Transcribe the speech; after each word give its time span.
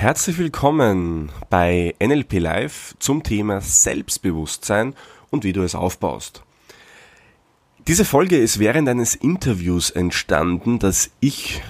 Herzlich 0.00 0.38
willkommen 0.38 1.30
bei 1.50 1.94
NLP 2.02 2.38
Live 2.38 2.94
zum 3.00 3.22
Thema 3.22 3.60
Selbstbewusstsein 3.60 4.94
und 5.28 5.44
wie 5.44 5.52
du 5.52 5.62
es 5.62 5.74
aufbaust. 5.74 6.42
Diese 7.86 8.06
Folge 8.06 8.38
ist 8.38 8.58
während 8.58 8.88
eines 8.88 9.14
Interviews 9.14 9.90
entstanden, 9.90 10.78
das 10.78 11.10
ich 11.20 11.60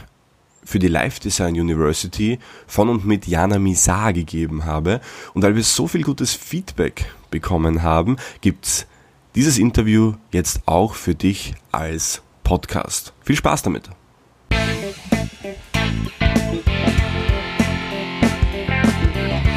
für 0.62 0.78
die 0.78 0.86
Live 0.86 1.18
Design 1.18 1.58
University 1.58 2.38
von 2.68 2.88
und 2.88 3.04
mit 3.04 3.26
Jana 3.26 3.58
Misa 3.58 4.12
gegeben 4.12 4.64
habe. 4.64 5.00
Und 5.34 5.42
weil 5.42 5.56
wir 5.56 5.64
so 5.64 5.88
viel 5.88 6.04
gutes 6.04 6.32
Feedback 6.32 7.12
bekommen 7.32 7.82
haben, 7.82 8.16
gibt's 8.42 8.86
dieses 9.34 9.58
Interview 9.58 10.14
jetzt 10.30 10.60
auch 10.66 10.94
für 10.94 11.16
dich 11.16 11.54
als 11.72 12.22
Podcast. 12.44 13.12
Viel 13.24 13.34
Spaß 13.34 13.62
damit! 13.62 13.90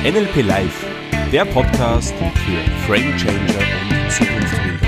NLP 0.03 0.41
Live, 0.45 0.85
der 1.31 1.45
Podcast 1.45 2.13
für 2.17 2.85
Frame 2.85 3.15
Changer 3.15 3.39
und 3.89 4.11
Zukunftsbilder. 4.11 4.82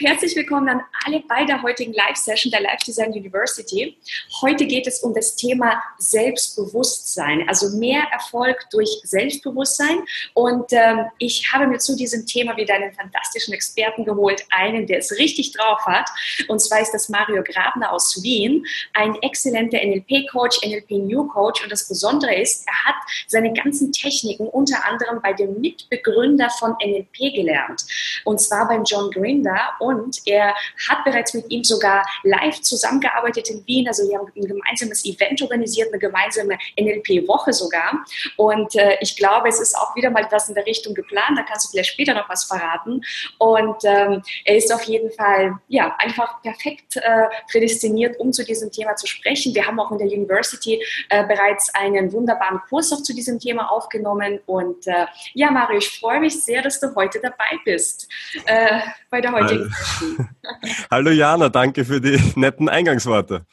Herzlich 0.00 0.34
willkommen 0.34 0.68
an 0.68 0.80
alle 1.04 1.20
bei 1.28 1.44
der 1.44 1.62
heutigen 1.62 1.92
Live-Session 1.92 2.50
der 2.50 2.62
Live 2.62 2.82
Design 2.86 3.12
University. 3.12 3.98
Heute 4.40 4.66
geht 4.66 4.86
es 4.86 5.00
um 5.00 5.12
das 5.12 5.36
Thema 5.36 5.82
Selbstbewusstsein, 5.98 7.46
also 7.46 7.76
mehr 7.76 8.04
Erfolg 8.10 8.64
durch 8.70 8.88
Selbstbewusstsein. 9.04 9.98
Und 10.32 10.72
ähm, 10.72 11.04
ich 11.18 11.52
habe 11.52 11.66
mir 11.66 11.78
zu 11.78 11.96
diesem 11.96 12.24
Thema 12.24 12.56
wieder 12.56 12.74
einen 12.74 12.94
fantastischen 12.94 13.52
Experten 13.52 14.04
geholt, 14.06 14.42
einen, 14.50 14.86
der 14.86 14.98
es 14.98 15.18
richtig 15.18 15.52
drauf 15.52 15.84
hat. 15.84 16.08
Und 16.48 16.60
zwar 16.60 16.80
ist 16.80 16.92
das 16.92 17.10
Mario 17.10 17.42
Grabner 17.42 17.92
aus 17.92 18.22
Wien, 18.22 18.64
ein 18.94 19.16
exzellenter 19.16 19.78
NLP-Coach, 19.84 20.60
NLP-New-Coach. 20.64 21.62
Und 21.62 21.70
das 21.70 21.86
Besondere 21.86 22.34
ist, 22.40 22.66
er 22.66 22.84
hat 22.86 22.96
seine 23.26 23.52
ganzen 23.52 23.92
Techniken 23.92 24.48
unter 24.48 24.82
anderem 24.86 25.20
bei 25.20 25.34
dem 25.34 25.60
Mitbegründer 25.60 26.48
von 26.58 26.74
NLP 26.82 27.34
gelernt. 27.34 27.84
Und 28.24 28.40
zwar 28.40 28.66
beim 28.66 28.84
John 28.84 29.10
Grinder. 29.10 29.58
Und 29.78 29.89
und 29.98 30.20
er 30.26 30.54
hat 30.88 31.04
bereits 31.04 31.34
mit 31.34 31.50
ihm 31.50 31.64
sogar 31.64 32.06
live 32.22 32.60
zusammengearbeitet 32.60 33.50
in 33.50 33.66
Wien. 33.66 33.88
Also 33.88 34.08
wir 34.08 34.18
haben 34.18 34.28
ein 34.36 34.46
gemeinsames 34.46 35.04
Event 35.04 35.42
organisiert, 35.42 35.88
eine 35.88 35.98
gemeinsame 35.98 36.58
NLP-Woche 36.78 37.52
sogar. 37.52 38.04
Und 38.36 38.74
äh, 38.76 38.96
ich 39.00 39.16
glaube, 39.16 39.48
es 39.48 39.60
ist 39.60 39.76
auch 39.76 39.94
wieder 39.96 40.10
mal 40.10 40.26
was 40.30 40.48
in 40.48 40.54
der 40.54 40.66
Richtung 40.66 40.94
geplant. 40.94 41.38
Da 41.38 41.42
kannst 41.42 41.66
du 41.66 41.70
vielleicht 41.70 41.92
später 41.92 42.14
noch 42.14 42.28
was 42.28 42.44
verraten. 42.44 43.02
Und 43.38 43.76
ähm, 43.84 44.22
er 44.44 44.56
ist 44.56 44.72
auf 44.72 44.82
jeden 44.84 45.10
Fall 45.12 45.58
ja 45.68 45.94
einfach 45.98 46.40
perfekt 46.42 46.96
äh, 46.96 47.24
prädestiniert, 47.50 48.18
um 48.18 48.32
zu 48.32 48.44
diesem 48.44 48.70
Thema 48.70 48.96
zu 48.96 49.06
sprechen. 49.06 49.54
Wir 49.54 49.66
haben 49.66 49.80
auch 49.80 49.90
in 49.92 49.98
der 49.98 50.08
University 50.08 50.82
äh, 51.08 51.26
bereits 51.26 51.74
einen 51.74 52.12
wunderbaren 52.12 52.60
Kurs 52.68 52.92
auch 52.92 53.02
zu 53.02 53.14
diesem 53.14 53.38
Thema 53.38 53.70
aufgenommen. 53.70 54.40
Und 54.46 54.86
äh, 54.86 55.06
ja, 55.34 55.50
Mario, 55.50 55.78
ich 55.78 55.98
freue 55.98 56.20
mich 56.20 56.42
sehr, 56.42 56.62
dass 56.62 56.80
du 56.80 56.94
heute 56.94 57.20
dabei 57.20 57.58
bist 57.64 58.08
äh, 58.46 58.80
bei 59.10 59.20
der 59.20 59.32
heutigen 59.32 59.72
Hallo 60.90 61.10
Jana, 61.10 61.48
danke 61.48 61.84
für 61.84 62.00
die 62.00 62.20
netten 62.36 62.68
Eingangsworte. 62.68 63.46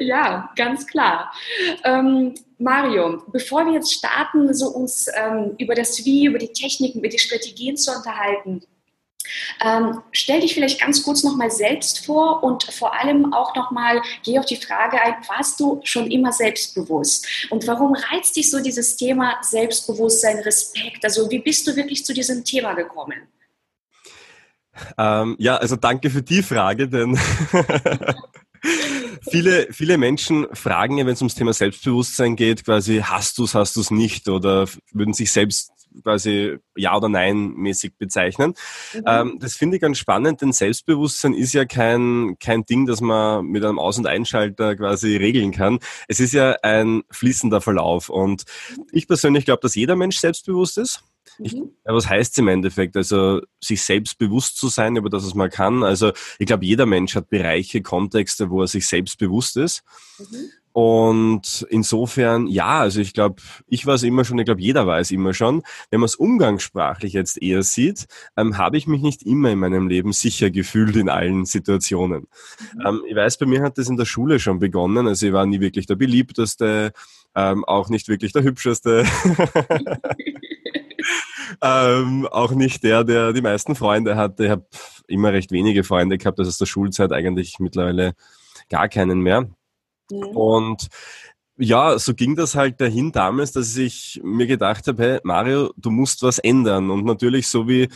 Ja, 0.00 0.50
ganz 0.56 0.86
klar. 0.86 1.32
Ähm, 1.84 2.34
Mario, 2.58 3.22
bevor 3.32 3.66
wir 3.66 3.74
jetzt 3.74 3.92
starten, 3.92 4.52
so 4.54 4.68
uns 4.68 5.08
ähm, 5.14 5.54
über 5.58 5.74
das 5.74 6.04
Wie, 6.04 6.26
über 6.26 6.38
die 6.38 6.52
Techniken, 6.52 7.00
über 7.00 7.08
die 7.08 7.18
Strategien 7.18 7.76
zu 7.76 7.92
unterhalten, 7.92 8.62
ähm, 9.64 10.02
stell 10.12 10.40
dich 10.40 10.54
vielleicht 10.54 10.80
ganz 10.80 11.02
kurz 11.02 11.24
nochmal 11.24 11.50
selbst 11.50 12.04
vor 12.04 12.42
und 12.42 12.64
vor 12.64 12.94
allem 12.94 13.32
auch 13.32 13.54
nochmal, 13.54 14.00
geh 14.24 14.38
auf 14.38 14.46
die 14.46 14.56
Frage 14.56 15.00
ein, 15.00 15.14
warst 15.28 15.58
du 15.60 15.80
schon 15.84 16.10
immer 16.10 16.32
selbstbewusst? 16.32 17.26
Und 17.50 17.66
warum 17.66 17.94
reizt 17.94 18.36
dich 18.36 18.50
so 18.50 18.60
dieses 18.60 18.96
Thema 18.96 19.36
Selbstbewusstsein, 19.42 20.38
Respekt? 20.38 21.04
Also 21.04 21.30
wie 21.30 21.40
bist 21.40 21.66
du 21.66 21.76
wirklich 21.76 22.04
zu 22.04 22.14
diesem 22.14 22.44
Thema 22.44 22.74
gekommen? 22.74 23.28
Ähm, 24.98 25.36
ja, 25.38 25.56
also 25.56 25.76
danke 25.76 26.10
für 26.10 26.22
die 26.22 26.42
Frage, 26.42 26.88
denn 26.88 27.18
viele, 29.30 29.72
viele 29.72 29.98
Menschen 29.98 30.46
fragen 30.52 30.98
ja, 30.98 31.06
wenn 31.06 31.14
es 31.14 31.20
ums 31.20 31.34
Thema 31.34 31.52
Selbstbewusstsein 31.52 32.36
geht, 32.36 32.64
quasi 32.64 33.02
hast 33.04 33.38
du 33.38 33.44
es, 33.44 33.54
hast 33.54 33.76
du 33.76 33.80
es 33.80 33.90
nicht 33.90 34.28
oder 34.28 34.66
würden 34.92 35.14
sich 35.14 35.32
selbst 35.32 35.70
quasi 36.02 36.58
ja 36.76 36.96
oder 36.96 37.08
nein 37.08 37.54
mäßig 37.54 37.96
bezeichnen. 37.98 38.54
Mhm. 38.94 39.02
Ähm, 39.06 39.38
das 39.40 39.54
finde 39.54 39.76
ich 39.76 39.82
ganz 39.82 39.98
spannend, 39.98 40.42
denn 40.42 40.52
Selbstbewusstsein 40.52 41.34
ist 41.34 41.52
ja 41.52 41.64
kein, 41.64 42.36
kein 42.38 42.64
Ding, 42.64 42.86
das 42.86 43.00
man 43.00 43.46
mit 43.46 43.64
einem 43.64 43.78
Aus- 43.78 43.98
und 43.98 44.06
Einschalter 44.06 44.76
quasi 44.76 45.16
regeln 45.16 45.52
kann. 45.52 45.78
Es 46.08 46.20
ist 46.20 46.32
ja 46.32 46.56
ein 46.62 47.02
fließender 47.10 47.60
Verlauf 47.60 48.08
und 48.08 48.44
ich 48.92 49.08
persönlich 49.08 49.44
glaube, 49.44 49.60
dass 49.62 49.74
jeder 49.74 49.96
Mensch 49.96 50.18
selbstbewusst 50.18 50.78
ist. 50.78 51.02
Ich, 51.38 51.54
mhm. 51.54 51.70
was 51.84 52.08
heißt 52.08 52.32
es 52.32 52.38
im 52.38 52.48
Endeffekt? 52.48 52.96
Also 52.96 53.40
sich 53.60 53.82
selbst 53.82 54.18
bewusst 54.18 54.56
zu 54.56 54.68
sein, 54.68 54.96
über 54.96 55.10
das 55.10 55.24
was 55.24 55.34
man 55.34 55.50
kann. 55.50 55.82
Also 55.82 56.12
ich 56.38 56.46
glaube, 56.46 56.64
jeder 56.64 56.86
Mensch 56.86 57.14
hat 57.14 57.28
Bereiche, 57.28 57.82
Kontexte, 57.82 58.50
wo 58.50 58.62
er 58.62 58.68
sich 58.68 58.86
selbst 58.86 59.18
bewusst 59.18 59.56
ist. 59.56 59.82
Mhm. 60.18 60.50
Und 60.76 61.66
insofern, 61.70 62.48
ja, 62.48 62.80
also 62.80 63.00
ich 63.00 63.14
glaube, 63.14 63.40
ich 63.66 63.86
war 63.86 63.94
es 63.94 64.02
immer 64.02 64.26
schon, 64.26 64.38
ich 64.38 64.44
glaube, 64.44 64.60
jeder 64.60 64.86
war 64.86 64.98
es 64.98 65.10
immer 65.10 65.32
schon. 65.32 65.62
Wenn 65.90 66.00
man 66.00 66.04
es 66.04 66.16
umgangssprachlich 66.16 67.14
jetzt 67.14 67.40
eher 67.40 67.62
sieht, 67.62 68.04
ähm, 68.36 68.58
habe 68.58 68.76
ich 68.76 68.86
mich 68.86 69.00
nicht 69.00 69.22
immer 69.22 69.50
in 69.50 69.58
meinem 69.58 69.88
Leben 69.88 70.12
sicher 70.12 70.50
gefühlt 70.50 70.96
in 70.96 71.08
allen 71.08 71.46
Situationen. 71.46 72.26
Mhm. 72.74 72.86
Ähm, 72.86 73.02
ich 73.08 73.16
weiß, 73.16 73.38
bei 73.38 73.46
mir 73.46 73.62
hat 73.62 73.78
das 73.78 73.88
in 73.88 73.96
der 73.96 74.04
Schule 74.04 74.38
schon 74.38 74.58
begonnen. 74.58 75.06
Also 75.06 75.28
ich 75.28 75.32
war 75.32 75.46
nie 75.46 75.60
wirklich 75.60 75.86
der 75.86 75.96
beliebteste, 75.96 76.92
ähm, 77.34 77.64
auch 77.64 77.88
nicht 77.88 78.08
wirklich 78.08 78.34
der 78.34 78.42
hübscheste. 78.42 79.06
ähm, 81.62 82.26
auch 82.30 82.52
nicht 82.52 82.82
der, 82.82 83.04
der 83.04 83.32
die 83.32 83.42
meisten 83.42 83.74
Freunde 83.74 84.16
hatte. 84.16 84.44
Ich 84.44 84.50
habe 84.50 84.66
immer 85.08 85.32
recht 85.32 85.52
wenige 85.52 85.84
Freunde 85.84 86.18
gehabt, 86.18 86.38
also 86.38 86.48
aus 86.48 86.58
der 86.58 86.66
Schulzeit 86.66 87.12
eigentlich 87.12 87.58
mittlerweile 87.58 88.14
gar 88.68 88.88
keinen 88.88 89.20
mehr. 89.20 89.48
Mhm. 90.10 90.22
Und 90.36 90.88
ja, 91.58 91.98
so 91.98 92.14
ging 92.14 92.36
das 92.36 92.54
halt 92.54 92.80
dahin 92.80 93.12
damals, 93.12 93.52
dass 93.52 93.76
ich 93.76 94.20
mir 94.22 94.46
gedacht 94.46 94.86
habe, 94.86 95.02
hey 95.02 95.20
Mario, 95.22 95.72
du 95.76 95.90
musst 95.90 96.22
was 96.22 96.38
ändern. 96.38 96.90
Und 96.90 97.04
natürlich 97.04 97.48
so 97.48 97.68
wie 97.68 97.88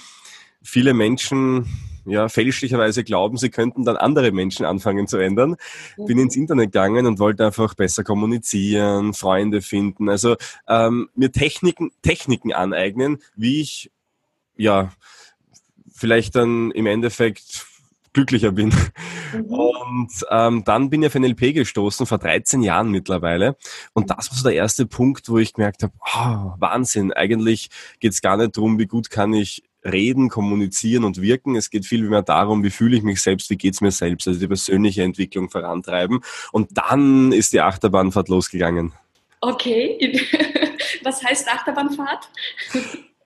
viele 0.62 0.94
Menschen 0.94 1.66
ja, 2.04 2.28
fälschlicherweise 2.28 3.04
glauben, 3.04 3.36
sie 3.36 3.50
könnten 3.50 3.84
dann 3.84 3.96
andere 3.96 4.32
Menschen 4.32 4.66
anfangen 4.66 5.06
zu 5.06 5.18
ändern. 5.18 5.56
Mhm. 5.96 6.06
Bin 6.06 6.18
ins 6.18 6.36
Internet 6.36 6.72
gegangen 6.72 7.06
und 7.06 7.18
wollte 7.18 7.46
einfach 7.46 7.74
besser 7.74 8.04
kommunizieren, 8.04 9.14
Freunde 9.14 9.62
finden, 9.62 10.08
also 10.08 10.36
ähm, 10.68 11.08
mir 11.14 11.32
Techniken, 11.32 11.90
Techniken 12.02 12.52
aneignen, 12.52 13.18
wie 13.36 13.60
ich 13.60 13.90
ja 14.56 14.92
vielleicht 15.92 16.34
dann 16.34 16.70
im 16.70 16.86
Endeffekt 16.86 17.66
glücklicher 18.12 18.52
bin. 18.52 18.72
Mhm. 19.32 19.44
Und 19.44 20.10
ähm, 20.30 20.64
dann 20.64 20.90
bin 20.90 21.02
ich 21.02 21.08
auf 21.08 21.14
NLP 21.14 21.54
gestoßen, 21.54 22.06
vor 22.06 22.18
13 22.18 22.62
Jahren 22.62 22.90
mittlerweile. 22.90 23.56
Und 23.92 24.10
das 24.10 24.30
war 24.30 24.38
so 24.38 24.44
der 24.44 24.56
erste 24.56 24.86
Punkt, 24.86 25.28
wo 25.28 25.38
ich 25.38 25.54
gemerkt 25.54 25.82
habe, 25.82 25.92
oh, 26.00 26.54
Wahnsinn, 26.58 27.12
eigentlich 27.12 27.70
geht 28.00 28.12
es 28.12 28.20
gar 28.20 28.36
nicht 28.36 28.56
darum, 28.56 28.78
wie 28.78 28.86
gut 28.86 29.10
kann 29.10 29.32
ich 29.32 29.62
reden, 29.84 30.28
kommunizieren 30.28 31.04
und 31.04 31.20
wirken. 31.20 31.56
Es 31.56 31.70
geht 31.70 31.86
viel 31.86 32.02
mehr 32.02 32.22
darum, 32.22 32.62
wie 32.64 32.70
fühle 32.70 32.96
ich 32.96 33.02
mich 33.02 33.20
selbst, 33.22 33.50
wie 33.50 33.56
geht's 33.56 33.80
mir 33.80 33.90
selbst, 33.90 34.28
also 34.28 34.38
die 34.38 34.48
persönliche 34.48 35.02
Entwicklung 35.02 35.50
vorantreiben. 35.50 36.20
Und 36.52 36.76
dann 36.76 37.32
ist 37.32 37.52
die 37.52 37.60
Achterbahnfahrt 37.60 38.28
losgegangen. 38.28 38.92
Okay, 39.40 40.20
was 41.02 41.22
heißt 41.24 41.48
Achterbahnfahrt? 41.48 42.28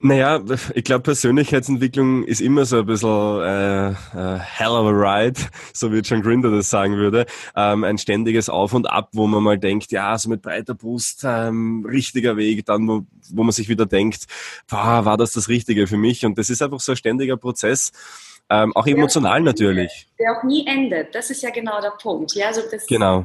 Naja, 0.06 0.38
ich 0.74 0.84
glaube, 0.84 1.00
Persönlichkeitsentwicklung 1.00 2.24
ist 2.24 2.42
immer 2.42 2.66
so 2.66 2.80
ein 2.80 2.84
bisschen 2.84 3.40
äh, 3.40 3.88
äh, 3.88 4.38
hell 4.38 4.68
of 4.68 4.86
a 4.86 4.90
ride, 4.90 5.40
so 5.72 5.90
wie 5.94 6.00
John 6.00 6.20
Grinder 6.20 6.50
das 6.50 6.68
sagen 6.68 6.98
würde. 6.98 7.24
Ähm, 7.56 7.84
ein 7.84 7.96
ständiges 7.96 8.50
Auf 8.50 8.74
und 8.74 8.84
Ab, 8.84 9.08
wo 9.12 9.26
man 9.26 9.42
mal 9.42 9.58
denkt, 9.58 9.92
ja, 9.92 10.18
so 10.18 10.28
mit 10.28 10.42
breiter 10.42 10.74
Brust, 10.74 11.22
ähm, 11.24 11.86
richtiger 11.88 12.36
Weg, 12.36 12.66
dann 12.66 12.86
wo, 12.86 13.06
wo 13.32 13.44
man 13.44 13.52
sich 13.52 13.70
wieder 13.70 13.86
denkt, 13.86 14.26
boah, 14.68 15.06
war 15.06 15.16
das 15.16 15.32
das 15.32 15.48
Richtige 15.48 15.86
für 15.86 15.96
mich? 15.96 16.26
Und 16.26 16.36
das 16.36 16.50
ist 16.50 16.60
einfach 16.60 16.80
so 16.80 16.92
ein 16.92 16.96
ständiger 16.96 17.38
Prozess. 17.38 17.90
Ähm, 18.50 18.76
auch 18.76 18.86
emotional 18.86 19.42
der 19.42 19.52
natürlich. 19.52 20.06
Der 20.18 20.36
auch 20.36 20.42
nie 20.42 20.66
endet, 20.66 21.14
das 21.14 21.30
ist 21.30 21.42
ja 21.42 21.48
genau 21.48 21.80
der 21.80 21.92
Punkt. 21.92 22.34
Ja, 22.34 22.48
also 22.48 22.60
das, 22.70 22.86
genau. 22.86 23.24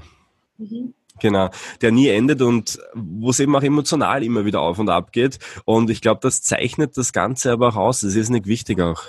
Mhm. 0.58 0.94
Genau, 1.20 1.50
der 1.82 1.92
nie 1.92 2.08
endet 2.08 2.42
und 2.42 2.80
wo 2.94 3.30
es 3.30 3.40
eben 3.40 3.56
auch 3.56 3.64
emotional 3.64 4.24
immer 4.24 4.46
wieder 4.46 4.62
auf 4.62 4.80
und 4.80 4.90
ab 4.90 5.12
geht. 5.12 5.40
Und 5.66 5.90
ich 5.90 6.02
glaube, 6.02 6.20
das 6.22 6.42
zeichnet 6.42 6.98
das 6.98 7.14
Ganze 7.14 7.52
aber 7.52 7.70
auch 7.70 7.76
aus. 7.76 8.02
Das 8.02 8.16
ist 8.16 8.30
nicht 8.30 8.46
wichtig 8.46 8.82
auch. 8.82 9.04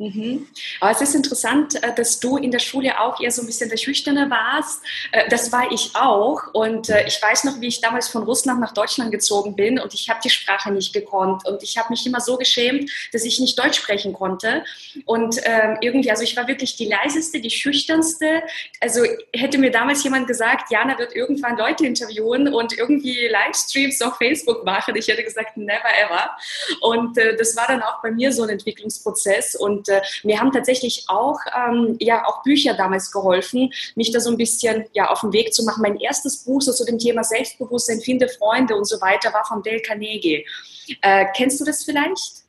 Mhm. 0.00 0.46
Aber 0.80 0.92
es 0.92 1.02
ist 1.02 1.14
interessant, 1.14 1.74
äh, 1.82 1.94
dass 1.94 2.20
du 2.20 2.38
in 2.38 2.50
der 2.50 2.58
Schule 2.58 2.98
auch 2.98 3.20
eher 3.20 3.30
so 3.30 3.42
ein 3.42 3.46
bisschen 3.46 3.68
der 3.68 3.76
Schüchterne 3.76 4.30
warst. 4.30 4.82
Äh, 5.12 5.28
das 5.28 5.52
war 5.52 5.70
ich 5.70 5.90
auch. 5.94 6.54
Und 6.54 6.88
äh, 6.88 7.06
ich 7.06 7.20
weiß 7.20 7.44
noch, 7.44 7.60
wie 7.60 7.66
ich 7.66 7.82
damals 7.82 8.08
von 8.08 8.22
Russland 8.22 8.60
nach 8.60 8.72
Deutschland 8.72 9.12
gezogen 9.12 9.56
bin 9.56 9.78
und 9.78 9.92
ich 9.92 10.08
habe 10.08 10.18
die 10.24 10.30
Sprache 10.30 10.72
nicht 10.72 10.94
gekonnt. 10.94 11.46
Und 11.46 11.62
ich 11.62 11.76
habe 11.76 11.90
mich 11.90 12.06
immer 12.06 12.20
so 12.22 12.38
geschämt, 12.38 12.90
dass 13.12 13.24
ich 13.24 13.40
nicht 13.40 13.58
Deutsch 13.58 13.76
sprechen 13.76 14.14
konnte. 14.14 14.64
Und 15.04 15.36
ähm, 15.42 15.76
irgendwie, 15.82 16.10
also 16.10 16.22
ich 16.22 16.34
war 16.34 16.48
wirklich 16.48 16.76
die 16.76 16.86
leiseste, 16.86 17.38
die 17.38 17.50
schüchternste. 17.50 18.42
Also 18.80 19.02
hätte 19.34 19.58
mir 19.58 19.70
damals 19.70 20.02
jemand 20.02 20.26
gesagt, 20.26 20.70
Jana 20.70 20.98
wird 20.98 21.14
irgendwann 21.14 21.58
Leute 21.58 21.84
interviewen 21.84 22.48
und 22.54 22.72
irgendwie 22.72 23.28
Livestreams 23.28 24.00
auf 24.00 24.16
Facebook 24.16 24.64
machen. 24.64 24.96
Ich 24.96 25.08
hätte 25.08 25.22
gesagt, 25.22 25.58
never 25.58 25.90
ever. 26.02 26.30
Und 26.80 27.18
das 27.18 27.54
war 27.54 27.66
dann 27.66 27.82
auch 27.82 28.00
bei 28.00 28.10
mir 28.10 28.32
so 28.32 28.44
ein 28.44 28.48
Entwicklungsprozess. 28.48 29.56
Und 29.56 29.89
äh, 29.90 30.00
mir 30.22 30.40
haben 30.40 30.52
tatsächlich 30.52 31.04
auch, 31.08 31.38
ähm, 31.56 31.96
ja, 32.00 32.24
auch 32.26 32.42
Bücher 32.42 32.74
damals 32.74 33.10
geholfen, 33.10 33.72
mich 33.94 34.12
da 34.12 34.20
so 34.20 34.30
ein 34.30 34.36
bisschen 34.36 34.86
ja, 34.92 35.10
auf 35.10 35.20
den 35.20 35.32
Weg 35.32 35.52
zu 35.52 35.64
machen. 35.64 35.82
Mein 35.82 35.98
erstes 35.98 36.44
Buch 36.44 36.62
so 36.62 36.72
zu 36.72 36.84
dem 36.84 36.98
Thema 36.98 37.24
Selbstbewusstsein, 37.24 38.00
finde 38.00 38.28
Freunde 38.28 38.74
und 38.76 38.86
so 38.86 39.00
weiter 39.00 39.32
war 39.32 39.44
von 39.44 39.62
Dale 39.62 39.80
Carnegie. 39.80 40.46
Äh, 41.02 41.26
kennst 41.36 41.60
du 41.60 41.64
das 41.64 41.84
vielleicht? 41.84 42.44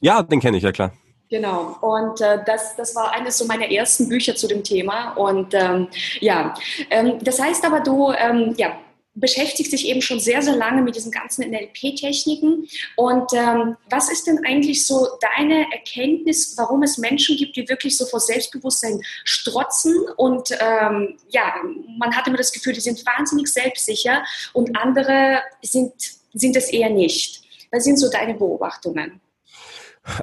Ja, 0.00 0.22
den 0.22 0.40
kenne 0.40 0.56
ich, 0.56 0.62
ja 0.62 0.72
klar. 0.72 0.92
Genau, 1.30 1.76
und 1.82 2.22
äh, 2.22 2.38
das, 2.46 2.74
das 2.76 2.94
war 2.96 3.12
eines 3.12 3.36
so 3.36 3.44
meiner 3.44 3.70
ersten 3.70 4.08
Bücher 4.08 4.34
zu 4.34 4.48
dem 4.48 4.64
Thema. 4.64 5.12
Und 5.12 5.52
ähm, 5.52 5.88
ja, 6.20 6.54
ähm, 6.88 7.18
das 7.20 7.38
heißt 7.38 7.66
aber, 7.66 7.80
du 7.80 8.12
ähm, 8.12 8.54
ja, 8.56 8.78
beschäftigt 9.20 9.70
sich 9.70 9.86
eben 9.86 10.02
schon 10.02 10.20
sehr, 10.20 10.42
sehr 10.42 10.56
lange 10.56 10.82
mit 10.82 10.96
diesen 10.96 11.10
ganzen 11.10 11.48
NLP-Techniken. 11.50 12.68
Und 12.96 13.32
ähm, 13.32 13.76
was 13.90 14.10
ist 14.10 14.26
denn 14.26 14.44
eigentlich 14.46 14.86
so 14.86 15.08
deine 15.36 15.66
Erkenntnis, 15.72 16.54
warum 16.56 16.82
es 16.82 16.98
Menschen 16.98 17.36
gibt, 17.36 17.56
die 17.56 17.68
wirklich 17.68 17.96
so 17.96 18.06
vor 18.06 18.20
Selbstbewusstsein 18.20 19.00
strotzen? 19.24 19.94
Und 20.16 20.50
ähm, 20.60 21.18
ja, 21.30 21.54
man 21.98 22.14
hat 22.14 22.26
immer 22.26 22.38
das 22.38 22.52
Gefühl, 22.52 22.72
die 22.72 22.80
sind 22.80 23.04
wahnsinnig 23.04 23.48
selbstsicher 23.48 24.24
und 24.52 24.76
andere 24.76 25.42
sind, 25.62 25.92
sind 26.34 26.56
es 26.56 26.70
eher 26.70 26.90
nicht. 26.90 27.42
Was 27.70 27.84
sind 27.84 27.98
so 27.98 28.10
deine 28.10 28.34
Beobachtungen? 28.34 29.20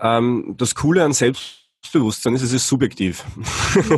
Ähm, 0.02 0.56
das 0.58 0.74
Coole 0.76 1.04
an 1.04 1.14
Selbst 1.14 1.65
Selbstbewusstsein 1.86 2.34
ist, 2.34 2.42
es 2.42 2.54
ist 2.54 2.68
subjektiv. 2.68 3.24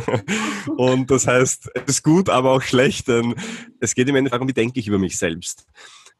und 0.76 1.10
das 1.10 1.26
heißt, 1.26 1.70
es 1.74 1.82
ist 1.86 2.02
gut, 2.02 2.28
aber 2.28 2.52
auch 2.52 2.62
schlecht, 2.62 3.08
denn 3.08 3.34
es 3.80 3.94
geht 3.94 4.08
im 4.08 4.16
Endeffekt 4.16 4.34
darum, 4.34 4.48
wie 4.48 4.52
denke 4.52 4.78
ich 4.78 4.88
über 4.88 4.98
mich 4.98 5.16
selbst. 5.16 5.66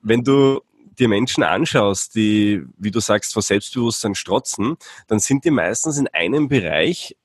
Wenn 0.00 0.24
du 0.24 0.60
dir 0.98 1.08
Menschen 1.08 1.42
anschaust, 1.42 2.14
die, 2.14 2.64
wie 2.78 2.90
du 2.90 3.00
sagst, 3.00 3.34
vor 3.34 3.42
Selbstbewusstsein 3.42 4.14
strotzen, 4.14 4.76
dann 5.08 5.18
sind 5.18 5.44
die 5.44 5.50
meistens 5.50 5.98
in 5.98 6.08
einem 6.08 6.48
Bereich 6.48 7.16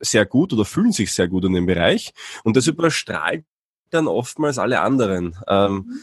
sehr 0.00 0.24
gut 0.24 0.54
oder 0.54 0.64
fühlen 0.64 0.92
sich 0.92 1.12
sehr 1.12 1.28
gut 1.28 1.44
in 1.44 1.52
dem 1.52 1.66
Bereich 1.66 2.14
und 2.44 2.56
das 2.56 2.66
überstrahlt 2.66 3.44
dann 3.90 4.08
oftmals 4.08 4.58
alle 4.58 4.80
anderen 4.80 5.36
ähm, 5.46 5.74
mhm. 5.74 6.00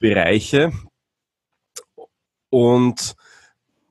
Bereiche. 0.00 0.72
Und 2.50 3.14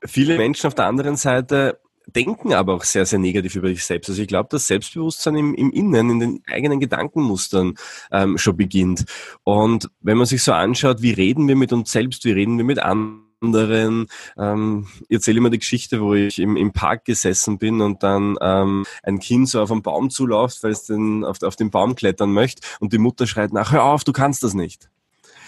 viele 0.03 0.37
Menschen 0.37 0.67
auf 0.67 0.75
der 0.75 0.85
anderen 0.85 1.15
Seite 1.15 1.79
denken 2.07 2.53
aber 2.53 2.73
auch 2.73 2.83
sehr, 2.83 3.05
sehr 3.05 3.19
negativ 3.19 3.55
über 3.55 3.67
sich 3.67 3.83
selbst. 3.83 4.09
Also 4.09 4.21
ich 4.21 4.27
glaube, 4.27 4.49
dass 4.49 4.67
Selbstbewusstsein 4.67 5.35
im, 5.35 5.53
im 5.53 5.71
Innen, 5.71 6.09
in 6.09 6.19
den 6.19 6.43
eigenen 6.49 6.79
Gedankenmustern 6.79 7.75
ähm, 8.11 8.37
schon 8.37 8.57
beginnt. 8.57 9.05
Und 9.43 9.89
wenn 10.01 10.17
man 10.17 10.25
sich 10.25 10.41
so 10.41 10.53
anschaut, 10.53 11.01
wie 11.01 11.11
reden 11.11 11.47
wir 11.47 11.55
mit 11.55 11.73
uns 11.73 11.91
selbst, 11.91 12.25
wie 12.25 12.31
reden 12.31 12.57
wir 12.57 12.65
mit 12.65 12.79
anderen. 12.79 14.07
Ähm, 14.37 14.87
ich 15.09 15.17
erzähle 15.17 15.37
immer 15.37 15.49
die 15.49 15.59
Geschichte, 15.59 16.01
wo 16.01 16.15
ich 16.15 16.39
im, 16.39 16.57
im 16.57 16.71
Park 16.71 17.05
gesessen 17.05 17.59
bin 17.59 17.81
und 17.81 18.01
dann 18.01 18.35
ähm, 18.41 18.85
ein 19.03 19.19
Kind 19.19 19.49
so 19.49 19.61
auf 19.61 19.71
einen 19.71 19.83
Baum 19.83 20.09
zuläuft, 20.09 20.63
weil 20.63 20.71
es 20.71 20.85
den, 20.85 21.23
auf, 21.23 21.41
auf 21.43 21.55
den 21.55 21.69
Baum 21.69 21.95
klettern 21.95 22.31
möchte 22.31 22.61
und 22.79 22.93
die 22.93 22.97
Mutter 22.97 23.27
schreit 23.27 23.53
nach, 23.53 23.71
hör 23.71 23.83
auf, 23.83 24.03
du 24.03 24.11
kannst 24.11 24.43
das 24.43 24.55
nicht. 24.55 24.89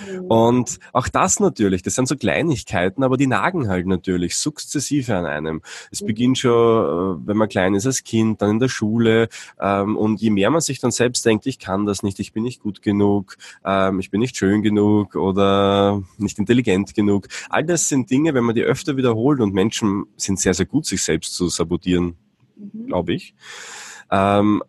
Mhm. 0.08 0.26
Und 0.26 0.80
auch 0.94 1.08
das 1.08 1.40
natürlich, 1.40 1.82
das 1.82 1.96
sind 1.96 2.08
so 2.08 2.16
Kleinigkeiten, 2.16 3.04
aber 3.04 3.18
die 3.18 3.28
nagen 3.28 3.68
halt 3.68 3.88
natürlich 3.88 4.38
sukzessive 4.38 5.16
an 5.16 5.26
einem. 5.26 5.62
Es 5.92 6.02
mhm. 6.02 6.08
beginnt 6.08 6.38
schon, 6.38 6.52
äh, 6.54 7.28
wenn 7.28 7.38
man 7.38 7.50
klein 7.50 7.76
ist 7.76 7.86
als 7.86 8.04
Kind, 8.04 8.42
dann 8.42 8.52
in 8.52 8.60
der 8.60 8.70
Schule. 8.70 9.30
Ähm, 9.60 9.98
und 9.98 10.22
je 10.22 10.30
mehr 10.30 10.50
man 10.50 10.62
sich 10.62 10.80
dann 10.80 10.92
selbst 10.92 11.26
denkt, 11.26 11.46
ich 11.46 11.60
kann 11.60 11.86
das 11.86 12.04
nicht, 12.04 12.20
ich 12.20 12.34
bin 12.34 12.44
nicht 12.44 12.62
gut 12.62 12.82
genug, 12.82 13.38
ähm, 13.66 14.00
ich 14.00 14.12
bin 14.12 14.20
nicht 14.20 14.38
schön 14.38 14.62
genug 14.62 15.16
oder 15.16 16.02
nicht 16.18 16.40
intelligent 16.40 16.94
genug. 16.94 17.28
All 17.50 17.64
das 17.64 17.90
sind 17.90 18.10
Dinge, 18.10 18.34
wenn 18.34 18.44
man 18.44 18.56
die 18.56 18.64
öfter 18.64 18.98
wiederholt 18.98 19.40
und 19.40 19.54
Menschen 19.54 20.06
sind 20.16 20.40
sehr, 20.40 20.54
sehr 20.54 20.66
gut, 20.66 20.86
sich 20.86 21.04
selbst 21.04 21.34
zu 21.34 21.50
sabotieren, 21.50 22.16
mhm. 22.56 22.88
glaube 22.88 23.14
ich. 23.14 23.34
Ähm, 24.12 24.64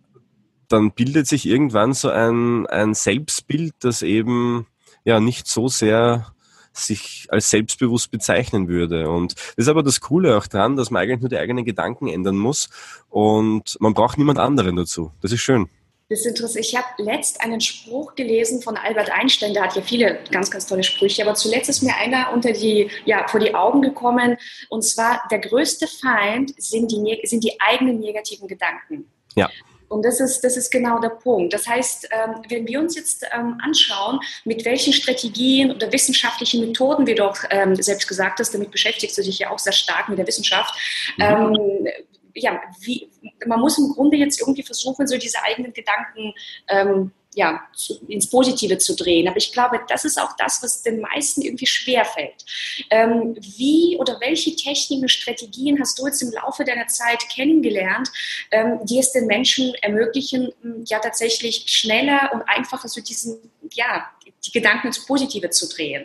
dann 0.71 0.93
bildet 0.93 1.27
sich 1.27 1.47
irgendwann 1.47 1.95
so 1.95 2.11
ein, 2.11 2.67
ein 2.67 2.95
Selbstbild, 2.95 3.75
das 3.81 4.03
eben 4.03 4.67
ja 5.05 5.21
nicht 5.21 5.47
so 5.47 5.69
sehr 5.69 6.33
sich 6.73 7.27
als 7.31 7.51
selbstbewusst 7.51 8.11
bezeichnen 8.11 8.69
würde. 8.69 9.11
Und 9.11 9.35
das 9.35 9.67
ist 9.67 9.69
aber 9.69 9.83
das 9.83 10.01
Coole 10.01 10.37
auch 10.37 10.47
dran, 10.47 10.77
dass 10.77 10.91
man 10.91 11.03
eigentlich 11.03 11.21
nur 11.21 11.29
die 11.29 11.39
eigenen 11.39 11.65
Gedanken 11.65 12.09
ändern 12.09 12.37
muss 12.37 12.69
und 13.09 13.77
man 13.81 13.95
braucht 13.95 14.19
niemand 14.19 14.39
anderen 14.39 14.77
dazu. 14.77 15.13
Das 15.21 15.33
ist 15.33 15.41
schön. 15.41 15.69
Das 16.09 16.21
ist 16.21 16.27
interessant. 16.27 16.65
Ich 16.65 16.75
habe 16.75 16.87
letzt 16.99 17.41
einen 17.41 17.61
Spruch 17.61 18.17
gelesen 18.17 18.63
von 18.63 18.77
Albert 18.77 19.13
Einstein, 19.13 19.55
der 19.55 19.63
hat 19.63 19.77
ja 19.77 19.83
viele 19.83 20.19
ganz, 20.33 20.51
ganz 20.51 20.67
tolle 20.67 20.83
Sprüche, 20.83 21.23
aber 21.23 21.35
zuletzt 21.35 21.71
ist 21.71 21.85
mir 21.85 21.95
einer 21.95 22.33
unter 22.33 22.53
die, 22.53 22.91
ja, 23.05 23.29
vor 23.29 23.39
die 23.39 23.55
Augen 23.55 23.81
gekommen, 23.81 24.37
und 24.71 24.83
zwar, 24.83 25.23
der 25.31 25.39
größte 25.39 25.87
Feind 25.87 26.53
sind 26.61 26.91
die, 26.91 27.21
sind 27.23 27.45
die 27.45 27.61
eigenen 27.61 28.01
negativen 28.01 28.49
Gedanken. 28.49 29.09
Ja. 29.37 29.49
Und 29.91 30.05
das 30.05 30.21
ist, 30.21 30.43
das 30.45 30.57
ist 30.57 30.71
genau 30.71 31.01
der 31.01 31.09
Punkt. 31.09 31.53
Das 31.53 31.67
heißt, 31.67 32.09
ähm, 32.13 32.43
wenn 32.49 32.67
wir 32.69 32.79
uns 32.79 32.95
jetzt 32.95 33.27
ähm, 33.35 33.59
anschauen, 33.61 34.21
mit 34.45 34.65
welchen 34.65 34.93
Strategien 34.93 35.73
oder 35.73 35.93
wissenschaftlichen 35.93 36.65
Methoden 36.65 37.09
wir 37.09 37.17
doch 37.17 37.39
ähm, 37.51 37.75
selbst 37.75 38.07
gesagt 38.07 38.39
hast, 38.39 38.55
damit 38.55 38.71
beschäftigst 38.71 39.19
du 39.19 39.23
dich 39.23 39.41
ja 39.41 39.51
auch 39.51 39.59
sehr 39.59 39.73
stark 39.73 40.09
mit 40.09 40.17
der 40.17 40.29
Wissenschaft. 40.29 40.73
Mhm. 41.19 41.89
ja, 42.35 42.61
wie, 42.81 43.11
man 43.45 43.59
muss 43.59 43.79
im 43.79 43.89
Grunde 43.89 44.17
jetzt 44.17 44.41
irgendwie 44.41 44.63
versuchen, 44.63 45.09
so 45.09 45.19
diese 45.19 45.43
eigenen 45.43 45.73
Gedanken 45.73 46.35
ja, 47.35 47.61
zu, 47.75 48.01
ins 48.09 48.29
Positive 48.29 48.79
zu 48.79 48.97
drehen. 48.97 49.29
Aber 49.29 49.37
ich 49.37 49.53
glaube, 49.53 49.81
das 49.89 50.05
ist 50.05 50.21
auch 50.21 50.37
das, 50.37 50.63
was 50.63 50.83
den 50.83 51.01
meisten 51.01 51.43
irgendwie 51.43 51.67
schwerfällt. 51.67 52.45
Ähm, 52.91 53.37
wie 53.39 53.97
oder 53.99 54.19
welche 54.21 54.55
Techniken, 54.57 55.09
Strategien 55.09 55.79
hast 55.81 55.99
du 55.99 56.07
jetzt 56.07 56.23
im 56.23 56.33
Laufe 56.33 56.65
deiner 56.65 56.89
Zeit 56.89 57.21
kennengelernt, 57.29 58.11
ähm, 58.51 58.81
die 58.85 58.99
es 58.99 59.13
den 59.13 59.27
Menschen 59.27 59.75
ermöglichen, 59.77 60.53
ja 60.87 60.99
tatsächlich 60.99 61.65
schneller 61.67 62.31
und 62.33 62.43
einfacher 62.43 62.89
so 62.89 63.01
diesen, 63.01 63.39
ja, 63.73 64.11
die 64.45 64.53
Gedanken 64.53 64.89
ins 64.89 65.07
Positive 65.07 65.51
zu 65.51 65.69
drehen? 65.69 66.05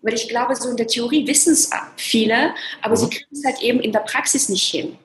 Weil 0.00 0.14
ich 0.14 0.28
glaube, 0.28 0.56
so 0.56 0.68
in 0.70 0.76
der 0.76 0.88
Theorie 0.88 1.26
wissen 1.26 1.52
es 1.52 1.70
viele, 1.96 2.54
aber 2.80 2.96
sie 2.96 3.06
mhm. 3.06 3.10
kriegen 3.10 3.32
es 3.32 3.44
halt 3.44 3.60
eben 3.60 3.80
in 3.80 3.92
der 3.92 4.00
Praxis 4.00 4.48
nicht 4.48 4.68
hin. 4.68 4.98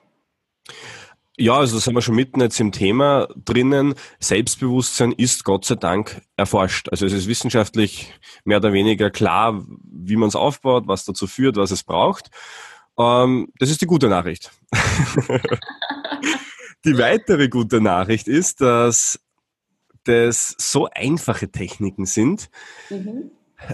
Ja, 1.40 1.54
also 1.58 1.76
da 1.76 1.82
sind 1.82 1.94
wir 1.94 2.02
schon 2.02 2.16
mitten 2.16 2.42
jetzt 2.42 2.60
im 2.60 2.72
Thema 2.72 3.28
drinnen. 3.46 3.94
Selbstbewusstsein 4.20 5.12
ist 5.12 5.44
Gott 5.44 5.66
sei 5.66 5.76
Dank 5.76 6.24
erforscht. 6.36 6.90
Also 6.90 7.06
es 7.06 7.14
ist 7.14 7.28
wissenschaftlich 7.28 8.12
mehr 8.44 8.58
oder 8.58 8.74
weniger 8.74 9.12
klar, 9.12 9.64
wie 9.84 10.16
man 10.16 10.30
es 10.30 10.36
aufbaut, 10.36 10.88
was 10.88 11.06
dazu 11.06 11.28
führt, 11.28 11.56
was 11.56 11.70
es 11.70 11.84
braucht. 11.84 12.32
Ähm, 12.98 13.54
das 13.60 13.70
ist 13.70 13.82
die 13.82 13.86
gute 13.86 14.10
Nachricht. 14.10 14.52
die 16.86 16.98
weitere 16.98 17.50
gute 17.50 17.82
Nachricht 17.82 18.28
ist, 18.28 18.62
dass 18.62 19.20
das 20.06 20.56
so 20.58 20.90
einfache 20.92 21.52
Techniken 21.52 22.08
sind, 22.08 22.50
mhm. 22.90 23.30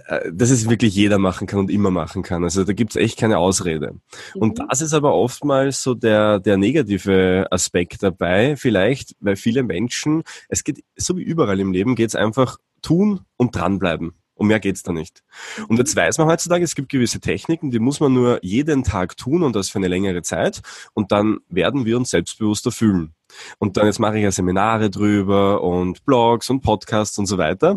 Äh, 0.08 0.32
dass 0.32 0.50
es 0.50 0.70
wirklich 0.70 0.96
jeder 0.96 1.20
machen 1.20 1.46
kann 1.46 1.60
und 1.60 1.72
immer 1.72 1.92
machen 1.92 2.24
kann. 2.24 2.44
Also 2.44 2.64
da 2.64 2.74
gibt's 2.74 2.96
echt 2.96 3.20
keine 3.20 3.38
Ausrede. 3.38 3.94
Mhm. 4.34 4.42
Und 4.42 4.60
das 4.60 4.82
ist 4.82 4.94
aber 4.94 5.14
oftmals 5.14 5.84
so 5.84 5.94
der, 5.94 6.40
der 6.40 6.58
negative 6.58 7.48
Aspekt 7.52 8.02
dabei, 8.02 8.56
vielleicht, 8.56 9.16
weil 9.20 9.36
viele 9.36 9.64
Menschen, 9.64 10.24
es 10.48 10.64
geht, 10.64 10.84
so 10.96 11.18
wie 11.18 11.24
überall 11.24 11.60
im 11.60 11.74
Leben, 11.74 11.96
geht's 11.96 12.16
einfach 12.16 12.58
tun 12.82 13.22
und 13.36 13.56
dranbleiben. 13.56 14.14
Und 14.36 14.48
mehr 14.48 14.60
geht's 14.60 14.84
da 14.84 14.94
nicht. 14.94 15.24
Und 15.68 15.78
jetzt 15.78 15.96
weiß 15.96 16.18
man 16.18 16.28
heutzutage, 16.28 16.64
es 16.64 16.76
gibt 16.76 16.90
gewisse 16.90 17.20
Techniken, 17.20 17.70
die 17.70 17.80
muss 17.80 18.00
man 18.00 18.14
nur 18.14 18.40
jeden 18.44 18.84
Tag 18.84 19.16
tun 19.16 19.44
und 19.44 19.56
das 19.56 19.70
für 19.70 19.78
eine 19.78 19.88
längere 19.88 20.22
Zeit. 20.24 20.62
Und 20.94 21.12
dann 21.12 21.40
werden 21.50 21.86
wir 21.86 21.98
uns 21.98 22.10
selbstbewusster 22.10 22.72
fühlen. 22.72 23.14
Und 23.60 23.78
dann 23.78 23.86
jetzt 23.86 24.00
mache 24.00 24.18
ich 24.18 24.24
ja 24.24 24.32
Seminare 24.32 24.90
drüber 24.90 25.62
und 25.62 26.06
Blogs 26.06 26.50
und 26.50 26.62
Podcasts 26.62 27.18
und 27.18 27.26
so 27.26 27.38
weiter. 27.38 27.76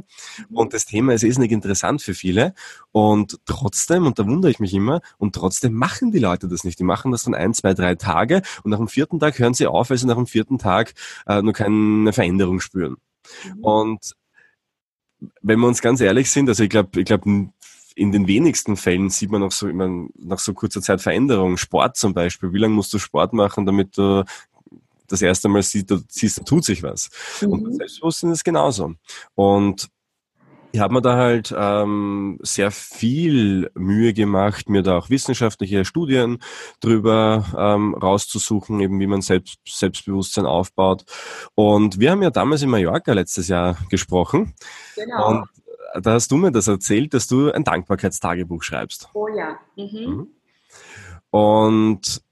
Mhm. 0.48 0.56
Und 0.56 0.74
das 0.74 0.86
Thema 0.86 1.14
ist 1.14 1.22
irrsinnig 1.22 1.52
interessant 1.52 2.02
für 2.02 2.14
viele. 2.14 2.54
Und 2.92 3.38
trotzdem, 3.44 4.06
und 4.06 4.18
da 4.18 4.26
wundere 4.26 4.50
ich 4.50 4.60
mich 4.60 4.74
immer, 4.74 5.00
und 5.18 5.34
trotzdem 5.34 5.74
machen 5.74 6.12
die 6.12 6.18
Leute 6.18 6.48
das 6.48 6.64
nicht. 6.64 6.78
Die 6.78 6.84
machen 6.84 7.12
das 7.12 7.24
dann 7.24 7.34
ein, 7.34 7.54
zwei, 7.54 7.74
drei 7.74 7.94
Tage 7.94 8.42
und 8.62 8.70
nach 8.70 8.78
dem 8.78 8.88
vierten 8.88 9.18
Tag 9.18 9.38
hören 9.38 9.54
sie 9.54 9.66
auf, 9.66 9.90
weil 9.90 9.98
sie 9.98 10.06
nach 10.06 10.16
dem 10.16 10.26
vierten 10.26 10.58
Tag 10.58 10.94
äh, 11.26 11.42
nur 11.42 11.52
keine 11.52 12.12
Veränderung 12.12 12.60
spüren. 12.60 12.96
Mhm. 13.44 13.64
Und 13.64 14.16
wenn 15.42 15.60
wir 15.60 15.66
uns 15.66 15.80
ganz 15.80 16.00
ehrlich 16.00 16.30
sind, 16.30 16.48
also 16.48 16.62
ich 16.62 16.70
glaube, 16.70 17.00
ich 17.00 17.06
glaube, 17.06 17.50
in 17.94 18.12
den 18.12 18.26
wenigsten 18.26 18.76
Fällen 18.76 19.08
sieht 19.08 19.30
man 19.30 19.40
nach 19.40 19.52
so, 19.52 19.68
immer, 19.68 20.06
nach 20.16 20.38
so 20.38 20.52
kurzer 20.52 20.82
Zeit 20.82 21.00
Veränderungen. 21.00 21.56
Sport 21.56 21.96
zum 21.96 22.12
Beispiel. 22.12 22.52
Wie 22.52 22.58
lange 22.58 22.74
musst 22.74 22.92
du 22.92 22.98
Sport 22.98 23.32
machen, 23.32 23.64
damit 23.64 23.96
du 23.96 24.22
das 25.08 25.22
erste 25.22 25.48
Mal 25.48 25.62
siehst, 25.62 25.90
da, 25.90 25.98
siehst, 26.08 26.38
da 26.38 26.42
tut 26.44 26.64
sich 26.64 26.82
was. 26.82 27.10
Mhm. 27.40 27.48
Und 27.52 27.74
Selbstbewusstsein 27.76 28.32
ist 28.32 28.44
genauso. 28.44 28.94
Und 29.34 29.88
ich 30.76 30.80
habe 30.80 30.92
mir 30.92 31.00
da 31.00 31.16
halt 31.16 31.54
ähm, 31.56 32.38
sehr 32.42 32.70
viel 32.70 33.70
Mühe 33.74 34.12
gemacht, 34.12 34.68
mir 34.68 34.82
da 34.82 34.98
auch 34.98 35.08
wissenschaftliche 35.08 35.86
Studien 35.86 36.38
drüber 36.80 37.46
ähm, 37.56 37.94
rauszusuchen, 37.94 38.80
eben 38.80 39.00
wie 39.00 39.06
man 39.06 39.22
selbst, 39.22 39.58
Selbstbewusstsein 39.66 40.44
aufbaut. 40.44 41.04
Und 41.54 41.98
wir 41.98 42.10
haben 42.10 42.22
ja 42.22 42.28
damals 42.28 42.60
in 42.60 42.68
Mallorca 42.68 43.14
letztes 43.14 43.48
Jahr 43.48 43.78
gesprochen. 43.88 44.54
Genau. 44.96 45.28
Und 45.28 45.48
da 46.02 46.12
hast 46.12 46.30
du 46.30 46.36
mir 46.36 46.52
das 46.52 46.68
erzählt, 46.68 47.14
dass 47.14 47.26
du 47.26 47.50
ein 47.50 47.64
Dankbarkeitstagebuch 47.64 48.62
schreibst. 48.62 49.08
Oh 49.14 49.28
ja. 49.28 49.58
Mhm. 49.76 50.06
mhm. 50.06 50.28
Und 51.30 52.22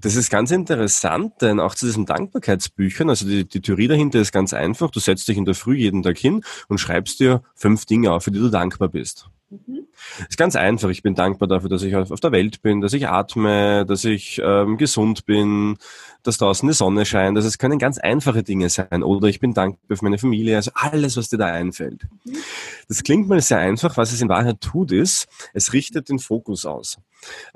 das 0.00 0.14
ist 0.14 0.30
ganz 0.30 0.50
interessant, 0.50 1.34
denn 1.40 1.58
auch 1.58 1.74
zu 1.74 1.86
diesen 1.86 2.06
Dankbarkeitsbüchern, 2.06 3.10
also 3.10 3.26
die, 3.26 3.48
die 3.48 3.60
Theorie 3.60 3.88
dahinter 3.88 4.20
ist 4.20 4.32
ganz 4.32 4.54
einfach. 4.54 4.90
Du 4.90 5.00
setzt 5.00 5.26
dich 5.26 5.36
in 5.36 5.44
der 5.44 5.54
Früh 5.54 5.76
jeden 5.76 6.02
Tag 6.02 6.18
hin 6.18 6.44
und 6.68 6.78
schreibst 6.78 7.18
dir 7.20 7.42
fünf 7.54 7.84
Dinge 7.84 8.12
auf, 8.12 8.24
für 8.24 8.30
die 8.30 8.38
du 8.38 8.48
dankbar 8.48 8.88
bist. 8.88 9.28
Mhm. 9.50 9.86
Ist 10.28 10.36
ganz 10.36 10.56
einfach. 10.56 10.90
Ich 10.90 11.02
bin 11.02 11.14
dankbar 11.14 11.48
dafür, 11.48 11.68
dass 11.68 11.82
ich 11.82 11.96
auf 11.96 12.20
der 12.20 12.32
Welt 12.32 12.62
bin, 12.62 12.80
dass 12.80 12.92
ich 12.92 13.08
atme, 13.08 13.86
dass 13.86 14.04
ich 14.04 14.40
ähm, 14.44 14.76
gesund 14.76 15.26
bin, 15.26 15.78
dass 16.22 16.38
draußen 16.38 16.68
die 16.68 16.74
Sonne 16.74 17.06
scheint. 17.06 17.36
Also 17.36 17.48
es 17.48 17.58
können 17.58 17.78
ganz 17.78 17.98
einfache 17.98 18.42
Dinge 18.42 18.68
sein. 18.68 19.02
Oder 19.02 19.28
ich 19.28 19.40
bin 19.40 19.54
dankbar 19.54 19.96
für 19.96 20.04
meine 20.04 20.18
Familie. 20.18 20.56
Also 20.56 20.70
alles, 20.74 21.16
was 21.16 21.28
dir 21.28 21.38
da 21.38 21.46
einfällt. 21.46 22.06
Mhm. 22.24 22.36
Das 22.88 23.02
klingt 23.02 23.28
mal 23.28 23.40
sehr 23.40 23.58
einfach. 23.58 23.96
Was 23.96 24.12
es 24.12 24.20
in 24.20 24.28
Wahrheit 24.28 24.60
tut, 24.60 24.92
ist, 24.92 25.28
es 25.54 25.72
richtet 25.72 26.08
den 26.08 26.18
Fokus 26.18 26.66
aus. 26.66 26.98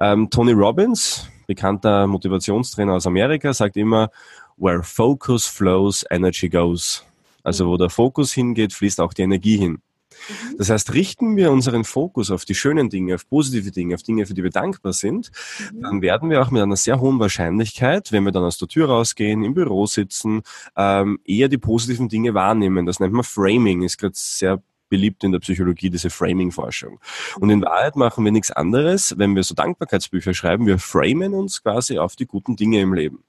Ähm, 0.00 0.30
Tony 0.30 0.52
Robbins, 0.52 1.28
bekannter 1.54 2.06
Motivationstrainer 2.06 2.94
aus 2.94 3.06
Amerika, 3.06 3.52
sagt 3.52 3.76
immer, 3.76 4.11
where 4.56 4.82
focus 4.82 5.47
flows, 5.47 6.04
energy 6.11 6.49
goes. 6.49 7.04
Also 7.42 7.66
wo 7.66 7.76
der 7.76 7.90
Fokus 7.90 8.32
hingeht, 8.32 8.73
fließt 8.73 9.00
auch 9.00 9.12
die 9.12 9.23
Energie 9.23 9.59
hin. 9.59 9.73
Mhm. 9.73 10.56
Das 10.59 10.71
heißt, 10.71 10.94
richten 10.94 11.37
wir 11.37 11.50
unseren 11.50 11.85
Fokus 11.85 12.30
auf 12.30 12.44
die 12.44 12.54
schönen 12.54 12.88
Dinge, 12.88 13.16
auf 13.16 13.28
positive 13.28 13.71
Dinge, 13.71 13.94
auf 13.94 14.02
Dinge, 14.02 14.25
für 14.25 14.35
die 14.35 14.42
wir 14.42 14.50
dankbar 14.50 14.92
sind, 14.92 15.30
mhm. 15.73 15.82
dann 15.82 16.02
werden 16.02 16.30
wir 16.30 16.40
auch 16.40 16.50
mit 16.50 16.62
einer 16.62 16.76
sehr 16.76 17.00
hohen 17.00 17.18
Wahrscheinlichkeit, 17.18 18.12
wenn 18.12 18.25
wir 18.25 18.32
dann 18.32 18.44
aus 18.44 18.59
der 18.59 18.68
Tür 18.68 18.88
rausgehen, 18.88 19.44
im 19.44 19.54
Büro 19.54 19.87
sitzen, 19.87 20.42
ähm, 20.76 21.18
eher 21.25 21.49
die 21.49 21.59
positiven 21.59 22.09
Dinge 22.09 22.32
wahrnehmen. 22.32 22.87
Das 22.87 23.00
nennt 23.00 23.12
man 23.12 23.25
Framing, 23.25 23.82
ist 23.82 23.99
gerade 23.99 24.14
sehr 24.16 24.62
beliebt 24.92 25.25
in 25.25 25.32
der 25.32 25.38
Psychologie, 25.38 25.88
diese 25.88 26.11
Framing-Forschung. 26.11 27.00
Und 27.40 27.49
in 27.49 27.62
Wahrheit 27.62 27.96
machen 27.96 28.26
wir 28.26 28.30
nichts 28.30 28.50
anderes, 28.50 29.14
wenn 29.16 29.34
wir 29.34 29.42
so 29.42 29.54
Dankbarkeitsbücher 29.54 30.34
schreiben, 30.34 30.66
wir 30.66 30.78
framen 30.78 31.32
uns 31.32 31.62
quasi 31.62 31.99
auf 31.99 32.14
die 32.14 32.26
guten 32.26 32.56
Dinge 32.56 32.82
im 32.82 32.92
Leben. 32.92 33.25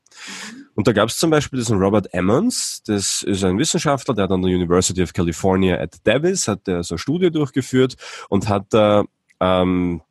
Und 0.75 0.87
da 0.89 0.91
gab 0.91 1.07
es 1.07 1.17
zum 1.17 1.29
Beispiel 1.29 1.59
diesen 1.59 1.77
Robert 1.77 2.13
Emmons, 2.13 2.83
das 2.85 3.23
ist 3.23 3.45
ein 3.45 3.57
Wissenschaftler, 3.57 4.13
der 4.13 4.25
hat 4.25 4.31
an 4.31 4.41
der 4.41 4.53
University 4.53 5.01
of 5.01 5.13
California 5.13 5.79
at 5.79 5.95
Davis, 6.03 6.49
hat 6.49 6.67
der 6.67 6.83
so 6.83 6.95
eine 6.95 6.99
Studie 6.99 7.31
durchgeführt 7.31 7.95
und 8.27 8.49
hat 8.49 8.65
da 8.71 9.05
ähm, 9.39 10.01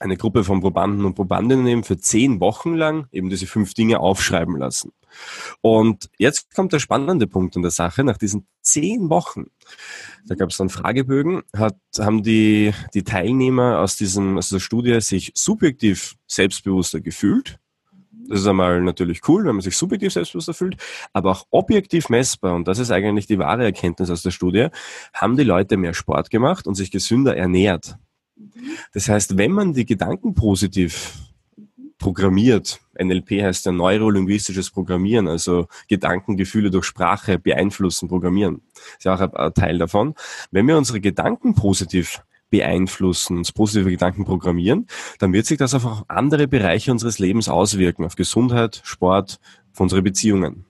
eine 0.00 0.16
Gruppe 0.16 0.42
von 0.42 0.62
Probanden 0.62 1.04
und 1.04 1.16
Probandinnen 1.16 1.66
eben 1.66 1.84
für 1.84 1.98
zehn 1.98 2.40
Wochen 2.40 2.74
lang 2.76 3.08
eben 3.12 3.28
diese 3.28 3.46
fünf 3.46 3.74
Dinge 3.74 4.00
aufschreiben 4.00 4.56
lassen. 4.56 4.92
Und 5.60 6.10
jetzt 6.18 6.54
kommt 6.54 6.72
der 6.72 6.78
spannende 6.78 7.26
Punkt 7.26 7.56
in 7.56 7.62
der 7.62 7.70
Sache. 7.70 8.04
Nach 8.04 8.18
diesen 8.18 8.46
zehn 8.62 9.10
Wochen, 9.10 9.46
da 10.26 10.34
gab 10.34 10.50
es 10.50 10.56
dann 10.56 10.68
Fragebögen, 10.68 11.42
hat, 11.56 11.76
haben 11.98 12.22
die, 12.22 12.72
die 12.94 13.04
Teilnehmer 13.04 13.80
aus, 13.80 13.96
diesem, 13.96 14.38
aus 14.38 14.50
der 14.50 14.60
Studie 14.60 15.00
sich 15.00 15.32
subjektiv 15.34 16.16
selbstbewusster 16.26 17.00
gefühlt. 17.00 17.58
Das 18.28 18.40
ist 18.40 18.46
einmal 18.46 18.82
natürlich 18.82 19.26
cool, 19.26 19.46
wenn 19.46 19.54
man 19.54 19.62
sich 19.62 19.76
subjektiv 19.76 20.12
selbstbewusster 20.12 20.52
fühlt, 20.52 20.76
aber 21.14 21.30
auch 21.30 21.46
objektiv 21.50 22.10
messbar, 22.10 22.54
und 22.54 22.68
das 22.68 22.78
ist 22.78 22.90
eigentlich 22.90 23.26
die 23.26 23.38
wahre 23.38 23.64
Erkenntnis 23.64 24.10
aus 24.10 24.22
der 24.22 24.32
Studie, 24.32 24.68
haben 25.14 25.38
die 25.38 25.44
Leute 25.44 25.78
mehr 25.78 25.94
Sport 25.94 26.28
gemacht 26.28 26.66
und 26.66 26.74
sich 26.74 26.90
gesünder 26.90 27.36
ernährt. 27.36 27.96
Das 28.92 29.08
heißt, 29.08 29.38
wenn 29.38 29.52
man 29.52 29.72
die 29.72 29.86
Gedanken 29.86 30.34
positiv 30.34 31.14
programmiert. 31.98 32.80
NLP 32.98 33.42
heißt 33.42 33.66
ja 33.66 33.72
neurolinguistisches 33.72 34.70
Programmieren, 34.70 35.28
also 35.28 35.66
Gedanken, 35.88 36.36
Gefühle 36.36 36.70
durch 36.70 36.84
Sprache 36.84 37.38
beeinflussen, 37.38 38.08
programmieren. 38.08 38.62
ist 38.96 39.04
ja 39.04 39.14
auch 39.14 39.20
ein, 39.20 39.54
Teil 39.54 39.78
davon. 39.78 40.14
Wenn 40.50 40.66
wir 40.66 40.76
unsere 40.76 41.00
Gedanken 41.00 41.54
positiv 41.54 42.22
beeinflussen, 42.50 43.36
uns 43.38 43.52
positive 43.52 43.90
Gedanken 43.90 44.24
programmieren, 44.24 44.86
dann 45.18 45.32
wird 45.32 45.46
sich 45.46 45.58
das 45.58 45.74
auf 45.74 46.04
andere 46.08 46.48
Bereiche 46.48 46.90
unseres 46.90 47.18
Lebens 47.18 47.48
auswirken, 47.48 48.04
auf 48.04 48.16
Gesundheit, 48.16 48.80
Sport, 48.84 49.38
auf 49.72 49.80
unsere 49.80 50.02
Beziehungen. 50.02 50.64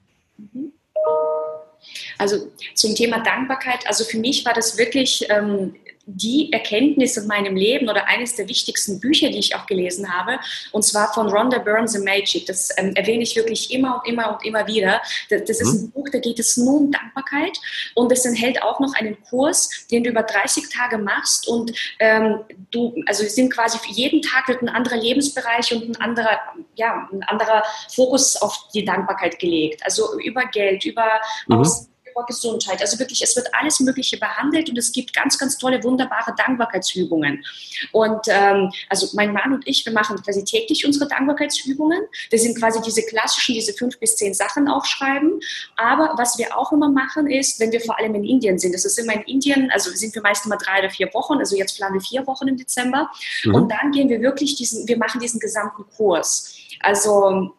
Also 2.19 2.51
zum 2.75 2.95
Thema 2.97 3.23
Dankbarkeit, 3.23 3.87
also 3.87 4.05
für 4.05 4.19
mich 4.19 4.45
war 4.45 4.55
das 4.55 4.77
wirklich 4.77 5.25
ähm, 5.31 5.75
die 6.11 6.51
Erkenntnis 6.53 7.19
in 7.19 7.27
meinem 7.27 7.55
Leben 7.55 7.89
oder 7.89 8.07
eines 8.07 8.35
der 8.35 8.49
wichtigsten 8.49 8.99
Bücher, 8.99 9.29
die 9.29 9.39
ich 9.39 9.55
auch 9.55 9.67
gelesen 9.67 10.13
habe, 10.13 10.39
und 10.73 10.83
zwar 10.83 11.13
von 11.13 11.29
Rhonda 11.29 11.59
Burns 11.59 11.93
The 11.93 11.99
Magic. 11.99 12.47
Das 12.47 12.71
ähm, 12.79 12.95
erwähne 12.95 13.23
ich 13.23 13.37
wirklich 13.37 13.71
immer 13.71 13.97
und 13.97 14.11
immer 14.11 14.33
und 14.33 14.45
immer 14.45 14.67
wieder. 14.67 15.03
Das, 15.29 15.45
das 15.45 15.61
ist 15.61 15.75
mhm. 15.75 15.81
ein 15.81 15.91
Buch, 15.91 16.09
da 16.11 16.19
geht 16.19 16.39
es 16.39 16.57
nur 16.57 16.81
um 16.81 16.91
Dankbarkeit 16.91 17.59
und 17.95 18.11
es 18.11 18.25
enthält 18.25 18.63
auch 18.63 18.81
noch 18.81 18.95
einen 18.95 19.23
Kurs, 19.25 19.69
den 19.91 20.03
du 20.03 20.11
über 20.11 20.23
30 20.23 20.71
Tage 20.71 20.97
machst 20.97 21.47
und 21.47 21.73
ähm, 21.99 22.41
du, 22.71 22.95
also 23.07 23.25
sind 23.25 23.53
quasi 23.53 23.79
für 23.79 23.93
jeden 23.93 24.23
Tag 24.23 24.49
wird 24.49 24.63
ein 24.63 24.71
anderer 24.71 24.97
Lebensbereich 24.97 25.73
und 25.75 25.91
ein 25.91 25.97
anderer, 25.97 26.39
ja, 26.75 27.09
ein 27.13 27.23
anderer 27.25 27.63
Fokus 27.95 28.37
auf 28.37 28.69
die 28.73 28.85
Dankbarkeit 28.85 29.39
gelegt. 29.39 29.83
Also 29.85 30.19
über 30.21 30.47
Geld, 30.47 30.85
über 30.87 31.21
mhm. 31.47 31.59
Aus 31.59 31.89
Gesundheit. 32.27 32.81
Also 32.81 32.99
wirklich, 32.99 33.23
es 33.23 33.35
wird 33.37 33.49
alles 33.53 33.81
Mögliche 33.81 34.19
behandelt 34.19 34.69
und 34.69 34.79
es 34.79 34.93
gibt 34.93 35.15
ganz, 35.15 35.39
ganz 35.39 35.59
tolle, 35.59 35.83
wunderbare 35.83 36.35
Dankbarkeitsübungen. 36.37 37.45
Und 37.93 38.27
ähm, 38.29 38.71
also 38.89 39.09
mein 39.15 39.33
Mann 39.33 39.53
und 39.53 39.67
ich, 39.67 39.85
wir 39.85 39.93
machen 39.93 40.21
quasi 40.23 40.45
täglich 40.45 40.87
unsere 40.87 41.09
Dankbarkeitsübungen. 41.09 42.01
Das 42.31 42.43
sind 42.43 42.59
quasi 42.59 42.81
diese 42.83 43.03
klassischen, 43.03 43.55
diese 43.55 43.73
fünf 43.73 43.99
bis 43.99 44.17
zehn 44.17 44.35
Sachen 44.35 44.69
aufschreiben. 44.69 45.41
Aber 45.77 46.15
was 46.17 46.39
wir 46.39 46.57
auch 46.57 46.73
immer 46.73 46.91
machen 46.91 47.29
ist, 47.29 47.61
wenn 47.61 47.73
wir 47.73 47.81
vor 47.81 47.99
allem 47.99 48.15
in 48.15 48.25
Indien 48.25 48.59
sind, 48.59 48.75
das 48.75 48.85
ist 48.85 48.99
immer 48.99 49.15
in 49.15 49.23
Indien, 49.23 49.71
also 49.71 49.91
sind 49.91 50.15
wir 50.15 50.23
meist 50.23 50.47
immer 50.47 50.57
drei 50.57 50.81
oder 50.81 50.91
vier 50.91 51.13
Wochen, 51.15 51.39
also 51.39 51.57
jetzt 51.57 51.77
planen 51.77 51.95
wir 51.95 52.01
vier 52.01 52.27
Wochen 52.27 52.49
im 52.49 52.57
Dezember. 52.57 53.11
Mhm. 53.45 53.55
Und 53.55 53.71
dann 53.71 53.93
gehen 53.93 54.09
wir 54.09 54.21
wirklich 54.21 54.57
diesen, 54.57 54.87
wir 54.87 54.99
machen 54.99 55.21
diesen 55.21 55.41
gesamten 55.41 55.85
Kurs. 55.97 56.55
Also 56.81 57.55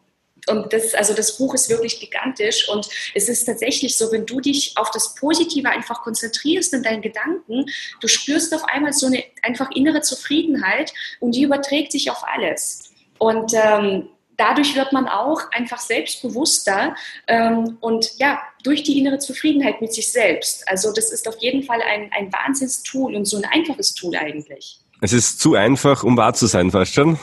und 0.50 0.72
das, 0.72 0.94
also 0.94 1.14
das 1.14 1.38
Buch 1.38 1.54
ist 1.54 1.70
wirklich 1.70 2.00
gigantisch 2.00 2.68
und 2.68 2.88
es 3.14 3.28
ist 3.28 3.44
tatsächlich 3.44 3.96
so, 3.96 4.10
wenn 4.12 4.26
du 4.26 4.40
dich 4.40 4.76
auf 4.76 4.90
das 4.90 5.14
Positive 5.14 5.68
einfach 5.68 6.02
konzentrierst 6.02 6.74
in 6.74 6.82
deinen 6.82 7.02
Gedanken, 7.02 7.66
du 8.00 8.08
spürst 8.08 8.54
auf 8.54 8.64
einmal 8.64 8.92
so 8.92 9.06
eine 9.06 9.22
einfach 9.42 9.70
innere 9.74 10.00
Zufriedenheit 10.00 10.92
und 11.20 11.34
die 11.34 11.42
überträgt 11.42 11.92
sich 11.92 12.10
auf 12.10 12.22
alles. 12.26 12.90
Und 13.18 13.52
ähm, 13.54 14.08
dadurch 14.36 14.74
wird 14.74 14.92
man 14.92 15.06
auch 15.06 15.40
einfach 15.52 15.78
selbstbewusster 15.78 16.94
ähm, 17.26 17.76
und 17.80 18.18
ja, 18.18 18.40
durch 18.64 18.82
die 18.82 18.98
innere 18.98 19.18
Zufriedenheit 19.18 19.80
mit 19.80 19.92
sich 19.92 20.10
selbst. 20.10 20.66
Also 20.68 20.92
das 20.92 21.12
ist 21.12 21.28
auf 21.28 21.36
jeden 21.40 21.62
Fall 21.62 21.80
ein, 21.82 22.10
ein 22.16 22.32
Wahnsinnstool 22.32 23.14
und 23.14 23.26
so 23.26 23.36
ein 23.36 23.44
einfaches 23.44 23.94
Tool 23.94 24.16
eigentlich. 24.16 24.80
Es 25.02 25.12
ist 25.12 25.40
zu 25.40 25.54
einfach, 25.54 26.04
um 26.04 26.16
wahr 26.16 26.34
zu 26.34 26.46
sein, 26.46 26.70
fast 26.70 26.94
schon 26.94 27.18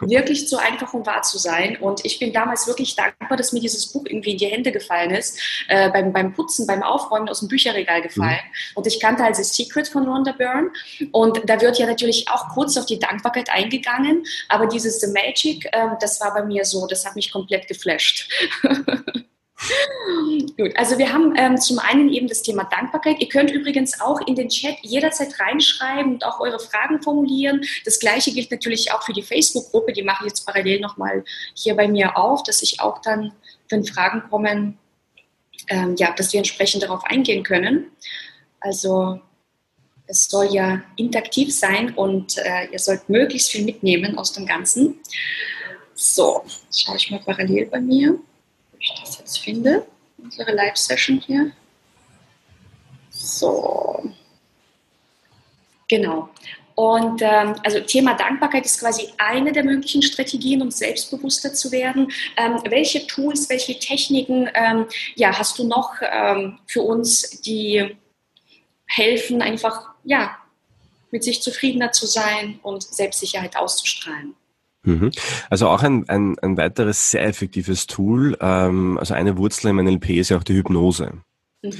wirklich 0.00 0.48
zu 0.48 0.58
einfach, 0.58 0.94
um 0.94 1.04
wahr 1.06 1.22
zu 1.22 1.38
sein. 1.38 1.76
Und 1.76 2.04
ich 2.04 2.18
bin 2.18 2.32
damals 2.32 2.66
wirklich 2.66 2.96
dankbar, 2.96 3.36
dass 3.36 3.52
mir 3.52 3.60
dieses 3.60 3.92
Buch 3.92 4.04
irgendwie 4.06 4.32
in 4.32 4.38
die 4.38 4.46
Hände 4.46 4.72
gefallen 4.72 5.10
ist, 5.10 5.40
äh, 5.68 5.90
beim, 5.90 6.12
beim 6.12 6.32
Putzen, 6.32 6.66
beim 6.66 6.82
Aufräumen 6.82 7.28
aus 7.28 7.40
dem 7.40 7.48
Bücherregal 7.48 8.02
gefallen. 8.02 8.40
Mhm. 8.42 8.76
Und 8.76 8.86
ich 8.86 9.00
kannte 9.00 9.24
also 9.24 9.42
Secret 9.42 9.88
von 9.88 10.06
Rhonda 10.06 10.32
Byrne. 10.32 10.70
Und 11.12 11.40
da 11.44 11.60
wird 11.60 11.78
ja 11.78 11.86
natürlich 11.86 12.26
auch 12.28 12.48
kurz 12.50 12.76
auf 12.76 12.86
die 12.86 12.98
Dankbarkeit 12.98 13.50
eingegangen. 13.50 14.24
Aber 14.48 14.66
dieses 14.66 15.00
The 15.00 15.08
Magic, 15.12 15.66
äh, 15.72 15.88
das 16.00 16.20
war 16.20 16.34
bei 16.34 16.44
mir 16.44 16.64
so, 16.64 16.86
das 16.86 17.04
hat 17.04 17.16
mich 17.16 17.32
komplett 17.32 17.68
geflasht. 17.68 18.30
Gut, 20.56 20.76
also 20.76 20.98
wir 20.98 21.12
haben 21.12 21.34
ähm, 21.36 21.56
zum 21.56 21.80
einen 21.80 22.08
eben 22.12 22.28
das 22.28 22.42
Thema 22.42 22.64
Dankbarkeit. 22.64 23.20
Ihr 23.20 23.28
könnt 23.28 23.50
übrigens 23.50 24.00
auch 24.00 24.20
in 24.26 24.36
den 24.36 24.48
Chat 24.48 24.76
jederzeit 24.82 25.38
reinschreiben 25.40 26.14
und 26.14 26.24
auch 26.24 26.38
eure 26.38 26.60
Fragen 26.60 27.02
formulieren. 27.02 27.64
Das 27.84 27.98
gleiche 27.98 28.32
gilt 28.32 28.50
natürlich 28.52 28.92
auch 28.92 29.02
für 29.02 29.12
die 29.12 29.22
Facebook-Gruppe. 29.22 29.92
Die 29.92 30.02
mache 30.02 30.24
ich 30.24 30.30
jetzt 30.30 30.46
parallel 30.46 30.80
nochmal 30.80 31.24
hier 31.54 31.74
bei 31.74 31.88
mir 31.88 32.16
auf, 32.16 32.44
dass 32.44 32.62
ich 32.62 32.80
auch 32.80 33.02
dann, 33.02 33.32
wenn 33.68 33.84
Fragen 33.84 34.22
kommen, 34.30 34.78
ähm, 35.68 35.96
ja, 35.96 36.12
dass 36.12 36.32
wir 36.32 36.38
entsprechend 36.38 36.84
darauf 36.84 37.04
eingehen 37.04 37.42
können. 37.42 37.90
Also 38.60 39.20
es 40.06 40.28
soll 40.28 40.54
ja 40.54 40.82
interaktiv 40.96 41.54
sein 41.54 41.94
und 41.94 42.38
äh, 42.38 42.66
ihr 42.70 42.78
sollt 42.78 43.08
möglichst 43.08 43.50
viel 43.50 43.64
mitnehmen 43.64 44.18
aus 44.18 44.32
dem 44.32 44.46
Ganzen. 44.46 45.00
So, 45.94 46.44
schaue 46.72 46.96
ich 46.96 47.10
mal 47.10 47.20
parallel 47.24 47.66
bei 47.66 47.80
mir 47.80 48.20
ich 48.80 48.94
das 49.00 49.18
jetzt 49.18 49.38
finde, 49.38 49.86
unsere 50.18 50.52
Live-Session 50.52 51.20
hier. 51.20 51.52
So. 53.10 54.12
Genau. 55.88 56.28
Und 56.78 57.22
ähm, 57.22 57.56
also 57.64 57.80
Thema 57.80 58.14
Dankbarkeit 58.14 58.64
ist 58.64 58.78
quasi 58.78 59.08
eine 59.18 59.50
der 59.50 59.64
möglichen 59.64 60.00
Strategien, 60.00 60.62
um 60.62 60.70
selbstbewusster 60.70 61.52
zu 61.52 61.72
werden. 61.72 62.12
Ähm, 62.36 62.60
welche 62.68 63.04
Tools, 63.08 63.50
welche 63.50 63.76
Techniken 63.80 64.48
ähm, 64.54 64.86
ja, 65.16 65.36
hast 65.36 65.58
du 65.58 65.66
noch 65.66 65.94
ähm, 66.00 66.60
für 66.68 66.82
uns, 66.82 67.40
die 67.40 67.96
helfen, 68.86 69.42
einfach 69.42 69.88
ja, 70.04 70.38
mit 71.10 71.24
sich 71.24 71.42
zufriedener 71.42 71.90
zu 71.90 72.06
sein 72.06 72.60
und 72.62 72.84
Selbstsicherheit 72.84 73.56
auszustrahlen? 73.56 74.36
Mhm. 74.88 75.10
Also 75.50 75.68
auch 75.68 75.82
ein, 75.82 76.08
ein, 76.08 76.38
ein 76.38 76.56
weiteres 76.56 77.10
sehr 77.10 77.24
effektives 77.24 77.86
Tool, 77.86 78.36
ähm, 78.40 78.96
also 78.98 79.14
eine 79.14 79.36
Wurzel 79.36 79.68
im 79.68 79.76
NLP 79.76 80.10
ist 80.10 80.30
ja 80.30 80.38
auch 80.38 80.42
die 80.42 80.54
Hypnose. 80.54 81.12
Mhm. 81.62 81.72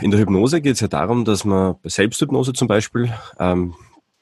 In 0.00 0.10
der 0.10 0.20
Hypnose 0.20 0.60
geht 0.60 0.74
es 0.74 0.80
ja 0.80 0.88
darum, 0.88 1.24
dass 1.24 1.44
man 1.44 1.76
bei 1.82 1.88
Selbsthypnose 1.88 2.52
zum 2.52 2.68
Beispiel, 2.68 3.12
ähm, 3.40 3.74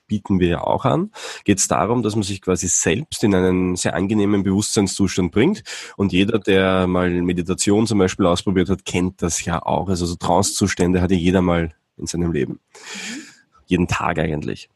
bieten 0.07 0.39
wir 0.39 0.49
ja 0.49 0.61
auch 0.61 0.85
an, 0.85 1.11
geht 1.45 1.59
es 1.59 1.69
darum, 1.69 2.03
dass 2.03 2.15
man 2.15 2.23
sich 2.23 2.41
quasi 2.41 2.69
selbst 2.69 3.25
in 3.25 3.35
einen 3.35 3.75
sehr 3.77 3.95
angenehmen 3.95 4.45
Bewusstseinszustand 4.45 5.33
bringt. 5.33 5.63
Und 5.97 6.13
jeder, 6.13 6.39
der 6.39 6.87
mal 6.87 7.11
Meditation 7.11 7.87
zum 7.87 7.99
Beispiel 7.99 8.27
ausprobiert 8.27 8.69
hat, 8.69 8.85
kennt 8.85 9.23
das 9.23 9.45
ja 9.45 9.63
auch. 9.63 9.89
Also 9.89 10.07
so 10.07 10.15
Trancezustände 10.15 11.01
hat 11.01 11.11
ja 11.11 11.17
jeder 11.17 11.43
mal 11.43 11.75
in 11.97 12.07
seinem 12.07 12.33
Leben. 12.33 12.53
Mhm. 12.53 13.23
Jeden 13.67 13.89
Tag 13.89 14.19
eigentlich. 14.19 14.69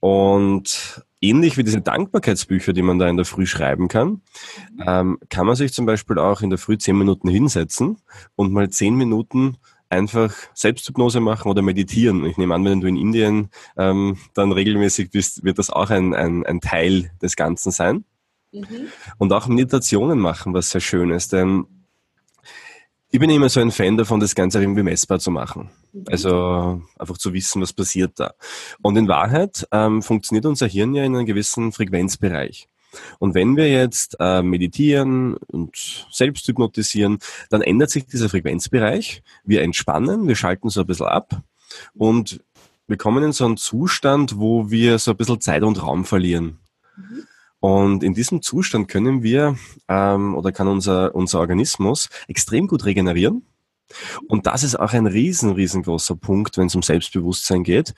Und 0.00 1.02
ähnlich 1.20 1.56
wie 1.56 1.64
diese 1.64 1.80
Dankbarkeitsbücher, 1.80 2.72
die 2.72 2.82
man 2.82 2.98
da 2.98 3.08
in 3.08 3.16
der 3.16 3.26
Früh 3.26 3.46
schreiben 3.46 3.88
kann, 3.88 4.22
ähm, 4.86 5.18
kann 5.28 5.46
man 5.46 5.56
sich 5.56 5.72
zum 5.72 5.86
Beispiel 5.86 6.18
auch 6.18 6.42
in 6.42 6.50
der 6.50 6.58
Früh 6.58 6.78
zehn 6.78 6.96
Minuten 6.96 7.28
hinsetzen 7.28 7.98
und 8.36 8.52
mal 8.52 8.70
zehn 8.70 8.94
Minuten 8.94 9.56
einfach 9.90 10.34
Selbsthypnose 10.54 11.20
machen 11.20 11.50
oder 11.50 11.62
meditieren. 11.62 12.24
Ich 12.26 12.36
nehme 12.36 12.54
an, 12.54 12.64
wenn 12.64 12.80
du 12.80 12.88
in 12.88 12.96
Indien 12.96 13.48
ähm, 13.76 14.18
dann 14.34 14.52
regelmäßig 14.52 15.10
bist, 15.10 15.44
wird 15.44 15.58
das 15.58 15.70
auch 15.70 15.90
ein, 15.90 16.14
ein, 16.14 16.44
ein 16.44 16.60
Teil 16.60 17.10
des 17.22 17.36
Ganzen 17.36 17.72
sein. 17.72 18.04
Mhm. 18.52 18.88
Und 19.18 19.32
auch 19.32 19.46
Meditationen 19.46 20.18
machen, 20.18 20.54
was 20.54 20.70
sehr 20.70 20.80
schön 20.80 21.10
ist, 21.10 21.32
denn 21.32 21.66
ich 23.10 23.18
bin 23.18 23.30
immer 23.30 23.48
so 23.48 23.60
ein 23.60 23.70
Fan 23.70 23.96
davon, 23.96 24.20
das 24.20 24.34
Ganze 24.34 24.60
irgendwie 24.60 24.82
messbar 24.82 25.18
zu 25.18 25.30
machen. 25.30 25.70
Also 26.10 26.82
einfach 26.98 27.16
zu 27.16 27.32
wissen, 27.32 27.62
was 27.62 27.72
passiert 27.72 28.12
da. 28.16 28.34
Und 28.82 28.96
in 28.96 29.08
Wahrheit 29.08 29.66
ähm, 29.72 30.02
funktioniert 30.02 30.44
unser 30.44 30.66
Hirn 30.66 30.94
ja 30.94 31.04
in 31.04 31.16
einem 31.16 31.26
gewissen 31.26 31.72
Frequenzbereich. 31.72 32.68
Und 33.18 33.34
wenn 33.34 33.56
wir 33.56 33.70
jetzt 33.70 34.16
äh, 34.18 34.42
meditieren 34.42 35.36
und 35.36 36.06
selbst 36.10 36.46
hypnotisieren, 36.48 37.18
dann 37.50 37.62
ändert 37.62 37.90
sich 37.90 38.06
dieser 38.06 38.28
Frequenzbereich. 38.28 39.22
Wir 39.44 39.62
entspannen, 39.62 40.26
wir 40.26 40.36
schalten 40.36 40.70
so 40.70 40.80
ein 40.80 40.86
bisschen 40.86 41.06
ab 41.06 41.42
und 41.94 42.40
wir 42.86 42.96
kommen 42.96 43.22
in 43.22 43.32
so 43.32 43.44
einen 43.44 43.58
Zustand, 43.58 44.38
wo 44.38 44.70
wir 44.70 44.98
so 44.98 45.10
ein 45.10 45.16
bisschen 45.16 45.40
Zeit 45.40 45.62
und 45.62 45.82
Raum 45.82 46.04
verlieren. 46.04 46.58
Mhm. 46.96 47.26
Und 47.60 48.02
in 48.02 48.14
diesem 48.14 48.42
Zustand 48.42 48.88
können 48.88 49.22
wir 49.22 49.56
ähm, 49.88 50.34
oder 50.34 50.52
kann 50.52 50.68
unser, 50.68 51.14
unser 51.14 51.40
Organismus 51.40 52.08
extrem 52.28 52.68
gut 52.68 52.84
regenerieren. 52.84 53.44
Und 54.26 54.46
das 54.46 54.64
ist 54.64 54.78
auch 54.78 54.92
ein 54.92 55.06
riesen, 55.06 55.52
riesengroßer 55.52 56.16
Punkt, 56.16 56.58
wenn 56.58 56.66
es 56.66 56.74
um 56.74 56.82
Selbstbewusstsein 56.82 57.62
geht, 57.62 57.94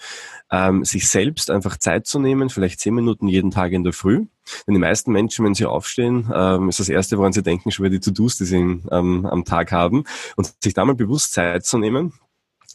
ähm, 0.50 0.84
sich 0.84 1.08
selbst 1.08 1.50
einfach 1.50 1.76
Zeit 1.78 2.06
zu 2.06 2.20
nehmen, 2.20 2.48
vielleicht 2.48 2.80
zehn 2.80 2.94
Minuten 2.94 3.26
jeden 3.26 3.50
Tag 3.50 3.72
in 3.72 3.82
der 3.82 3.92
Früh. 3.92 4.26
Denn 4.66 4.74
die 4.74 4.80
meisten 4.80 5.12
Menschen, 5.12 5.44
wenn 5.44 5.54
sie 5.54 5.66
aufstehen, 5.66 6.30
ähm, 6.32 6.68
ist 6.68 6.80
das 6.80 6.88
Erste, 6.88 7.18
woran 7.18 7.32
sie 7.32 7.42
denken, 7.42 7.70
schon 7.70 7.84
wieder 7.84 7.98
die 7.98 8.00
To-Dos, 8.00 8.36
die 8.36 8.44
sie 8.44 8.56
ähm, 8.56 9.26
am 9.26 9.44
Tag 9.44 9.72
haben. 9.72 10.04
Und 10.36 10.52
sich 10.62 10.74
da 10.74 10.84
mal 10.84 10.94
bewusst 10.94 11.32
Zeit 11.32 11.64
zu 11.64 11.78
nehmen, 11.78 12.12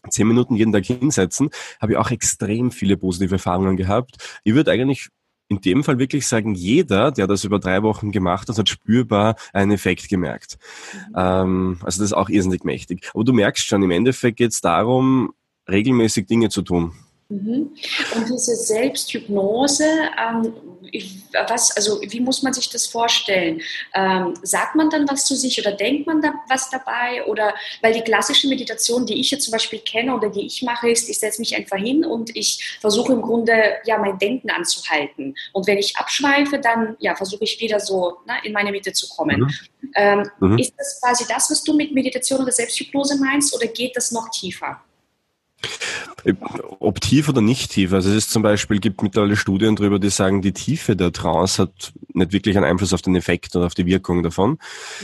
zehn 0.09 0.27
Minuten 0.27 0.55
jeden 0.55 0.73
Tag 0.73 0.85
hinsetzen, 0.85 1.49
habe 1.79 1.93
ich 1.93 1.97
auch 1.97 2.11
extrem 2.11 2.71
viele 2.71 2.97
positive 2.97 3.35
Erfahrungen 3.35 3.77
gehabt. 3.77 4.17
Ich 4.43 4.53
würde 4.53 4.71
eigentlich 4.71 5.09
in 5.47 5.61
dem 5.61 5.83
Fall 5.83 5.99
wirklich 5.99 6.27
sagen, 6.27 6.55
jeder, 6.55 7.11
der 7.11 7.27
das 7.27 7.43
über 7.43 7.59
drei 7.59 7.83
Wochen 7.83 8.11
gemacht 8.11 8.49
hat, 8.49 8.57
hat 8.57 8.69
spürbar 8.69 9.35
einen 9.53 9.71
Effekt 9.71 10.09
gemerkt. 10.09 10.57
Mhm. 11.09 11.13
Ähm, 11.15 11.77
also 11.83 11.99
das 11.99 12.11
ist 12.11 12.13
auch 12.13 12.29
irrsinnig 12.29 12.63
mächtig. 12.63 13.09
Aber 13.13 13.23
du 13.23 13.33
merkst 13.33 13.65
schon, 13.65 13.83
im 13.83 13.91
Endeffekt 13.91 14.37
geht 14.37 14.51
es 14.51 14.61
darum, 14.61 15.33
regelmäßig 15.69 16.25
Dinge 16.25 16.49
zu 16.49 16.61
tun. 16.61 16.93
Mhm. 17.29 17.69
Und 18.15 18.29
diese 18.29 18.55
Selbsthypnose, 18.55 19.85
ähm, 19.85 20.53
was, 21.47 21.75
also 21.75 22.01
wie 22.01 22.19
muss 22.19 22.43
man 22.43 22.53
sich 22.53 22.69
das 22.69 22.87
vorstellen? 22.87 23.61
Ähm, 23.93 24.33
sagt 24.41 24.75
man 24.75 24.89
dann 24.89 25.07
was 25.09 25.25
zu 25.25 25.35
sich 25.35 25.59
oder 25.59 25.71
denkt 25.71 26.07
man 26.07 26.21
da 26.21 26.33
was 26.49 26.69
dabei? 26.69 27.23
Oder 27.25 27.53
weil 27.81 27.93
die 27.93 28.01
klassische 28.01 28.47
Meditation, 28.47 29.05
die 29.05 29.19
ich 29.19 29.31
jetzt 29.31 29.45
zum 29.45 29.51
Beispiel 29.51 29.79
kenne 29.79 30.15
oder 30.15 30.29
die 30.29 30.45
ich 30.45 30.61
mache, 30.61 30.89
ist, 30.89 31.09
ich 31.09 31.19
setze 31.19 31.41
mich 31.41 31.55
einfach 31.55 31.77
hin 31.77 32.05
und 32.05 32.35
ich 32.35 32.77
versuche 32.81 33.13
im 33.13 33.21
Grunde 33.21 33.75
ja 33.85 33.97
mein 33.97 34.17
Denken 34.17 34.49
anzuhalten. 34.49 35.35
Und 35.53 35.67
wenn 35.67 35.77
ich 35.77 35.97
abschweife, 35.97 36.59
dann 36.59 36.95
ja 36.99 37.15
versuche 37.15 37.43
ich 37.43 37.59
wieder 37.59 37.79
so 37.79 38.17
ne, 38.25 38.35
in 38.43 38.53
meine 38.53 38.71
Mitte 38.71 38.93
zu 38.93 39.07
kommen. 39.09 39.41
Mhm. 39.41 39.91
Ähm, 39.95 40.29
mhm. 40.39 40.57
Ist 40.57 40.73
das 40.77 40.99
quasi 41.01 41.25
das, 41.27 41.49
was 41.49 41.63
du 41.63 41.73
mit 41.73 41.93
Meditation 41.93 42.41
oder 42.41 42.51
Selbsthypnose 42.51 43.17
meinst, 43.17 43.55
oder 43.55 43.67
geht 43.67 43.95
das 43.95 44.11
noch 44.11 44.29
tiefer? 44.29 44.81
Ob 46.79 47.01
tief 47.01 47.29
oder 47.29 47.41
nicht 47.41 47.71
tief. 47.71 47.93
Also 47.93 48.09
es 48.09 48.15
ist 48.15 48.31
zum 48.31 48.41
Beispiel, 48.41 48.79
gibt 48.79 49.03
mittlerweile 49.03 49.35
Studien 49.35 49.75
darüber, 49.75 49.99
die 49.99 50.09
sagen, 50.09 50.41
die 50.41 50.53
Tiefe 50.53 50.95
der 50.95 51.11
Trance 51.11 51.61
hat 51.61 51.93
nicht 52.13 52.31
wirklich 52.31 52.57
einen 52.57 52.65
Einfluss 52.65 52.93
auf 52.93 53.01
den 53.01 53.15
Effekt 53.15 53.55
oder 53.55 53.67
auf 53.67 53.75
die 53.75 53.85
Wirkung 53.85 54.23
davon. 54.23 54.57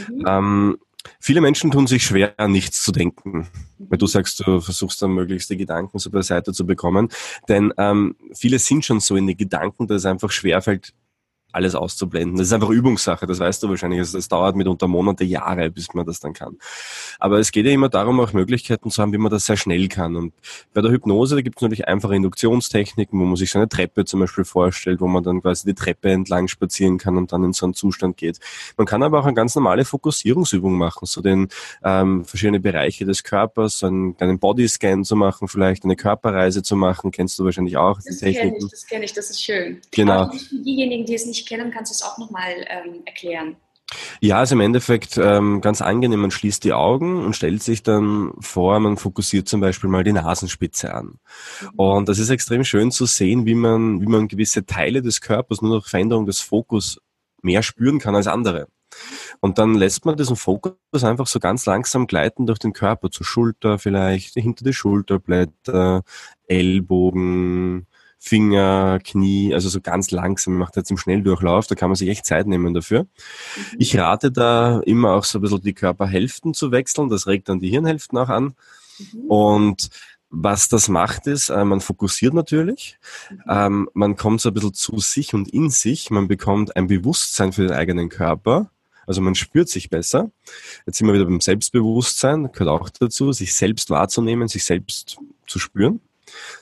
Mhm. 0.10 0.26
Ähm, 0.28 0.78
viele 1.20 1.42
Menschen 1.42 1.72
tun 1.72 1.88
sich 1.88 2.04
schwer, 2.04 2.34
an 2.38 2.52
nichts 2.52 2.84
zu 2.84 2.92
denken. 2.92 3.48
Weil 3.78 3.98
du 3.98 4.08
sagst, 4.08 4.40
du 4.40 4.62
versuchst 4.62 5.02
dann 5.02 5.12
möglichst 5.12 5.50
die 5.50 5.58
Gedanken 5.58 6.00
so 6.00 6.10
beiseite 6.10 6.54
zu 6.54 6.66
bekommen. 6.66 7.10
Denn 7.48 7.74
ähm, 7.78 8.16
viele 8.34 8.60
sind 8.60 8.86
schon 8.86 9.00
so 9.00 9.16
in 9.16 9.28
den 9.28 9.38
Gedanken, 9.38 9.88
dass 9.88 9.98
es 9.98 10.06
einfach 10.06 10.32
schwerfällt, 10.32 10.94
alles 11.54 11.76
auszublenden. 11.76 12.38
Das 12.38 12.48
ist 12.48 12.54
einfach 12.54 12.70
Übungssache, 12.70 13.26
das 13.28 13.40
weißt 13.40 13.64
du 13.64 13.70
wahrscheinlich. 13.70 14.00
Also 14.00 14.18
das 14.18 14.28
dauert 14.28 14.56
mitunter 14.56 14.88
Monate, 14.88 15.24
Jahre, 15.24 15.70
bis 15.70 15.94
man 15.94 16.06
das 16.06 16.20
dann 16.20 16.34
kann. 16.34 16.58
Aber 17.20 17.40
es 17.40 17.52
geht 17.52 17.66
ja 17.66 17.72
immer 17.72 17.90
darum, 17.90 18.20
auch 18.20 18.34
Möglichkeiten 18.34 18.90
zu 18.90 19.02
haben, 19.02 19.14
wie 19.14 19.18
man 19.18 19.32
das 19.32 19.46
sehr 19.46 19.58
schnell 19.58 19.88
kann. 19.88 20.16
Und 20.16 20.34
bei 20.74 20.82
der 20.82 20.92
Hypnose, 20.92 21.36
da 21.36 21.42
gibt 21.42 21.58
es 21.58 21.62
natürlich 21.62 21.88
einfache 21.88 22.16
Induktionstechniken, 22.16 23.20
wo 23.20 23.24
man 23.24 23.36
sich 23.36 23.52
so 23.52 23.60
eine 23.60 23.70
Treppe 23.70 24.06
zum 24.06 24.20
Beispiel 24.20 24.44
vorstellt, 24.44 25.02
wo 25.02 25.08
man 25.08 25.24
dann 25.24 25.42
quasi 25.42 25.66
die 25.66 25.74
Treppe 25.74 26.12
entlang 26.12 26.48
spazieren 26.48 26.98
kann 26.98 27.18
und 27.18 27.32
dann 27.32 27.44
in 27.44 27.54
so 27.54 27.66
einen 27.66 27.74
Zustand 27.74 28.18
geht. 28.18 28.40
Man 28.78 28.88
kann 28.88 29.04
aber 29.04 29.20
auch 29.20 29.26
eine 29.26 29.34
ganz 29.34 29.56
normale 29.56 29.86
Fokussierungsübung 29.86 30.78
machen, 30.78 31.06
so 31.06 31.22
den 31.22 31.50
ähm, 31.84 32.26
verschiedene 32.26 32.60
Bereiche 32.60 33.06
des 33.06 33.24
Körpers, 33.24 33.80
so 33.80 33.88
einen 33.88 34.18
kleinen 34.18 34.40
Bodyscan 34.40 35.04
zu 35.04 35.16
machen, 35.16 35.48
vielleicht 35.48 35.84
eine 35.84 35.96
Körperreise 35.96 36.64
zu 36.64 36.76
machen, 36.76 37.12
kennst 37.12 37.38
du 37.40 37.46
wahrscheinlich 37.46 37.78
auch. 37.78 38.00
Das 38.04 38.20
kenne 38.20 38.58
ich, 38.58 38.70
das 38.70 38.86
kenne 38.88 39.06
ich, 39.06 39.14
das 39.14 39.30
ist 39.30 39.44
schön. 39.44 39.82
Genau. 39.92 40.32
Für 40.32 40.56
diejenigen, 40.56 41.06
die 41.06 41.16
es 41.16 41.26
nicht 41.26 41.41
nicht 41.42 41.50
kennen, 41.50 41.72
kannst 41.72 41.92
du 41.92 41.96
es 41.96 42.02
auch 42.04 42.18
nochmal 42.18 42.66
ähm, 42.68 43.02
erklären. 43.06 43.56
Ja, 44.22 44.38
also 44.38 44.56
im 44.56 44.62
Endeffekt 44.62 45.18
ähm, 45.18 45.60
ganz 45.60 45.82
angenehm, 45.82 46.22
man 46.22 46.32
schließt 46.32 46.64
die 46.64 46.72
Augen 46.72 47.26
und 47.26 47.36
stellt 47.36 47.62
sich 47.62 47.84
dann 47.84 48.32
vor, 48.40 48.80
man 48.80 48.96
fokussiert 48.96 49.50
zum 49.50 49.60
Beispiel 49.60 49.90
mal 49.90 50.06
die 50.06 50.14
Nasenspitze 50.14 50.94
an. 50.94 51.20
Mhm. 51.62 51.70
Und 51.76 52.10
das 52.10 52.20
ist 52.20 52.30
extrem 52.30 52.64
schön 52.64 52.92
zu 52.92 53.06
sehen, 53.06 53.46
wie 53.46 53.56
man, 53.56 54.00
wie 54.00 54.06
man 54.06 54.30
gewisse 54.30 54.66
Teile 54.66 55.02
des 55.02 55.20
Körpers 55.20 55.62
nur 55.62 55.72
durch 55.72 55.88
Veränderung 55.88 56.26
des 56.26 56.40
Fokus 56.40 57.02
mehr 57.42 57.64
spüren 57.64 58.00
kann 58.00 58.16
als 58.16 58.28
andere. 58.28 58.68
Und 59.40 59.58
dann 59.58 59.76
lässt 59.76 60.06
man 60.06 60.18
diesen 60.18 60.36
Fokus 60.36 60.76
einfach 61.04 61.28
so 61.28 61.40
ganz 61.40 61.66
langsam 61.66 62.08
gleiten 62.08 62.46
durch 62.46 62.60
den 62.60 62.74
Körper, 62.74 63.10
zur 63.10 63.26
Schulter 63.26 63.80
vielleicht, 63.80 64.34
hinter 64.36 64.64
die 64.64 64.74
Schulterblätter, 64.74 66.04
Ellbogen, 66.48 67.88
Finger, 68.24 69.00
Knie, 69.04 69.52
also 69.52 69.68
so 69.68 69.82
ganz 69.82 70.12
langsam. 70.12 70.56
macht 70.56 70.76
jetzt 70.76 70.92
im 70.92 70.98
Schnelldurchlauf, 70.98 71.66
da 71.66 71.74
kann 71.74 71.90
man 71.90 71.96
sich 71.96 72.08
echt 72.08 72.24
Zeit 72.24 72.46
nehmen 72.46 72.72
dafür. 72.72 73.02
Mhm. 73.04 73.08
Ich 73.80 73.98
rate 73.98 74.32
da 74.32 74.80
immer 74.82 75.14
auch 75.14 75.24
so 75.24 75.40
ein 75.40 75.42
bisschen 75.42 75.62
die 75.62 75.74
Körperhälften 75.74 76.54
zu 76.54 76.72
wechseln, 76.72 77.10
das 77.10 77.26
regt 77.26 77.50
dann 77.50 77.60
die 77.60 77.72
Hirnhälften 77.72 78.20
auch 78.20 78.30
an. 78.30 78.54
Mhm. 79.00 79.22
Und 79.28 79.90
was 80.30 80.70
das 80.70 80.88
macht, 80.88 81.26
ist, 81.26 81.50
äh, 81.50 81.66
man 81.66 81.82
fokussiert 81.82 82.36
natürlich, 82.36 83.00
mhm. 83.32 83.42
ähm, 83.50 83.90
man 83.96 84.16
kommt 84.16 84.40
so 84.40 84.50
ein 84.50 84.54
bisschen 84.54 84.76
zu 84.76 85.00
sich 85.00 85.34
und 85.34 85.52
in 85.52 85.72
sich, 85.72 86.12
man 86.12 86.28
bekommt 86.28 86.76
ein 86.76 86.86
Bewusstsein 86.86 87.54
für 87.54 87.64
den 87.64 87.72
eigenen 87.72 88.10
Körper, 88.10 88.70
also 89.08 89.20
man 89.20 89.34
spürt 89.34 89.68
sich 89.68 89.90
besser. 89.90 90.30
Jetzt 90.86 91.00
sind 91.00 91.08
wir 91.08 91.16
wieder 91.16 91.26
beim 91.26 91.42
Selbstbewusstsein, 91.42 92.52
gehört 92.52 92.70
auch 92.70 92.90
dazu, 92.92 93.32
sich 93.32 93.56
selbst 93.56 93.90
wahrzunehmen, 93.90 94.48
sich 94.48 94.64
selbst 94.64 95.18
zu 95.48 95.58
spüren. 95.58 96.02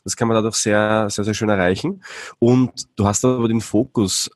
Das 0.03 0.15
kann 0.15 0.27
man 0.27 0.35
dadurch 0.35 0.55
sehr, 0.55 1.09
sehr, 1.09 1.23
sehr 1.23 1.33
schön 1.33 1.49
erreichen. 1.49 2.03
Und 2.39 2.87
du 2.95 3.05
hast 3.05 3.25
aber 3.25 3.47
den 3.47 3.61
Fokus 3.61 4.29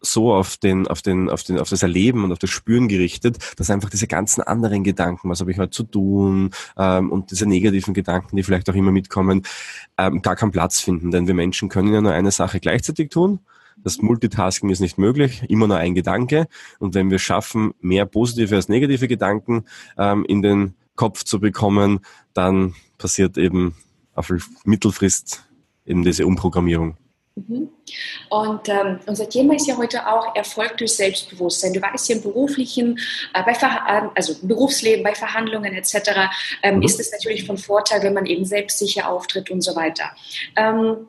so 0.00 0.32
auf 0.32 0.56
den, 0.56 0.88
auf 0.88 1.02
den, 1.02 1.28
auf 1.28 1.42
den, 1.42 1.58
auf 1.58 1.68
das 1.68 1.82
Erleben 1.82 2.24
und 2.24 2.32
auf 2.32 2.38
das 2.38 2.50
Spüren 2.50 2.88
gerichtet, 2.88 3.38
dass 3.56 3.70
einfach 3.70 3.90
diese 3.90 4.06
ganzen 4.06 4.42
anderen 4.42 4.82
Gedanken, 4.82 5.28
was 5.28 5.40
habe 5.40 5.50
ich 5.50 5.58
heute 5.58 5.70
zu 5.70 5.84
tun, 5.84 6.50
ähm, 6.78 7.12
und 7.12 7.30
diese 7.30 7.46
negativen 7.46 7.94
Gedanken, 7.94 8.36
die 8.36 8.42
vielleicht 8.42 8.68
auch 8.70 8.74
immer 8.74 8.92
mitkommen, 8.92 9.42
ähm, 9.98 10.22
gar 10.22 10.36
keinen 10.36 10.52
Platz 10.52 10.80
finden. 10.80 11.10
Denn 11.10 11.26
wir 11.26 11.34
Menschen 11.34 11.68
können 11.68 11.92
ja 11.92 12.00
nur 12.00 12.12
eine 12.12 12.30
Sache 12.30 12.60
gleichzeitig 12.60 13.10
tun. 13.10 13.40
Das 13.82 13.98
Multitasking 13.98 14.70
ist 14.70 14.80
nicht 14.80 14.98
möglich, 14.98 15.42
immer 15.48 15.66
nur 15.66 15.76
ein 15.76 15.94
Gedanke. 15.94 16.48
Und 16.78 16.94
wenn 16.94 17.10
wir 17.10 17.18
schaffen, 17.18 17.72
mehr 17.80 18.06
positive 18.06 18.54
als 18.54 18.68
negative 18.68 19.08
Gedanken 19.08 19.64
ähm, 19.96 20.24
in 20.26 20.42
den 20.42 20.74
Kopf 20.96 21.24
zu 21.24 21.40
bekommen, 21.40 22.00
dann 22.34 22.74
passiert 22.98 23.38
eben 23.38 23.74
auf 24.14 24.32
Mittelfrist 24.64 25.44
eben 25.86 26.04
diese 26.04 26.26
Umprogrammierung. 26.26 26.96
Mhm. 27.36 27.68
Und 28.28 28.68
ähm, 28.68 29.00
unser 29.06 29.28
Thema 29.28 29.54
ist 29.54 29.66
ja 29.66 29.76
heute 29.76 30.06
auch 30.06 30.34
Erfolg 30.34 30.76
durch 30.78 30.94
Selbstbewusstsein. 30.94 31.72
Du 31.72 31.80
weißt 31.80 32.08
ja 32.08 32.16
im 32.16 32.22
beruflichen, 32.22 32.98
äh, 33.34 33.42
bei 33.42 33.52
äh, 33.52 34.08
also 34.14 34.34
Berufsleben, 34.42 35.02
bei 35.02 35.14
Verhandlungen 35.14 35.72
etc. 35.74 36.30
Ähm, 36.62 36.76
mhm. 36.76 36.82
ist 36.82 37.00
es 37.00 37.12
natürlich 37.12 37.46
von 37.46 37.56
Vorteil, 37.56 38.02
wenn 38.02 38.14
man 38.14 38.26
eben 38.26 38.44
selbstsicher 38.44 39.08
auftritt 39.08 39.50
und 39.50 39.62
so 39.62 39.74
weiter. 39.76 40.10
Ähm, 40.56 41.06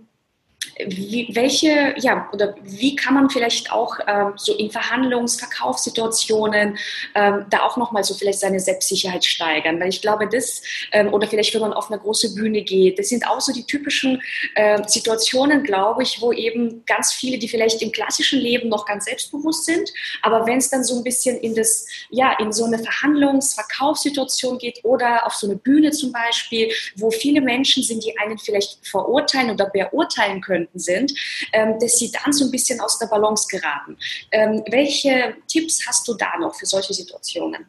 wie, 0.86 1.28
welche, 1.34 1.94
ja, 1.98 2.30
oder 2.34 2.56
wie 2.64 2.96
kann 2.96 3.14
man 3.14 3.30
vielleicht 3.30 3.72
auch 3.72 3.98
ähm, 4.08 4.34
so 4.36 4.54
in 4.56 4.70
Verhandlungs-, 4.70 5.40
Verkaufssituationen 5.40 6.78
ähm, 7.16 7.46
da 7.50 7.62
auch 7.62 7.78
nochmal 7.78 8.04
so 8.04 8.14
vielleicht 8.14 8.40
seine 8.40 8.60
Selbstsicherheit 8.60 9.26
steigern? 9.26 9.80
Weil 9.80 9.90
ich 9.90 10.02
glaube, 10.02 10.28
das, 10.28 10.62
ähm, 10.92 11.14
oder 11.14 11.28
vielleicht 11.28 11.54
wenn 11.54 11.62
man 11.62 11.74
auf 11.74 11.92
eine 11.92 12.00
große 12.00 12.36
Bühne 12.36 12.62
geht, 12.62 13.00
das 13.00 13.10
sind 13.10 13.28
auch 13.28 13.42
so 13.42 13.52
die 13.52 13.66
typischen 13.66 14.22
äh, 14.56 14.82
Situationen, 14.88 15.64
glaube 15.64 16.04
ich, 16.04 16.22
wo 16.22 16.32
eben 16.32 16.84
ganz 16.86 17.12
viele, 17.12 17.38
die 17.38 17.48
vielleicht 17.48 17.82
im 17.82 17.92
klassischen 17.92 18.40
Leben 18.40 18.70
noch 18.70 18.86
ganz 18.86 19.06
selbstbewusst 19.06 19.66
sind, 19.66 19.92
aber 20.22 20.46
wenn 20.46 20.60
es 20.60 20.70
dann 20.70 20.84
so 20.84 20.98
ein 20.98 21.04
bisschen 21.04 21.38
in 21.40 21.56
das, 21.56 21.88
ja, 22.10 22.36
in 22.40 22.52
so 22.52 22.66
eine 22.66 22.78
Verhandlungs-, 22.78 23.56
Verkaufssituation 23.56 24.58
geht 24.58 24.80
oder 24.84 25.26
auf 25.26 25.34
so 25.34 25.48
eine 25.48 25.56
Bühne 25.56 25.92
zum 25.92 26.12
Beispiel, 26.12 26.72
wo 26.96 27.12
viele 27.12 27.42
Menschen 27.42 27.84
sind, 27.84 28.04
die 28.04 28.18
einen 28.18 28.38
vielleicht 28.38 28.86
verurteilen 28.86 29.52
oder 29.52 29.66
beurteilen 29.66 30.42
können, 30.42 30.51
Kunden 30.52 30.80
sind, 30.80 31.14
ähm, 31.54 31.76
dass 31.80 31.98
sie 31.98 32.12
dann 32.12 32.34
so 32.34 32.46
ein 32.46 32.52
bisschen 32.52 32.80
aus 32.82 33.00
der 33.00 33.08
Balance 33.08 33.48
geraten. 33.50 33.98
Ähm, 34.32 34.64
welche 34.70 35.36
Tipps 35.48 35.86
hast 35.88 36.08
du 36.08 36.14
da 36.16 36.38
noch 36.40 36.56
für 36.56 36.66
solche 36.66 36.94
Situationen? 36.94 37.66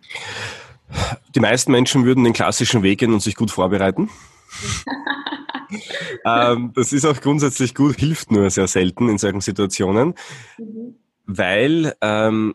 Die 1.35 1.41
meisten 1.41 1.73
Menschen 1.73 2.05
würden 2.05 2.25
den 2.25 2.33
klassischen 2.33 2.83
Weg 2.83 2.99
gehen 2.99 3.13
und 3.13 3.23
sich 3.23 3.37
gut 3.37 3.51
vorbereiten. 3.51 4.11
ähm, 6.27 6.73
das 6.75 6.93
ist 6.93 7.07
auch 7.07 7.21
grundsätzlich 7.21 7.75
gut, 7.75 7.97
hilft 7.97 8.31
nur 8.31 8.51
sehr 8.51 8.67
selten 8.67 9.09
in 9.09 9.19
solchen 9.19 9.41
Situationen, 9.41 10.15
mhm. 10.59 10.97
weil 11.25 11.95
ähm, 12.01 12.55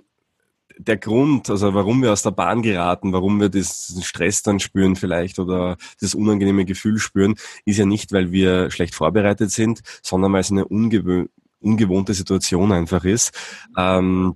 der 0.80 0.98
Grund, 0.98 1.50
also 1.50 1.74
warum 1.74 2.02
wir 2.02 2.12
aus 2.12 2.24
der 2.24 2.32
Bahn 2.32 2.62
geraten, 2.62 3.14
warum 3.14 3.40
wir 3.40 3.50
diesen 3.50 4.02
Stress 4.04 4.44
dann 4.44 4.60
spüren 4.60 4.96
vielleicht 4.96 5.40
oder 5.40 5.78
dieses 6.00 6.16
unangenehme 6.16 6.66
Gefühl 6.66 7.00
spüren, 7.00 7.36
ist 7.66 7.78
ja 7.78 7.86
nicht, 7.86 8.12
weil 8.12 8.32
wir 8.32 8.72
schlecht 8.72 8.96
vorbereitet 8.96 9.52
sind, 9.52 9.82
sondern 10.02 10.34
weil 10.34 10.42
es 10.42 10.52
eine 10.52 10.66
ungewö 10.66 11.26
ungewohnte 11.60 12.14
Situation 12.14 12.72
einfach 12.72 13.04
ist, 13.04 13.32
ähm, 13.78 14.36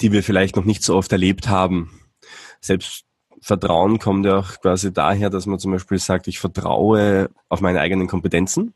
die 0.00 0.12
wir 0.12 0.22
vielleicht 0.22 0.56
noch 0.56 0.64
nicht 0.64 0.82
so 0.82 0.96
oft 0.96 1.12
erlebt 1.12 1.48
haben. 1.48 1.90
Selbstvertrauen 2.60 3.98
kommt 3.98 4.26
ja 4.26 4.38
auch 4.38 4.60
quasi 4.60 4.92
daher, 4.92 5.30
dass 5.30 5.46
man 5.46 5.58
zum 5.58 5.72
Beispiel 5.72 5.98
sagt, 5.98 6.28
ich 6.28 6.38
vertraue 6.38 7.30
auf 7.48 7.60
meine 7.60 7.80
eigenen 7.80 8.08
Kompetenzen. 8.08 8.72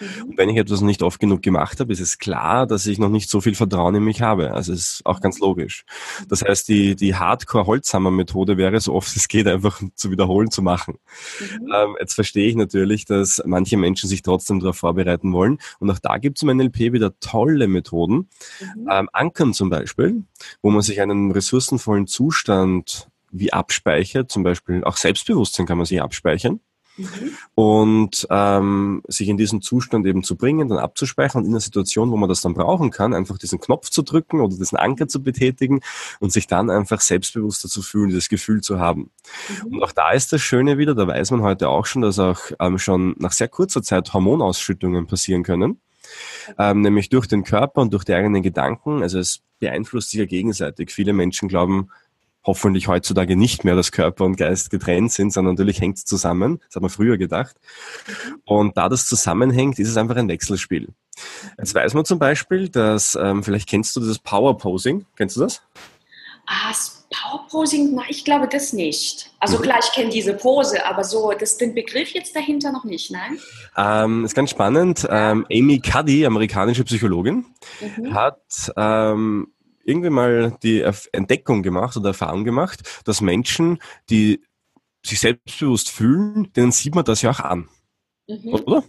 Mhm. 0.00 0.30
Und 0.30 0.38
wenn 0.38 0.48
ich 0.48 0.56
etwas 0.56 0.80
nicht 0.80 1.02
oft 1.02 1.20
genug 1.20 1.42
gemacht 1.42 1.80
habe, 1.80 1.92
ist 1.92 2.00
es 2.00 2.18
klar, 2.18 2.66
dass 2.66 2.86
ich 2.86 2.98
noch 2.98 3.08
nicht 3.08 3.30
so 3.30 3.40
viel 3.40 3.54
Vertrauen 3.54 3.94
in 3.94 4.04
mich 4.04 4.22
habe. 4.22 4.52
Also 4.52 4.72
es 4.72 4.80
ist 4.80 5.06
auch 5.06 5.20
ganz 5.20 5.38
logisch. 5.38 5.84
Das 6.28 6.42
heißt, 6.42 6.68
die, 6.68 6.96
die 6.96 7.14
Hardcore-Holzhammer-Methode 7.14 8.56
wäre, 8.56 8.80
so 8.80 8.94
oft 8.94 9.08
es 9.16 9.28
geht, 9.28 9.46
einfach 9.46 9.82
zu 9.94 10.10
wiederholen 10.10 10.50
zu 10.50 10.62
machen. 10.62 10.98
Mhm. 11.40 11.72
Ähm, 11.74 11.96
jetzt 12.00 12.14
verstehe 12.14 12.48
ich 12.48 12.56
natürlich, 12.56 13.04
dass 13.04 13.42
manche 13.44 13.76
Menschen 13.76 14.08
sich 14.08 14.22
trotzdem 14.22 14.60
darauf 14.60 14.76
vorbereiten 14.76 15.32
wollen. 15.32 15.58
Und 15.78 15.90
auch 15.90 15.98
da 15.98 16.18
gibt 16.18 16.38
es 16.38 16.42
im 16.42 16.56
NLP 16.56 16.92
wieder 16.92 17.18
tolle 17.20 17.68
Methoden. 17.68 18.28
Mhm. 18.60 18.88
Ähm, 18.90 19.08
Ankern 19.12 19.52
zum 19.52 19.70
Beispiel, 19.70 20.24
wo 20.62 20.70
man 20.70 20.82
sich 20.82 21.00
einen 21.00 21.32
ressourcenvollen 21.32 22.06
Zustand 22.06 23.08
wie 23.30 23.52
abspeichert, 23.52 24.30
zum 24.30 24.42
Beispiel 24.42 24.84
auch 24.84 24.96
Selbstbewusstsein 24.96 25.66
kann 25.66 25.78
man 25.78 25.86
sich 25.86 26.00
abspeichern. 26.00 26.60
Mhm. 26.98 27.30
Und 27.54 28.26
ähm, 28.30 29.02
sich 29.08 29.28
in 29.28 29.36
diesen 29.36 29.62
Zustand 29.62 30.06
eben 30.06 30.22
zu 30.22 30.36
bringen, 30.36 30.68
dann 30.68 30.78
abzuspeichern 30.78 31.42
und 31.42 31.46
in 31.46 31.52
einer 31.52 31.60
Situation, 31.60 32.10
wo 32.10 32.16
man 32.16 32.28
das 32.28 32.40
dann 32.40 32.54
brauchen 32.54 32.90
kann, 32.90 33.14
einfach 33.14 33.38
diesen 33.38 33.60
Knopf 33.60 33.90
zu 33.90 34.02
drücken 34.02 34.40
oder 34.40 34.56
diesen 34.56 34.76
Anker 34.76 35.08
zu 35.08 35.22
betätigen 35.22 35.80
und 36.20 36.32
sich 36.32 36.46
dann 36.46 36.70
einfach 36.70 37.00
selbstbewusster 37.00 37.68
zu 37.68 37.82
fühlen, 37.82 38.08
dieses 38.08 38.28
Gefühl 38.28 38.60
zu 38.60 38.78
haben. 38.78 39.10
Mhm. 39.64 39.74
Und 39.76 39.82
auch 39.82 39.92
da 39.92 40.10
ist 40.10 40.32
das 40.32 40.42
Schöne 40.42 40.76
wieder, 40.78 40.94
da 40.94 41.06
weiß 41.06 41.30
man 41.30 41.42
heute 41.42 41.68
auch 41.68 41.86
schon, 41.86 42.02
dass 42.02 42.18
auch 42.18 42.40
ähm, 42.60 42.78
schon 42.78 43.14
nach 43.18 43.32
sehr 43.32 43.48
kurzer 43.48 43.82
Zeit 43.82 44.12
Hormonausschüttungen 44.12 45.06
passieren 45.06 45.42
können. 45.42 45.80
Ähm, 46.58 46.80
nämlich 46.80 47.10
durch 47.10 47.26
den 47.26 47.44
Körper 47.44 47.82
und 47.82 47.92
durch 47.92 48.04
die 48.04 48.14
eigenen 48.14 48.42
Gedanken. 48.42 49.02
Also 49.02 49.18
es 49.18 49.42
beeinflusst 49.58 50.10
sich 50.10 50.20
ja 50.20 50.26
gegenseitig. 50.26 50.90
Viele 50.90 51.12
Menschen 51.12 51.48
glauben, 51.48 51.90
hoffentlich 52.48 52.88
heutzutage 52.88 53.36
nicht 53.36 53.64
mehr, 53.64 53.76
dass 53.76 53.92
Körper 53.92 54.24
und 54.24 54.36
Geist 54.36 54.70
getrennt 54.70 55.12
sind, 55.12 55.34
sondern 55.34 55.54
natürlich 55.54 55.82
hängt 55.82 55.98
es 55.98 56.06
zusammen. 56.06 56.60
Das 56.66 56.76
hat 56.76 56.82
man 56.82 56.90
früher 56.90 57.18
gedacht. 57.18 57.56
Und 58.46 58.78
da 58.78 58.88
das 58.88 59.06
zusammenhängt, 59.06 59.78
ist 59.78 59.90
es 59.90 59.98
einfach 59.98 60.16
ein 60.16 60.28
Wechselspiel. 60.28 60.88
Jetzt 61.58 61.74
weiß 61.74 61.92
man 61.92 62.06
zum 62.06 62.18
Beispiel, 62.18 62.70
dass, 62.70 63.18
ähm, 63.20 63.44
vielleicht 63.44 63.68
kennst 63.68 63.94
du 63.96 64.00
das 64.00 64.18
Power 64.18 64.56
Posing. 64.56 65.04
Kennst 65.16 65.36
du 65.36 65.40
das? 65.40 65.60
Ah, 66.46 66.72
Power 67.10 67.46
Posing, 67.50 67.94
na, 67.94 68.02
ich 68.08 68.24
glaube 68.24 68.48
das 68.50 68.72
nicht. 68.72 69.30
Also 69.40 69.58
mhm. 69.58 69.62
klar, 69.62 69.78
ich 69.82 69.92
kenne 69.92 70.08
diese 70.08 70.32
Pose, 70.32 70.86
aber 70.86 71.04
so 71.04 71.32
das, 71.38 71.58
den 71.58 71.74
Begriff 71.74 72.12
jetzt 72.12 72.34
dahinter 72.34 72.72
noch 72.72 72.84
nicht, 72.84 73.10
nein? 73.10 73.38
Ähm, 73.76 74.24
ist 74.24 74.34
ganz 74.34 74.48
spannend. 74.48 75.06
Ähm, 75.10 75.44
Amy 75.52 75.80
Cuddy, 75.80 76.24
amerikanische 76.24 76.84
Psychologin, 76.84 77.44
mhm. 77.80 78.14
hat 78.14 78.72
ähm, 78.74 79.48
irgendwie 79.88 80.10
mal 80.10 80.56
die 80.62 80.84
Entdeckung 81.12 81.62
gemacht 81.62 81.96
oder 81.96 82.08
Erfahrung 82.08 82.44
gemacht, 82.44 83.02
dass 83.04 83.20
Menschen, 83.20 83.78
die 84.10 84.42
sich 85.04 85.20
selbstbewusst 85.20 85.90
fühlen, 85.90 86.52
denen 86.54 86.72
sieht 86.72 86.94
man 86.94 87.04
das 87.04 87.22
ja 87.22 87.30
auch 87.30 87.40
an. 87.40 87.68
Mhm. 88.28 88.54
Oder? 88.54 88.84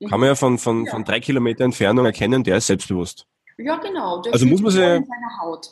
Mhm. 0.00 0.08
Kann 0.08 0.20
man 0.20 0.28
ja 0.28 0.34
von, 0.34 0.58
von, 0.58 0.86
ja. 0.86 0.92
von 0.92 1.04
drei 1.04 1.20
Kilometer 1.20 1.64
Entfernung 1.64 2.06
erkennen, 2.06 2.44
der 2.44 2.56
ist 2.56 2.68
selbstbewusst. 2.68 3.26
Ja, 3.60 3.76
genau. 3.76 4.22
also 4.30 4.46
muss 4.46 4.60
man 4.60 4.70
sie, 4.70 5.04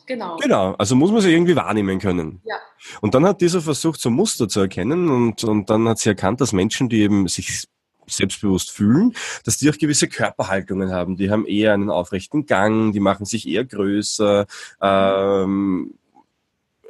Genau. 0.06 0.36
genau. 0.38 0.72
Also 0.72 0.96
muss 0.96 1.12
man 1.12 1.20
sie 1.20 1.32
irgendwie 1.32 1.54
wahrnehmen 1.54 2.00
können. 2.00 2.42
Ja. 2.44 2.56
Und 3.00 3.14
dann 3.14 3.24
hat 3.24 3.40
dieser 3.40 3.60
versucht, 3.60 4.00
so 4.00 4.10
Muster 4.10 4.48
zu 4.48 4.58
erkennen 4.60 5.08
und, 5.08 5.44
und 5.44 5.70
dann 5.70 5.88
hat 5.88 6.00
sie 6.00 6.08
erkannt, 6.08 6.40
dass 6.40 6.52
Menschen, 6.52 6.88
die 6.88 7.02
eben 7.02 7.28
sich 7.28 7.68
selbstbewusst 8.08 8.70
fühlen, 8.70 9.14
dass 9.44 9.58
die 9.58 9.70
auch 9.70 9.78
gewisse 9.78 10.08
Körperhaltungen 10.08 10.92
haben. 10.92 11.16
Die 11.16 11.30
haben 11.30 11.46
eher 11.46 11.74
einen 11.74 11.90
aufrechten 11.90 12.46
Gang, 12.46 12.92
die 12.92 13.00
machen 13.00 13.26
sich 13.26 13.48
eher 13.48 13.64
größer, 13.64 14.46
ähm, 14.80 15.94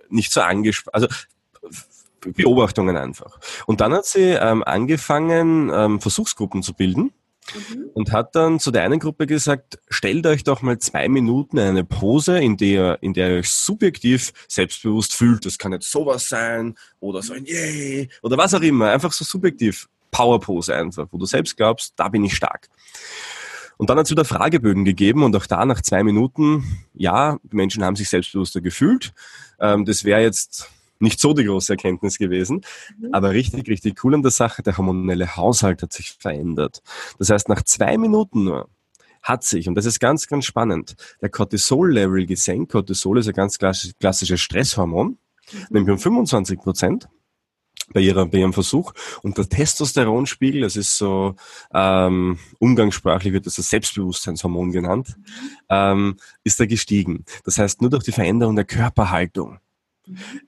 nicht 0.09 0.33
so 0.33 0.41
angespannt. 0.41 0.95
Also 0.95 1.09
Beobachtungen 2.21 2.97
einfach. 2.97 3.39
Und 3.67 3.81
dann 3.81 3.93
hat 3.93 4.07
sie 4.07 4.31
ähm, 4.31 4.65
angefangen, 4.65 5.71
ähm, 5.73 6.01
Versuchsgruppen 6.01 6.63
zu 6.63 6.75
bilden. 6.75 7.13
Mhm. 7.55 7.91
Und 7.95 8.13
hat 8.13 8.35
dann 8.35 8.59
zu 8.59 8.73
der 8.73 8.83
einen 8.83 8.99
Gruppe 8.99 9.27
gesagt, 9.27 9.79
stellt 9.89 10.27
euch 10.27 10.43
doch 10.43 10.63
mal 10.63 10.79
zwei 10.79 11.09
Minuten 11.09 11.61
eine 11.61 11.85
Pose, 11.85 12.39
in 12.39 12.57
der, 12.57 13.01
in 13.03 13.15
der 13.15 13.31
ihr 13.31 13.39
euch 13.39 13.51
subjektiv 13.51 14.33
selbstbewusst 14.49 15.15
fühlt. 15.15 15.47
Das 15.47 15.57
kann 15.57 15.73
jetzt 15.73 15.91
sowas 15.91 16.29
sein 16.29 16.77
oder 16.99 17.23
so 17.23 17.35
ein 17.35 17.45
Yay 17.45 18.09
oder 18.23 18.37
was 18.37 18.53
auch 18.55 18.63
immer. 18.63 18.91
Einfach 18.91 19.13
so 19.13 19.25
subjektiv 19.25 19.89
Powerpose 20.11 20.75
einfach, 20.75 21.07
wo 21.11 21.19
du 21.19 21.27
selbst 21.27 21.57
glaubst, 21.57 21.95
da 21.97 22.09
bin 22.09 22.25
ich 22.25 22.35
stark. 22.35 22.69
Und 23.79 23.91
dann 23.91 23.99
hat 23.99 24.07
es 24.07 24.11
wieder 24.11 24.25
Fragebögen 24.25 24.85
gegeben 24.85 25.23
und 25.23 25.37
auch 25.37 25.47
da 25.47 25.65
nach 25.67 25.83
zwei 25.83 26.03
Minuten, 26.03 26.65
ja, 26.95 27.39
die 27.43 27.57
Menschen 27.57 27.85
haben 27.85 27.97
sich 27.97 28.09
selbstbewusster 28.09 28.61
gefühlt. 28.61 29.13
Ähm, 29.61 29.85
das 29.85 30.05
wäre 30.05 30.23
jetzt 30.23 30.71
nicht 30.99 31.21
so 31.21 31.35
die 31.35 31.45
große 31.45 31.75
Erkenntnis 31.75 32.17
gewesen, 32.17 32.63
mhm. 32.99 33.13
aber 33.13 33.33
richtig, 33.33 33.69
richtig 33.69 34.03
cool 34.03 34.15
an 34.15 34.23
der 34.23 34.31
Sache, 34.31 34.63
der 34.63 34.79
hormonelle 34.79 35.37
Haushalt 35.37 35.83
hat 35.83 35.93
sich 35.93 36.13
verändert. 36.13 36.83
Das 37.19 37.29
heißt, 37.29 37.49
nach 37.49 37.63
zwei 37.63 37.99
Minuten 37.99 38.45
nur 38.45 38.69
hat 39.23 39.43
sich, 39.43 39.69
und 39.69 39.75
das 39.75 39.87
ist 39.87 39.99
ganz, 39.99 40.27
ganz 40.29 40.45
spannend, 40.45 40.95
der 41.21 41.29
Cortisol-Level 41.29 42.27
gesenkt. 42.27 42.73
Cortisol 42.73 43.19
ist 43.19 43.27
ein 43.27 43.35
ganz 43.35 43.59
klassisches 43.59 44.41
Stresshormon, 44.41 45.19
mhm. 45.53 45.67
nämlich 45.71 45.93
um 45.93 45.99
25 45.99 46.59
Prozent 46.59 47.09
bei, 47.93 48.01
ihrer, 48.01 48.27
bei 48.27 48.39
ihrem 48.39 48.53
Versuch. 48.53 48.93
Und 49.23 49.39
der 49.39 49.49
Testosteronspiegel, 49.49 50.63
das 50.63 50.77
ist 50.77 50.97
so 50.97 51.35
ähm, 51.73 52.39
umgangssprachlich 52.59 53.33
wird 53.33 53.47
das 53.47 53.57
das 53.57 53.71
Selbstbewusstseinshormon 53.71 54.73
genannt, 54.73 55.17
ähm, 55.69 56.17
ist 56.45 56.61
da 56.61 56.67
gestiegen. 56.67 57.25
Das 57.45 57.59
heißt, 57.59 57.81
nur 57.81 57.91
durch 57.91 58.05
die 58.05 58.13
Veränderung 58.13 58.57
der 58.57 58.65
Körperhaltung. 58.65 59.59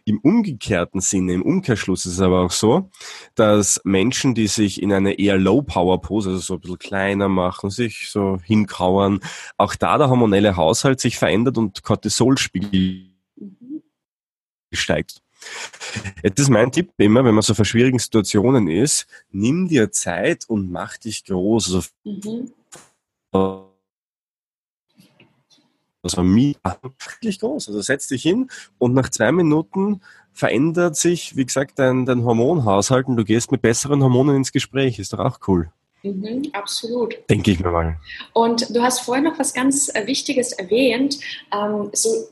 Im 0.05 0.19
umgekehrten 0.21 1.01
Sinne, 1.01 1.33
im 1.33 1.43
Umkehrschluss 1.43 2.07
ist 2.07 2.13
es 2.15 2.21
aber 2.21 2.43
auch 2.43 2.53
so, 2.53 2.91
dass 3.35 3.81
Menschen, 3.83 4.37
die 4.37 4.47
sich 4.47 4.81
in 4.81 4.93
eine 4.93 5.19
eher 5.19 5.37
Low-Power-Pose, 5.37 6.31
also 6.31 6.41
so 6.41 6.55
ein 6.55 6.61
bisschen 6.61 6.79
kleiner 6.79 7.29
machen, 7.29 7.71
sich 7.71 8.09
so 8.09 8.39
hinkauern, 8.45 9.19
auch 9.57 9.75
da 9.75 9.99
der 9.99 10.11
hormonelle 10.11 10.57
Haushalt 10.57 11.01
sich 11.01 11.19
verändert 11.19 11.59
und 11.59 11.83
Cortisolspiegel 11.83 13.11
steigt. 14.73 15.23
Jetzt 16.23 16.41
ist 16.41 16.51
mein 16.51 16.73
Tipp 16.73 16.93
immer, 16.99 17.25
wenn 17.25 17.35
man 17.35 17.43
so 17.43 17.55
vor 17.55 17.65
schwierigen 17.65 17.99
Situationen 17.99 18.69
ist, 18.69 19.07
nimm 19.31 19.69
dir 19.69 19.91
Zeit 19.91 20.45
und 20.49 20.71
mach 20.71 20.97
dich 20.97 21.25
groß. 21.25 21.75
Also, 21.75 21.89
mhm. 22.05 22.53
also 26.03 26.23
wirklich 26.23 27.41
groß. 27.41 27.69
Also 27.69 27.81
setz 27.81 28.09
dich 28.09 28.23
hin 28.23 28.51
und 28.79 28.95
nach 28.95 29.09
zwei 29.09 29.33
Minuten 29.33 30.01
verändert 30.33 30.97
sich, 30.97 31.37
wie 31.37 31.45
gesagt, 31.45 31.79
dein, 31.79 32.07
dein 32.07 32.25
Hormonhaushalt 32.25 33.07
und 33.07 33.17
du 33.17 33.25
gehst 33.25 33.51
mit 33.51 33.63
besseren 33.63 34.03
Hormonen 34.03 34.37
ins 34.37 34.53
Gespräch. 34.53 34.99
Ist 34.99 35.13
doch 35.13 35.19
auch 35.19 35.41
cool. 35.49 35.73
Mhm, 36.03 36.51
absolut. 36.53 37.17
Denke 37.29 37.51
ich 37.51 37.61
mir 37.61 37.71
mal. 37.71 37.99
Und 38.33 38.75
du 38.75 38.83
hast 38.83 39.01
vorher 39.01 39.25
noch 39.25 39.39
was 39.39 39.53
ganz 39.53 39.89
äh, 39.95 40.07
Wichtiges 40.07 40.53
erwähnt, 40.53 41.19
ähm, 41.53 41.91
so 41.93 42.29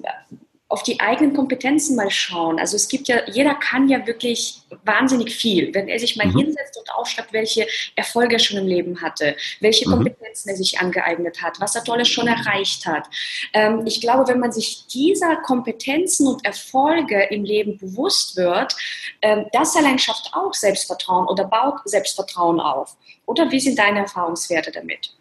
auf 0.69 0.83
die 0.83 0.99
eigenen 0.99 1.33
Kompetenzen 1.33 1.95
mal 1.95 2.11
schauen. 2.11 2.59
Also 2.59 2.75
es 2.75 2.89
gibt 2.89 3.07
ja, 3.07 3.21
jeder 3.29 3.55
kann 3.55 3.89
ja 3.89 4.05
wirklich 4.05 4.63
wahnsinnig 4.85 5.35
viel. 5.35 5.73
Wenn 5.73 5.87
er 5.87 6.01
sich 6.01 6.17
mal 6.17 6.27
mhm. 6.27 6.39
hinsetzt 6.39 6.77
und 6.77 6.93
aufschreibt, 6.93 7.33
welche 7.33 7.69
Erfolge 7.95 8.35
er 8.35 8.39
schon 8.41 8.59
im 8.59 8.67
Leben 8.67 9.01
hatte, 9.01 9.37
welche 9.61 9.89
mhm. 9.89 9.93
Kompetenzen 9.93 10.49
er 10.49 10.57
sich 10.57 10.81
angeeignet 10.81 11.41
hat, 11.41 11.61
was 11.61 11.77
er 11.77 11.85
Tolles 11.85 12.09
schon 12.09 12.27
erreicht 12.27 12.85
hat. 12.85 13.07
Ähm, 13.53 13.83
ich 13.87 14.01
glaube, 14.01 14.27
wenn 14.27 14.41
man 14.41 14.51
sich 14.51 14.89
dieser 14.89 15.37
Kompetenzen 15.37 16.27
und 16.27 16.45
Erfolge 16.45 17.23
im 17.31 17.45
Leben 17.45 17.79
bewusst 17.79 18.37
wird, 18.37 18.75
ähm, 19.23 19.47
das 19.53 19.77
allein 19.77 20.01
schafft 20.01 20.31
auch 20.33 20.53
Selbstvertrauen 20.53 21.29
oder 21.29 21.45
baut 21.45 21.81
Selbstvertrauen 21.85 22.59
auf. 22.59 22.97
Oder 23.25 23.51
wie 23.53 23.61
sind 23.61 23.79
deine 23.79 24.01
Erfahrungswerte 24.01 24.73
damit? 24.73 25.13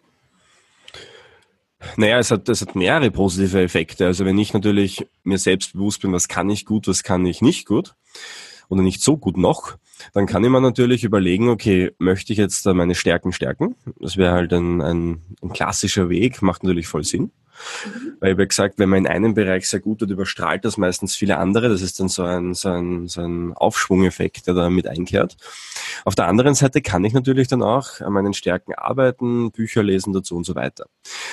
Naja, 1.96 2.18
es 2.18 2.30
hat, 2.30 2.48
es 2.48 2.62
hat 2.62 2.74
mehrere 2.74 3.10
positive 3.10 3.62
Effekte. 3.62 4.06
Also 4.06 4.24
wenn 4.24 4.38
ich 4.38 4.54
natürlich 4.54 5.06
mir 5.24 5.38
selbst 5.38 5.74
bewusst 5.74 6.02
bin, 6.02 6.12
was 6.12 6.28
kann 6.28 6.48
ich 6.48 6.64
gut, 6.64 6.88
was 6.88 7.02
kann 7.02 7.26
ich 7.26 7.42
nicht 7.42 7.66
gut 7.66 7.94
oder 8.68 8.82
nicht 8.82 9.02
so 9.02 9.16
gut 9.16 9.36
noch, 9.36 9.76
dann 10.12 10.26
kann 10.26 10.42
ich 10.44 10.50
mir 10.50 10.60
natürlich 10.60 11.04
überlegen, 11.04 11.48
okay, 11.48 11.92
möchte 11.98 12.32
ich 12.32 12.38
jetzt 12.38 12.64
meine 12.66 12.94
Stärken 12.94 13.32
stärken? 13.32 13.76
Das 14.00 14.16
wäre 14.16 14.32
halt 14.32 14.52
ein, 14.52 14.80
ein, 14.80 15.22
ein 15.42 15.52
klassischer 15.52 16.08
Weg, 16.08 16.42
macht 16.42 16.64
natürlich 16.64 16.88
voll 16.88 17.04
Sinn. 17.04 17.30
Mhm. 17.84 18.16
Weil 18.20 18.30
ich 18.30 18.36
habe 18.36 18.46
gesagt, 18.46 18.78
wenn 18.78 18.88
man 18.88 19.00
in 19.00 19.06
einem 19.06 19.34
Bereich 19.34 19.68
sehr 19.68 19.80
gut 19.80 20.00
wird, 20.00 20.10
überstrahlt 20.10 20.64
das 20.64 20.76
meistens 20.76 21.14
viele 21.14 21.38
andere. 21.38 21.68
Das 21.68 21.82
ist 21.82 22.00
dann 22.00 22.08
so 22.08 22.22
ein, 22.22 22.54
so 22.54 22.68
ein, 22.70 23.08
so 23.08 23.20
ein 23.20 23.52
Aufschwungeffekt, 23.52 24.46
der 24.46 24.54
da 24.54 24.70
mit 24.70 24.86
einkehrt. 24.86 25.36
Auf 26.04 26.14
der 26.14 26.26
anderen 26.26 26.54
Seite 26.54 26.82
kann 26.82 27.04
ich 27.04 27.12
natürlich 27.12 27.48
dann 27.48 27.62
auch 27.62 28.00
an 28.00 28.12
meinen 28.12 28.34
Stärken 28.34 28.74
arbeiten, 28.74 29.50
Bücher 29.50 29.82
lesen 29.82 30.12
dazu 30.12 30.36
und 30.36 30.44
so 30.44 30.54
weiter. 30.54 30.86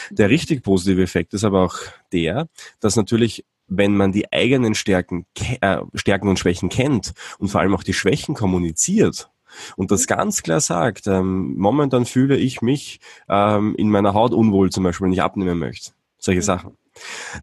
Der 0.09 0.29
richtig 0.29 0.63
positive 0.63 1.01
Effekt 1.01 1.33
ist 1.33 1.43
aber 1.43 1.63
auch 1.63 1.77
der, 2.11 2.47
dass 2.79 2.95
natürlich 2.95 3.45
wenn 3.67 3.95
man 3.95 4.11
die 4.11 4.31
eigenen 4.31 4.75
Stärken, 4.75 5.25
äh, 5.61 5.77
Stärken 5.95 6.27
und 6.27 6.37
Schwächen 6.37 6.67
kennt 6.67 7.13
und 7.39 7.47
vor 7.47 7.61
allem 7.61 7.73
auch 7.73 7.81
die 7.81 7.93
Schwächen 7.93 8.35
kommuniziert, 8.35 9.31
und 9.75 9.91
das 9.91 10.07
ganz 10.07 10.43
klar 10.43 10.59
sagt, 10.59 11.07
ähm, 11.07 11.55
momentan 11.57 12.05
fühle 12.05 12.37
ich 12.37 12.61
mich 12.61 12.99
ähm, 13.29 13.75
in 13.75 13.89
meiner 13.89 14.13
Haut 14.13 14.33
unwohl, 14.33 14.71
zum 14.71 14.83
Beispiel, 14.83 15.05
wenn 15.05 15.13
ich 15.13 15.21
abnehmen 15.21 15.59
möchte 15.59 15.91
solche 16.23 16.41
mhm. 16.41 16.45
Sachen, 16.45 16.77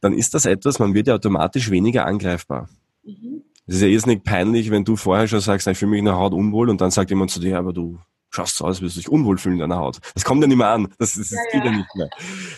dann 0.01 0.13
ist 0.13 0.35
das 0.35 0.47
etwas, 0.47 0.79
man 0.79 0.95
wird 0.95 1.09
ja 1.09 1.15
automatisch 1.15 1.71
weniger 1.71 2.07
angreifbar. 2.07 2.69
Mhm. 3.05 3.43
Es 3.67 3.77
ist 3.77 3.83
ja 3.83 3.89
irrsinnig 3.89 4.25
peinlich, 4.25 4.71
wenn 4.71 4.85
du 4.85 4.97
vorher 4.97 5.29
schon 5.29 5.41
sagst, 5.41 5.67
ich 5.67 5.79
fühle 5.79 5.93
mich 5.93 6.01
in 6.01 6.07
der 6.07 6.17
Haut 6.17 6.33
unwohl 6.33 6.71
und 6.71 6.81
dann 6.81 6.91
sagt 6.91 7.11
jemand 7.11 7.31
zu 7.31 7.41
dir, 7.41 7.59
aber 7.59 7.73
du 7.73 8.01
schaust 8.31 8.57
so 8.57 8.65
aus, 8.65 8.81
wirst 8.81 8.97
du 8.97 9.01
dich 9.01 9.09
unwohl 9.09 9.39
fühlen 9.39 9.57
in 9.57 9.61
deiner 9.61 9.77
Haut. 9.77 9.99
Das 10.15 10.25
kommt 10.25 10.41
ja 10.41 10.47
nicht 10.47 10.57
mehr 10.57 10.69
an. 10.69 10.89
Das, 10.99 11.15
das, 11.15 11.31
das 11.31 11.33
ja, 11.33 11.53
geht 11.53 11.65
ja. 11.65 11.71
ja. 11.71 11.77
nicht 11.77 11.95
mehr. 11.97 12.09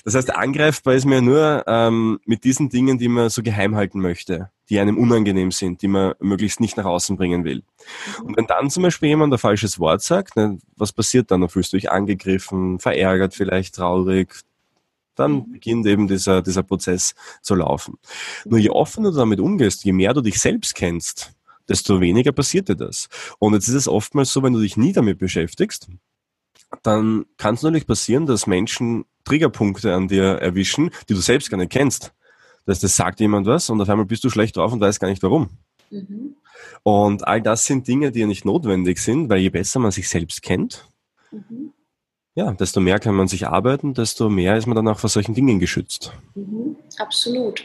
Das 0.05 0.15
heißt, 0.15 0.35
angreifbar 0.35 0.95
ist 0.95 1.07
mir 1.07 1.23
nur 1.23 1.65
ähm, 1.67 2.19
mit 2.25 2.45
diesen 2.45 2.69
Dingen, 2.69 2.99
die 2.99 3.09
man 3.09 3.31
so 3.31 3.43
geheim 3.43 3.75
halten 3.75 4.01
möchte, 4.01 4.51
die 4.69 4.79
einem 4.79 4.99
unangenehm 4.99 5.51
sind, 5.51 5.83
die 5.83 5.89
man 5.89 6.15
möglichst 6.21 6.61
nicht 6.61 6.77
nach 6.77 6.85
außen 6.85 7.17
bringen 7.17 7.45
will. 7.45 7.63
Mhm. 8.21 8.27
Und 8.27 8.37
wenn 8.37 8.47
dann 8.47 8.71
zum 8.71 8.83
Beispiel 8.83 9.09
jemand 9.09 9.33
ein 9.33 9.39
falsches 9.39 9.79
Wort 9.79 10.03
sagt, 10.03 10.37
ne, 10.37 10.59
was 10.77 10.93
passiert 10.93 11.31
dann? 11.31 11.41
Dann 11.41 11.51
fühlst 11.51 11.73
du 11.73 11.79
dich 11.79 11.91
angegriffen, 11.91 12.79
verärgert, 12.79 13.35
vielleicht 13.35 13.75
traurig, 13.75 14.41
dann 15.15 15.33
mhm. 15.33 15.53
beginnt 15.53 15.87
eben 15.87 16.09
dieser, 16.09 16.43
dieser 16.43 16.63
Prozess 16.63 17.15
zu 17.43 17.55
laufen. 17.55 17.99
Nur 18.45 18.59
je 18.59 18.71
offener 18.71 19.11
du 19.11 19.17
damit 19.17 19.41
umgehst, 19.41 19.85
je 19.85 19.93
mehr 19.93 20.15
du 20.15 20.21
dich 20.21 20.41
selbst 20.41 20.75
kennst, 20.75 21.33
desto 21.69 22.01
weniger 22.01 22.33
passiert 22.33 22.69
dir 22.69 22.77
das. 22.77 23.09
Und 23.39 23.55
jetzt 23.55 23.69
ist 23.69 23.75
es 23.75 23.89
oftmals 23.89 24.33
so, 24.33 24.43
wenn 24.43 24.53
du 24.53 24.61
dich 24.61 24.77
nie 24.77 24.93
damit 24.93 25.19
beschäftigst, 25.19 25.89
dann 26.83 27.27
kann 27.37 27.55
es 27.55 27.63
natürlich 27.63 27.87
passieren, 27.87 28.27
dass 28.27 28.47
Menschen 28.47 29.05
Triggerpunkte 29.25 29.95
an 29.95 30.09
dir 30.09 30.25
erwischen, 30.25 30.91
die 31.09 31.15
du 31.15 31.21
selbst 31.21 31.51
gar 31.51 31.59
nicht 31.59 31.71
kennst. 31.71 32.13
Das, 32.65 32.81
das 32.81 32.97
sagt 32.97 33.21
jemand 33.21 33.47
was 33.47 33.71
und 33.71 33.81
auf 33.81 33.89
einmal 33.89 34.07
bist 34.07 34.25
du 34.25 34.31
schlecht 34.31 34.57
drauf 34.57 34.73
und 34.73 34.81
weißt 34.81 35.01
gar 35.01 35.09
nicht 35.09 35.23
warum. 35.23 35.51
Mhm. 35.91 36.37
Und 36.85 37.27
all 37.27 37.43
das 37.43 37.67
sind 37.67 37.87
Dinge, 37.87 38.13
die 38.13 38.21
ja 38.21 38.27
nicht 38.27 38.45
notwendig 38.45 38.99
sind, 38.99 39.29
weil 39.29 39.41
je 39.41 39.51
besser 39.51 39.79
man 39.79 39.91
sich 39.91 40.09
selbst 40.09 40.43
kennt, 40.43 40.89
mhm 41.31 41.73
ja, 42.35 42.51
desto 42.53 42.81
mehr 42.81 42.99
kann 42.99 43.15
man 43.15 43.29
sich 43.29 43.47
arbeiten, 43.47 43.95
desto 43.95 44.29
mehr 44.29 44.57
ist 44.57 44.67
man 44.67 44.77
dann 44.77 44.89
auch 44.89 44.99
vor 44.99 45.11
solchen 45.11 45.35
Dingen 45.35 45.61
geschützt. 45.61 46.13
Mhm, 46.35 46.77
absolut. 46.99 47.65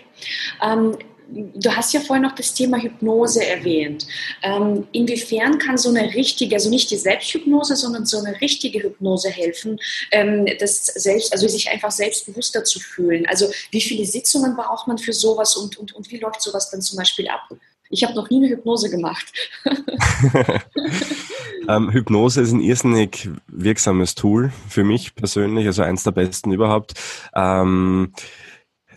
Ähm, 0.62 0.98
du 1.30 1.76
hast 1.76 1.94
ja 1.94 2.00
vorhin 2.00 2.24
noch 2.24 2.36
das 2.36 2.54
Thema 2.54 2.78
Hypnose 2.78 3.46
erwähnt. 3.46 4.08
Ähm, 4.44 4.88
inwiefern 4.92 5.58
kann 5.58 5.78
so 5.78 5.90
eine 5.90 6.14
richtige, 6.14 6.56
also 6.56 6.70
nicht 6.70 6.92
die 6.92 6.98
Selbsthypnose, 6.98 7.76
sondern 7.76 8.06
so 8.06 8.18
eine 8.20 8.40
richtige 8.42 8.84
Hypnose 8.84 9.30
helfen, 9.30 9.80
ähm, 10.12 10.46
das 10.60 10.86
selbst, 10.86 11.32
also 11.32 11.48
sich 11.48 11.70
einfach 11.70 11.92
selbstbewusster 11.92 12.64
zu 12.64 12.80
fühlen? 12.80 13.26
Also 13.28 13.48
wie 13.72 13.82
viele 13.82 14.06
Sitzungen 14.06 14.56
braucht 14.56 14.88
man 14.88 14.98
für 14.98 15.14
sowas 15.14 15.56
und, 15.56 15.78
und, 15.78 15.94
und 15.94 16.12
wie 16.12 16.18
läuft 16.18 16.42
sowas 16.42 16.70
dann 16.70 16.82
zum 16.82 16.98
Beispiel 16.98 17.28
ab? 17.30 17.50
Ich 17.90 18.04
habe 18.04 18.16
noch 18.16 18.30
nie 18.30 18.38
eine 18.38 18.50
Hypnose 18.50 18.90
gemacht. 18.90 19.32
ähm, 21.68 21.92
Hypnose 21.92 22.42
ist 22.42 22.52
ein 22.52 22.62
irrsinnig 22.62 23.30
wirksames 23.48 24.16
Tool 24.16 24.52
für 24.70 24.84
mich 24.84 25.16
persönlich, 25.16 25.66
also 25.68 25.84
eins 25.84 26.04
der 26.04 26.12
besten 26.12 26.52
überhaupt. 26.52 26.94
Ähm, 27.34 28.14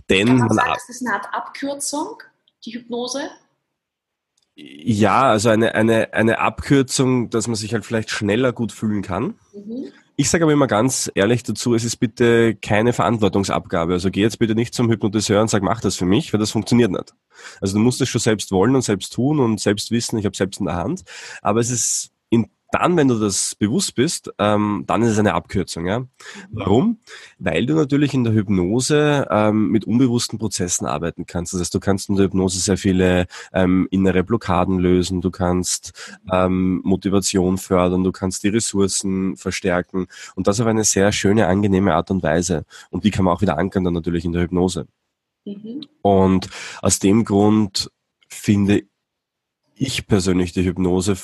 denn 0.09 0.27
Kann 0.27 0.39
man 0.39 0.51
sagen, 0.51 0.73
ist 0.77 0.89
das 0.89 1.03
eine 1.07 1.15
Art 1.15 1.29
Abkürzung, 1.33 2.23
die 2.65 2.75
Hypnose? 2.75 3.31
Ja, 4.55 5.23
also 5.23 5.49
eine, 5.49 5.75
eine, 5.75 6.13
eine 6.13 6.39
Abkürzung, 6.41 7.31
dass 7.31 7.47
man 7.47 7.57
sich 7.57 7.73
halt 7.73 7.87
vielleicht 7.87 8.11
schneller 8.11 8.53
gut 8.53 8.73
fühlen 8.73 9.03
kann. 9.03 9.39
Mhm. 9.55 9.93
Ich 10.17 10.29
sage 10.29 10.45
aber 10.45 10.53
immer 10.53 10.67
ganz 10.67 11.11
ehrlich 11.15 11.45
dazu, 11.45 11.75
es 11.75 11.83
ist 11.83 11.97
bitte 11.97 12.55
keine 12.55 12.93
Verantwortungsabgabe. 12.93 13.95
Also 13.95 14.11
geh 14.11 14.21
jetzt 14.21 14.39
bitte 14.39 14.55
nicht 14.55 14.75
zum 14.75 14.91
Hypnotiseur 14.91 15.41
und 15.41 15.49
sag, 15.49 15.63
mach 15.63 15.81
das 15.81 15.97
für 15.97 16.05
mich, 16.05 16.31
weil 16.35 16.41
das 16.41 16.51
funktioniert 16.51 16.91
nicht. 16.91 17.15
Also 17.63 17.79
du 17.79 17.83
musst 17.83 18.03
es 18.03 18.11
schon 18.11 18.21
selbst 18.21 18.53
wollen 18.53 18.75
und 18.75 18.83
selbst 18.83 19.15
tun 19.15 19.41
und 19.41 19.61
selbst 19.61 19.91
wissen, 19.91 20.19
ich 20.19 20.27
habe 20.27 20.37
selbst 20.37 20.61
in 20.61 20.67
der 20.67 20.77
Hand. 20.77 21.05
Aber 21.41 21.61
es 21.61 21.71
ist 21.71 22.11
dann, 22.73 22.97
wenn 22.97 23.09
du 23.09 23.19
das 23.19 23.55
bewusst 23.55 23.95
bist, 23.95 24.33
ähm, 24.39 24.85
dann 24.87 25.03
ist 25.03 25.11
es 25.11 25.19
eine 25.19 25.35
Abkürzung. 25.35 25.87
Ja? 25.87 26.07
Warum? 26.51 27.01
Weil 27.39 27.67
du 27.67 27.75
natürlich 27.75 28.15
in 28.15 28.25
der 28.25 28.33
Hypnose 28.33 29.27
ähm, 29.31 29.71
mit 29.71 29.85
unbewussten 29.85 30.39
Prozessen 30.39 30.87
arbeiten 30.87 31.27
kannst. 31.27 31.53
Das 31.53 31.61
heißt, 31.61 31.75
du 31.75 31.81
kannst 31.81 32.09
in 32.09 32.17
der 32.17 32.27
Hypnose 32.27 32.59
sehr 32.61 32.77
viele 32.77 33.27
ähm, 33.53 33.89
innere 33.91 34.23
Blockaden 34.23 34.79
lösen, 34.79 35.21
du 35.21 35.31
kannst 35.31 36.15
ähm, 36.33 36.81
Motivation 36.85 37.59
fördern, 37.59 38.05
du 38.05 38.13
kannst 38.13 38.45
die 38.45 38.49
Ressourcen 38.49 39.37
verstärken 39.37 40.07
und 40.35 40.47
das 40.47 40.61
auf 40.61 40.67
eine 40.67 40.85
sehr 40.85 41.13
schöne, 41.13 41.47
angenehme 41.47 41.95
Art 41.95 42.11
und 42.11 42.23
Weise. 42.23 42.65
Und 42.91 43.05
die 43.05 43.11
kann 43.11 43.25
man 43.25 43.35
auch 43.35 43.41
wieder 43.41 43.59
ankern 43.59 43.85
dann 43.85 43.95
natürlich 43.95 44.25
in 44.25 44.33
der 44.33 44.43
Hypnose. 44.43 44.87
Mhm. 45.45 45.87
Und 46.03 46.49
aus 46.83 46.99
dem 46.99 47.25
Grund 47.25 47.91
finde 48.29 48.85
ich 49.75 50.07
persönlich 50.07 50.53
die 50.53 50.65
Hypnose 50.65 51.17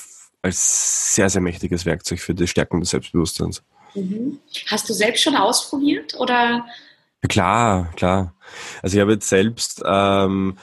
als 0.47 1.15
sehr, 1.15 1.29
sehr 1.29 1.41
mächtiges 1.41 1.85
Werkzeug 1.85 2.19
für 2.19 2.33
die 2.33 2.47
Stärkung 2.47 2.79
des 2.79 2.89
Selbstbewusstseins. 2.89 3.63
Mhm. 3.93 4.39
Hast 4.67 4.89
du 4.89 4.93
selbst 4.93 5.23
schon 5.23 5.35
ausprobiert 5.35 6.15
oder? 6.19 6.65
Klar, 7.27 7.91
klar. 7.95 8.33
Also 8.81 8.97
ich 8.97 9.01
habe 9.01 9.13
jetzt 9.13 9.29
selbst 9.29 9.83
ähm, 9.85 10.57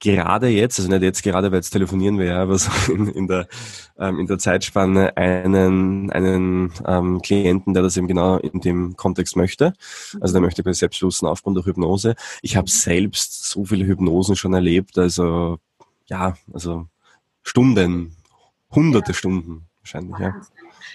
gerade 0.00 0.48
jetzt, 0.48 0.78
also 0.78 0.90
nicht 0.90 1.02
jetzt 1.02 1.22
gerade, 1.22 1.50
weil 1.50 1.58
jetzt 1.58 1.70
telefonieren 1.70 2.18
wir 2.18 2.26
ja, 2.26 2.42
aber 2.42 2.58
so 2.58 2.70
in, 2.92 3.08
in 3.08 3.26
der, 3.26 3.48
ähm, 3.98 4.20
in 4.20 4.26
der 4.26 4.38
Zeitspanne 4.38 5.16
einen, 5.16 6.10
einen 6.10 6.72
ähm, 6.86 7.20
Klienten, 7.22 7.74
der 7.74 7.82
das 7.82 7.96
eben 7.96 8.08
genau 8.08 8.36
in 8.36 8.60
dem 8.60 8.96
Kontext 8.96 9.36
möchte. 9.36 9.72
Also 10.20 10.32
der 10.32 10.42
möchte 10.42 10.62
quasi 10.62 10.80
Selbstbewusstsein 10.80 11.28
aufbauen 11.28 11.54
durch 11.54 11.66
Hypnose. 11.66 12.14
Ich 12.42 12.56
habe 12.56 12.70
selbst 12.70 13.48
so 13.48 13.64
viele 13.64 13.86
Hypnosen 13.86 14.36
schon 14.36 14.54
erlebt, 14.54 14.98
also 14.98 15.58
ja, 16.06 16.36
also 16.52 16.86
Stunden, 17.42 18.15
hunderte 18.76 19.14
Stunden 19.14 19.66
wahrscheinlich, 19.80 20.18
ja. 20.18 20.34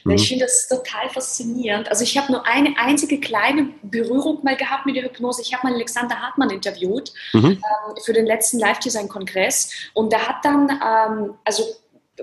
Mhm. 0.03 0.11
Ich 0.11 0.27
finde 0.27 0.45
das 0.45 0.67
total 0.67 1.09
faszinierend. 1.09 1.89
Also 1.89 2.03
ich 2.03 2.17
habe 2.17 2.31
nur 2.31 2.45
eine 2.47 2.77
einzige 2.77 3.19
kleine 3.19 3.69
Berührung 3.83 4.43
mal 4.43 4.55
gehabt 4.55 4.85
mit 4.85 4.95
der 4.95 5.03
Hypnose. 5.03 5.41
Ich 5.41 5.53
habe 5.53 5.67
mal 5.67 5.75
Alexander 5.75 6.15
Hartmann 6.15 6.49
interviewt 6.49 7.13
mhm. 7.33 7.45
ähm, 7.45 7.59
für 8.03 8.13
den 8.13 8.25
letzten 8.25 8.59
Live-Design-Kongress 8.59 9.71
und 9.93 10.11
der 10.11 10.27
hat 10.27 10.43
dann, 10.43 10.69
ähm, 10.69 11.33
also 11.43 11.63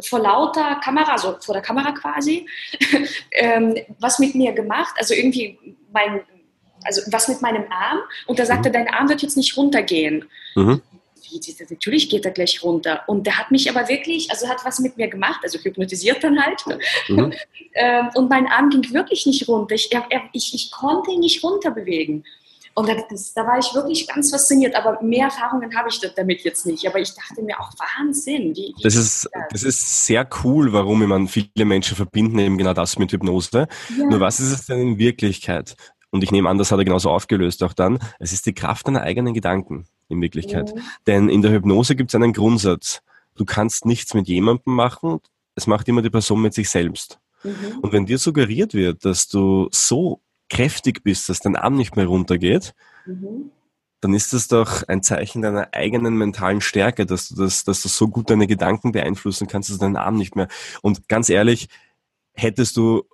vor 0.00 0.20
lauter 0.20 0.76
Kamera, 0.76 1.12
also 1.12 1.36
vor 1.40 1.54
der 1.54 1.62
Kamera 1.62 1.92
quasi, 1.92 2.46
ähm, 3.32 3.76
was 3.98 4.18
mit 4.18 4.34
mir 4.34 4.52
gemacht. 4.52 4.94
Also 4.98 5.14
irgendwie 5.14 5.58
mein, 5.92 6.22
also 6.84 7.02
was 7.10 7.28
mit 7.28 7.42
meinem 7.42 7.64
Arm 7.70 7.98
und 8.26 8.38
da 8.38 8.46
sagte, 8.46 8.68
mhm. 8.68 8.72
dein 8.74 8.88
Arm 8.88 9.08
wird 9.08 9.22
jetzt 9.22 9.36
nicht 9.36 9.56
runtergehen. 9.56 10.28
Mhm 10.54 10.82
wie, 11.46 11.66
natürlich 11.70 12.08
geht 12.08 12.24
er 12.24 12.30
gleich 12.32 12.62
runter. 12.62 13.02
Und 13.06 13.26
der 13.26 13.38
hat 13.38 13.50
mich 13.50 13.68
aber 13.70 13.88
wirklich, 13.88 14.30
also 14.30 14.48
hat 14.48 14.64
was 14.64 14.78
mit 14.78 14.96
mir 14.96 15.08
gemacht, 15.08 15.40
also 15.42 15.58
hypnotisiert 15.58 16.22
dann 16.22 16.42
halt. 16.42 16.64
Mhm. 17.08 17.32
Ähm, 17.74 18.08
und 18.14 18.28
mein 18.28 18.48
Arm 18.48 18.70
ging 18.70 18.92
wirklich 18.92 19.24
nicht 19.26 19.46
runter. 19.46 19.74
Ich, 19.74 19.90
ich, 20.32 20.54
ich 20.54 20.70
konnte 20.72 21.12
ihn 21.12 21.20
nicht 21.20 21.44
runterbewegen. 21.44 22.24
Und 22.78 22.88
das, 23.10 23.34
da 23.34 23.44
war 23.44 23.58
ich 23.58 23.74
wirklich 23.74 24.06
ganz 24.06 24.30
fasziniert, 24.30 24.74
aber 24.76 25.02
mehr 25.02 25.26
Erfahrungen 25.26 25.74
habe 25.76 25.88
ich 25.88 26.00
damit 26.14 26.44
jetzt 26.44 26.64
nicht. 26.64 26.86
Aber 26.86 27.00
ich 27.00 27.12
dachte 27.12 27.42
mir 27.42 27.58
auch, 27.58 27.70
Wahnsinn. 27.78 28.54
Wie, 28.54 28.72
das, 28.82 28.94
ist, 28.94 29.28
das 29.50 29.64
ist 29.64 30.06
sehr 30.06 30.28
cool, 30.44 30.72
warum 30.72 31.04
man 31.04 31.26
viele 31.26 31.64
Menschen 31.64 31.96
verbinden 31.96 32.38
eben 32.38 32.56
genau 32.56 32.74
das 32.74 32.98
mit 32.98 33.10
Hypnose. 33.10 33.66
Ja. 33.96 34.06
Nur 34.06 34.20
was 34.20 34.38
ist 34.38 34.52
es 34.52 34.66
denn 34.66 34.80
in 34.80 34.98
Wirklichkeit? 34.98 35.76
Und 36.10 36.22
ich 36.22 36.30
nehme 36.30 36.48
an, 36.48 36.56
das 36.56 36.70
hat 36.70 36.78
er 36.78 36.84
genauso 36.84 37.10
aufgelöst 37.10 37.64
auch 37.64 37.72
dann. 37.72 37.98
Es 38.20 38.32
ist 38.32 38.46
die 38.46 38.54
Kraft 38.54 38.86
deiner 38.86 39.02
eigenen 39.02 39.34
Gedanken 39.34 39.86
in 40.08 40.20
Wirklichkeit. 40.20 40.72
Ja. 40.74 40.82
Denn 41.06 41.28
in 41.28 41.42
der 41.42 41.52
Hypnose 41.52 41.96
gibt 41.96 42.10
es 42.10 42.14
einen 42.14 42.32
Grundsatz. 42.32 43.02
Du 43.34 43.44
kannst 43.44 43.86
nichts 43.86 44.14
mit 44.14 44.28
jemandem 44.28 44.74
machen, 44.74 45.20
es 45.54 45.66
macht 45.66 45.88
immer 45.88 46.02
die 46.02 46.10
Person 46.10 46.40
mit 46.40 46.54
sich 46.54 46.70
selbst. 46.70 47.18
Mhm. 47.42 47.80
Und 47.82 47.92
wenn 47.92 48.06
dir 48.06 48.18
suggeriert 48.18 48.74
wird, 48.74 49.04
dass 49.04 49.28
du 49.28 49.68
so 49.72 50.20
kräftig 50.48 51.02
bist, 51.02 51.28
dass 51.28 51.40
dein 51.40 51.56
Arm 51.56 51.76
nicht 51.76 51.96
mehr 51.96 52.06
runtergeht, 52.06 52.74
mhm. 53.06 53.50
dann 54.00 54.14
ist 54.14 54.32
das 54.32 54.48
doch 54.48 54.82
ein 54.88 55.02
Zeichen 55.02 55.42
deiner 55.42 55.74
eigenen 55.74 56.16
mentalen 56.16 56.60
Stärke, 56.60 57.06
dass 57.06 57.28
du 57.28 57.36
das, 57.36 57.64
dass 57.64 57.82
du 57.82 57.88
so 57.88 58.08
gut 58.08 58.30
deine 58.30 58.46
Gedanken 58.46 58.92
beeinflussen 58.92 59.46
kannst, 59.46 59.70
dass 59.70 59.78
dein 59.78 59.96
Arm 59.96 60.16
nicht 60.16 60.36
mehr. 60.36 60.48
Und 60.82 61.08
ganz 61.08 61.28
ehrlich, 61.28 61.68
hättest 62.32 62.76
du 62.76 63.04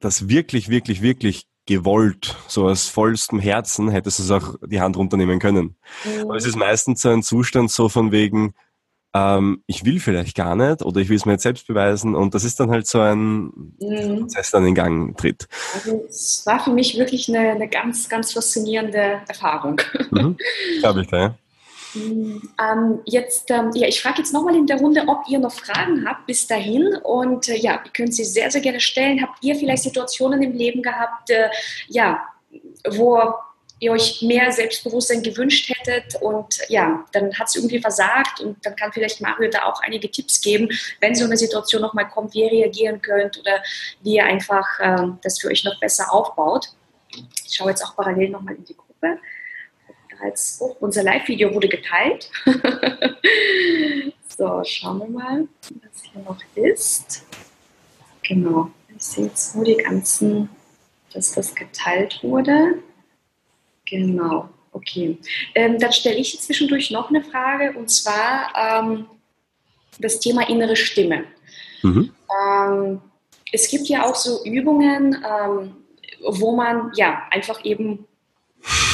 das 0.00 0.28
wirklich, 0.28 0.68
wirklich, 0.68 1.02
wirklich 1.02 1.46
gewollt, 1.66 2.36
so 2.46 2.68
aus 2.68 2.88
vollstem 2.88 3.38
Herzen, 3.38 3.88
hättest 3.88 4.18
du 4.18 4.22
es 4.24 4.30
auch 4.30 4.56
die 4.66 4.80
Hand 4.80 4.96
runternehmen 4.96 5.38
können. 5.38 5.76
Mhm. 6.04 6.22
Aber 6.22 6.36
es 6.36 6.46
ist 6.46 6.56
meistens 6.56 7.02
so 7.02 7.10
ein 7.10 7.22
Zustand 7.22 7.70
so 7.70 7.88
von 7.88 8.12
wegen, 8.12 8.54
ähm, 9.14 9.62
ich 9.66 9.84
will 9.84 10.00
vielleicht 10.00 10.36
gar 10.36 10.56
nicht 10.56 10.82
oder 10.82 11.00
ich 11.00 11.08
will 11.08 11.16
es 11.16 11.24
mir 11.24 11.32
jetzt 11.32 11.44
selbst 11.44 11.66
beweisen 11.66 12.14
und 12.14 12.34
das 12.34 12.44
ist 12.44 12.58
dann 12.58 12.70
halt 12.70 12.86
so 12.86 13.00
ein 13.00 13.44
mhm. 13.80 14.20
Prozess, 14.20 14.50
dann 14.50 14.66
in 14.66 14.74
Gang 14.74 15.16
tritt. 15.16 15.46
Also 15.74 16.04
es 16.08 16.42
war 16.44 16.62
für 16.62 16.72
mich 16.72 16.98
wirklich 16.98 17.28
eine, 17.28 17.50
eine 17.50 17.68
ganz, 17.68 18.08
ganz 18.08 18.32
faszinierende 18.32 19.20
Erfahrung. 19.28 19.80
Mhm. 20.10 20.36
Glaube 20.80 21.02
ich, 21.02 21.10
ja. 21.10 21.34
Ähm, 21.94 23.00
jetzt, 23.04 23.50
ähm, 23.50 23.70
ja, 23.74 23.86
ich 23.88 24.00
frage 24.00 24.18
jetzt 24.18 24.32
nochmal 24.32 24.56
in 24.56 24.66
der 24.66 24.78
Runde, 24.78 25.04
ob 25.06 25.28
ihr 25.28 25.38
noch 25.38 25.52
Fragen 25.52 26.06
habt 26.08 26.26
bis 26.26 26.46
dahin. 26.46 26.96
Und 26.96 27.48
äh, 27.48 27.56
ja, 27.56 27.80
ihr 27.84 27.90
könnt 27.92 28.14
sie 28.14 28.24
sehr, 28.24 28.50
sehr 28.50 28.60
gerne 28.60 28.80
stellen. 28.80 29.22
Habt 29.22 29.42
ihr 29.42 29.54
vielleicht 29.54 29.82
Situationen 29.82 30.42
im 30.42 30.52
Leben 30.52 30.82
gehabt, 30.82 31.30
äh, 31.30 31.48
ja, 31.88 32.22
wo 32.90 33.18
ihr 33.80 33.92
euch 33.92 34.22
mehr 34.22 34.50
Selbstbewusstsein 34.52 35.22
gewünscht 35.22 35.68
hättet 35.68 36.20
und 36.22 36.58
ja, 36.68 37.04
dann 37.12 37.36
hat 37.38 37.48
es 37.48 37.56
irgendwie 37.56 37.80
versagt 37.80 38.40
und 38.40 38.64
dann 38.64 38.76
kann 38.76 38.92
vielleicht 38.92 39.20
Mario 39.20 39.50
da 39.50 39.64
auch 39.64 39.82
einige 39.82 40.10
Tipps 40.10 40.40
geben, 40.40 40.68
wenn 41.00 41.14
so 41.14 41.24
eine 41.24 41.36
Situation 41.36 41.82
nochmal 41.82 42.08
kommt, 42.08 42.34
wie 42.34 42.44
ihr 42.44 42.50
reagieren 42.50 43.02
könnt 43.02 43.38
oder 43.38 43.62
wie 44.02 44.14
ihr 44.16 44.24
einfach 44.24 44.66
äh, 44.78 45.08
das 45.22 45.40
für 45.40 45.48
euch 45.48 45.64
noch 45.64 45.78
besser 45.80 46.12
aufbaut. 46.12 46.68
Ich 47.46 47.56
schaue 47.56 47.70
jetzt 47.70 47.84
auch 47.84 47.94
parallel 47.96 48.30
nochmal 48.30 48.54
in 48.54 48.64
die 48.64 48.76
Gruppe. 48.76 49.18
Als, 50.24 50.58
oh, 50.60 50.74
unser 50.80 51.02
Live-Video 51.02 51.52
wurde 51.52 51.68
geteilt. 51.68 52.30
so, 54.26 54.62
schauen 54.64 54.98
wir 55.00 55.08
mal, 55.08 55.48
was 55.82 56.02
hier 56.02 56.22
noch 56.22 56.38
ist. 56.54 57.26
Genau, 58.22 58.70
ich 58.88 59.02
sehe 59.02 59.26
jetzt 59.26 59.54
nur 59.54 59.66
die 59.66 59.76
ganzen, 59.76 60.48
dass 61.12 61.32
das 61.32 61.54
geteilt 61.54 62.20
wurde. 62.22 62.82
Genau, 63.84 64.48
okay. 64.72 65.18
Ähm, 65.54 65.78
dann 65.78 65.92
stelle 65.92 66.16
ich 66.16 66.40
zwischendurch 66.40 66.90
noch 66.90 67.10
eine 67.10 67.22
Frage 67.22 67.76
und 67.76 67.90
zwar 67.90 68.50
ähm, 68.56 69.06
das 69.98 70.20
Thema 70.20 70.48
innere 70.48 70.76
Stimme. 70.76 71.24
Mhm. 71.82 72.14
Ähm, 72.48 73.00
es 73.52 73.68
gibt 73.68 73.88
ja 73.88 74.06
auch 74.06 74.14
so 74.14 74.42
Übungen, 74.46 75.22
ähm, 75.22 75.76
wo 76.26 76.56
man 76.56 76.92
ja 76.96 77.24
einfach 77.30 77.62
eben 77.66 78.06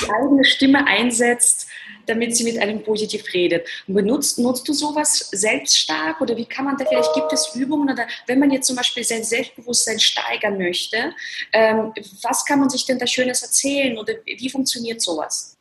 die 0.02 0.10
eigene 0.10 0.44
Stimme 0.44 0.86
einsetzt, 0.86 1.68
damit 2.06 2.36
sie 2.36 2.44
mit 2.44 2.58
einem 2.58 2.82
positiv 2.82 3.24
redet. 3.32 3.66
benutzt, 3.86 4.38
nutzt 4.38 4.66
du 4.68 4.72
sowas 4.72 5.28
selbst 5.32 5.78
stark 5.78 6.20
oder 6.20 6.36
wie 6.36 6.46
kann 6.46 6.64
man 6.64 6.76
da, 6.76 6.84
vielleicht 6.84 7.14
gibt 7.14 7.32
es 7.32 7.54
Übungen 7.54 7.90
oder 7.90 8.06
wenn 8.26 8.38
man 8.38 8.50
jetzt 8.50 8.66
zum 8.66 8.76
Beispiel 8.76 9.04
sein 9.04 9.24
Selbstbewusstsein 9.24 10.00
steigern 10.00 10.58
möchte, 10.58 11.12
ähm, 11.52 11.92
was 12.22 12.44
kann 12.44 12.60
man 12.60 12.70
sich 12.70 12.84
denn 12.84 12.98
da 12.98 13.06
Schönes 13.06 13.42
erzählen 13.42 13.96
oder 13.96 14.14
wie 14.24 14.50
funktioniert 14.50 15.00
sowas? 15.00 15.56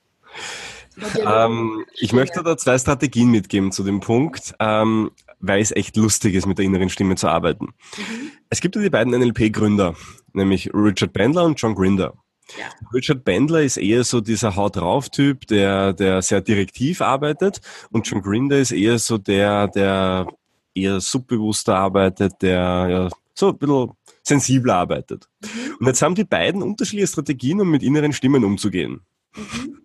Ähm, 1.25 1.85
ich 1.95 2.13
möchte 2.13 2.43
da 2.43 2.57
zwei 2.57 2.77
Strategien 2.77 3.29
mitgeben 3.29 3.71
zu 3.71 3.83
dem 3.83 3.99
Punkt, 3.99 4.53
ähm, 4.59 5.11
weil 5.39 5.61
es 5.61 5.71
echt 5.71 5.95
lustig 5.95 6.35
ist, 6.35 6.45
mit 6.45 6.57
der 6.57 6.65
inneren 6.65 6.89
Stimme 6.89 7.15
zu 7.15 7.27
arbeiten. 7.27 7.73
Mhm. 7.97 8.31
Es 8.49 8.59
gibt 8.59 8.75
ja 8.75 8.81
die 8.81 8.89
beiden 8.89 9.13
NLP-Gründer, 9.13 9.95
nämlich 10.33 10.69
Richard 10.73 11.13
Bandler 11.13 11.45
und 11.45 11.59
John 11.61 11.75
Grinder. 11.75 12.13
Ja. 12.57 12.65
Richard 12.93 13.23
Bandler 13.23 13.61
ist 13.61 13.77
eher 13.77 14.03
so 14.03 14.21
dieser 14.21 14.55
Haut 14.55 14.75
drauf 14.75 15.09
Typ, 15.09 15.47
der, 15.47 15.93
der 15.93 16.21
sehr 16.21 16.41
direktiv 16.41 17.01
arbeitet 17.01 17.61
und 17.91 18.07
John 18.07 18.21
Grinder 18.21 18.57
ist 18.57 18.71
eher 18.71 18.97
so 18.97 19.17
der, 19.17 19.67
der 19.67 20.27
eher 20.73 20.99
subbewusster 20.99 21.75
arbeitet, 21.75 22.41
der 22.41 22.87
ja, 22.89 23.09
so 23.35 23.49
ein 23.49 23.57
bisschen 23.57 23.91
sensibler 24.23 24.75
arbeitet. 24.75 25.29
Mhm. 25.41 25.75
Und 25.79 25.87
jetzt 25.87 26.01
haben 26.01 26.15
die 26.15 26.23
beiden 26.23 26.61
unterschiedliche 26.61 27.07
Strategien, 27.07 27.61
um 27.61 27.69
mit 27.69 27.83
inneren 27.83 28.13
Stimmen 28.13 28.43
umzugehen. 28.43 29.01
Mhm. 29.35 29.79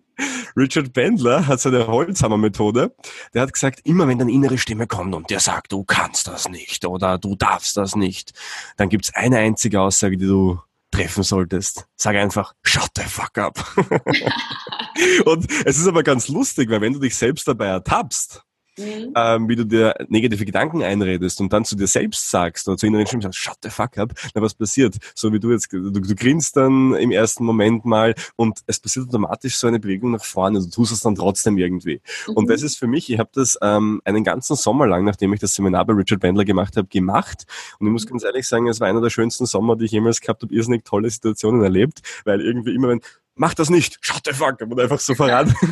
Richard 0.57 0.93
Bandler 0.93 1.47
hat 1.47 1.59
seine 1.59 1.87
Holzhammer-Methode. 1.87 2.95
Der 3.33 3.41
hat 3.41 3.51
gesagt, 3.51 3.81
immer 3.83 4.07
wenn 4.07 4.21
eine 4.21 4.31
innere 4.31 4.57
Stimme 4.57 4.87
kommt 4.87 5.13
und 5.13 5.29
der 5.29 5.41
sagt, 5.41 5.73
du 5.73 5.83
kannst 5.83 6.27
das 6.27 6.47
nicht 6.47 6.85
oder 6.85 7.17
du 7.17 7.35
darfst 7.35 7.75
das 7.75 7.95
nicht, 7.95 8.31
dann 8.77 8.87
gibt's 8.87 9.13
eine 9.13 9.39
einzige 9.39 9.81
Aussage, 9.81 10.15
die 10.17 10.27
du 10.27 10.59
treffen 10.91 11.23
solltest, 11.23 11.87
sag 11.95 12.15
einfach, 12.15 12.53
shut 12.63 12.89
the 12.95 13.03
fuck 13.03 13.37
up. 13.37 13.59
und 15.25 15.51
es 15.65 15.77
ist 15.77 15.87
aber 15.87 16.03
ganz 16.03 16.27
lustig, 16.27 16.69
weil 16.69 16.81
wenn 16.81 16.93
du 16.93 16.99
dich 16.99 17.15
selbst 17.15 17.47
dabei 17.47 17.67
ertappst, 17.67 18.43
Mhm. 18.77 19.13
Ähm, 19.15 19.49
wie 19.49 19.55
du 19.55 19.65
dir 19.65 19.95
negative 20.09 20.45
Gedanken 20.45 20.83
einredest 20.83 21.39
und 21.39 21.51
dann 21.53 21.65
zu 21.65 21.75
dir 21.75 21.87
selbst 21.87 22.29
sagst 22.29 22.67
oder 22.67 22.77
zu 22.77 22.87
inneren 22.87 23.07
Stimmen 23.07 23.21
sagst, 23.21 23.39
shut 23.39 23.57
the 23.63 23.69
fuck 23.69 23.97
up, 23.97 24.13
na 24.33 24.41
was 24.41 24.53
passiert? 24.53 24.97
So 25.15 25.31
wie 25.31 25.39
du 25.39 25.51
jetzt, 25.51 25.71
du, 25.71 25.89
du 25.89 26.15
grinst 26.15 26.57
dann 26.57 26.93
im 26.95 27.11
ersten 27.11 27.45
Moment 27.45 27.85
mal 27.85 28.15
und 28.35 28.59
es 28.67 28.79
passiert 28.79 29.07
automatisch 29.07 29.55
so 29.55 29.67
eine 29.67 29.79
Bewegung 29.79 30.11
nach 30.11 30.23
vorne, 30.23 30.59
du 30.59 30.69
tust 30.69 30.91
es 30.91 30.99
dann 30.99 31.15
trotzdem 31.15 31.57
irgendwie. 31.57 32.01
Mhm. 32.27 32.33
Und 32.33 32.49
das 32.49 32.61
ist 32.61 32.77
für 32.77 32.87
mich, 32.87 33.09
ich 33.09 33.19
habe 33.19 33.29
das 33.33 33.57
ähm, 33.61 34.01
einen 34.03 34.23
ganzen 34.23 34.55
Sommer 34.55 34.87
lang, 34.87 35.05
nachdem 35.05 35.33
ich 35.33 35.39
das 35.39 35.55
Seminar 35.55 35.85
bei 35.85 35.93
Richard 35.93 36.19
Bandler 36.19 36.45
gemacht 36.45 36.77
habe, 36.77 36.87
gemacht 36.87 37.45
und 37.79 37.87
ich 37.87 37.93
muss 37.93 38.05
mhm. 38.05 38.09
ganz 38.09 38.23
ehrlich 38.23 38.47
sagen, 38.47 38.67
es 38.67 38.79
war 38.79 38.87
einer 38.87 39.01
der 39.01 39.09
schönsten 39.09 39.45
Sommer, 39.45 39.75
die 39.75 39.85
ich 39.85 39.91
jemals 39.91 40.19
gehabt 40.19 40.41
habe, 40.43 40.53
irrsinnig 40.53 40.83
tolle 40.83 41.09
Situationen 41.09 41.63
erlebt, 41.63 42.01
weil 42.25 42.41
irgendwie 42.41 42.73
immer 42.73 42.89
wenn 42.89 43.01
mach 43.35 43.53
das 43.53 43.69
nicht, 43.69 43.97
shut 44.01 44.21
the 44.25 44.33
fuck 44.33 44.61
up 44.61 44.71
und 44.71 44.79
einfach 44.79 44.99
so 44.99 45.13
voran. 45.13 45.53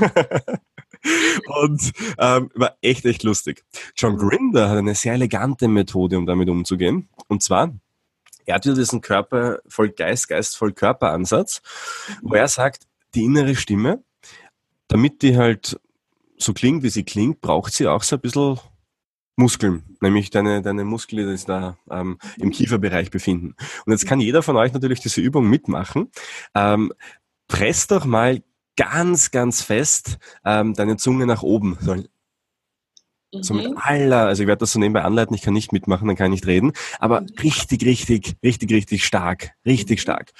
und 1.64 1.92
ähm, 2.18 2.50
war 2.56 2.78
echt, 2.82 3.06
echt 3.06 3.24
lustig. 3.24 3.64
John 3.96 4.18
Grinder 4.18 4.70
hat 4.70 4.78
eine 4.78 4.96
sehr 4.96 5.14
elegante 5.14 5.68
Methode, 5.68 6.18
um 6.18 6.26
damit 6.26 6.50
umzugehen. 6.50 7.10
Und 7.28 7.44
zwar, 7.44 7.74
er 8.46 8.56
hat 8.56 8.66
wieder 8.66 8.76
diesen 8.76 9.02
Körper 9.02 9.60
voll 9.68 9.90
Geist, 9.90 10.28
Geist 10.30 10.58
voll 10.58 10.74
Körperansatz, 10.74 11.62
wo 12.22 12.36
er 12.36 12.48
sagt, 12.48 12.88
die 13.16 13.26
innere 13.26 13.56
Stimme, 13.56 14.04
damit 14.88 15.22
die 15.22 15.38
halt 15.38 15.80
so 16.38 16.54
klingt, 16.54 16.84
wie 16.84 16.90
sie 16.90 17.04
klingt, 17.04 17.42
braucht 17.42 17.74
sie 17.74 17.88
auch 17.88 18.04
so 18.04 18.16
ein 18.16 18.22
bisschen 18.22 18.60
Muskeln, 19.36 19.84
nämlich 20.02 20.30
deine, 20.30 20.62
deine 20.62 20.84
Muskeln, 20.84 21.26
die 21.26 21.38
sich 21.38 21.46
da 21.46 21.78
ähm, 21.90 22.20
im 22.38 22.52
Kieferbereich 22.52 23.10
befinden. 23.10 23.56
Und 23.86 23.92
jetzt 23.92 24.06
kann 24.06 24.20
jeder 24.20 24.44
von 24.44 24.56
euch 24.58 24.74
natürlich 24.74 25.00
diese 25.00 25.22
Übung 25.22 25.48
mitmachen. 25.50 26.12
Ähm, 26.54 26.94
press 27.48 27.88
doch 27.88 28.06
mal 28.06 28.44
ganz, 28.76 29.32
ganz 29.32 29.62
fest 29.62 30.18
ähm, 30.46 30.74
deine 30.74 30.98
Zunge 30.98 31.26
nach 31.26 31.44
oben. 31.44 31.78
So, 31.82 31.96
mhm. 31.96 32.08
so 33.32 33.54
mit 33.54 33.74
aller, 33.78 34.28
also 34.28 34.44
ich 34.44 34.48
werde 34.48 34.62
das 34.62 34.74
so 34.74 34.80
nebenbei 34.80 35.04
anleiten, 35.04 35.36
ich 35.36 35.42
kann 35.42 35.54
nicht 35.54 35.72
mitmachen, 35.72 36.08
dann 36.08 36.16
kann 36.16 36.32
ich 36.32 36.42
nicht 36.42 36.48
reden, 36.48 36.74
aber 37.00 37.22
mhm. 37.22 37.28
richtig, 37.42 37.86
richtig, 37.86 38.36
richtig, 38.44 38.72
richtig 38.72 39.06
stark, 39.06 39.52
richtig 39.66 40.00
mhm. 40.00 40.02
stark. 40.02 40.32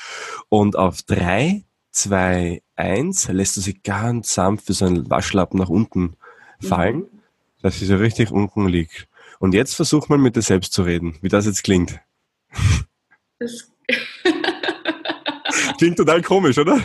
Und 0.50 0.76
auf 0.76 1.02
drei, 1.04 1.64
zwei, 1.92 2.62
eins 2.76 3.28
lässt 3.28 3.58
du 3.58 3.62
sie 3.62 3.76
ganz 3.76 4.34
sanft 4.34 4.68
wie 4.70 4.74
so 4.74 4.86
ein 4.86 5.10
Waschlappen 5.10 5.60
nach 5.60 5.70
unten 5.70 6.16
fallen, 6.60 6.98
mhm. 6.98 7.20
dass 7.62 7.80
sie 7.80 7.86
so 7.86 7.98
richtig 7.98 8.32
unten 8.32 8.68
liegt. 8.68 9.08
Und 9.40 9.54
jetzt 9.54 9.76
versuch 9.76 10.10
mal 10.10 10.18
mit 10.18 10.36
dir 10.36 10.42
selbst 10.42 10.74
zu 10.74 10.84
reden, 10.84 11.18
wie 11.22 11.30
das 11.30 11.46
jetzt 11.46 11.64
klingt. 11.64 12.00
klingt 15.78 15.98
total 15.98 16.22
komisch, 16.22 16.58
oder? 16.58 16.80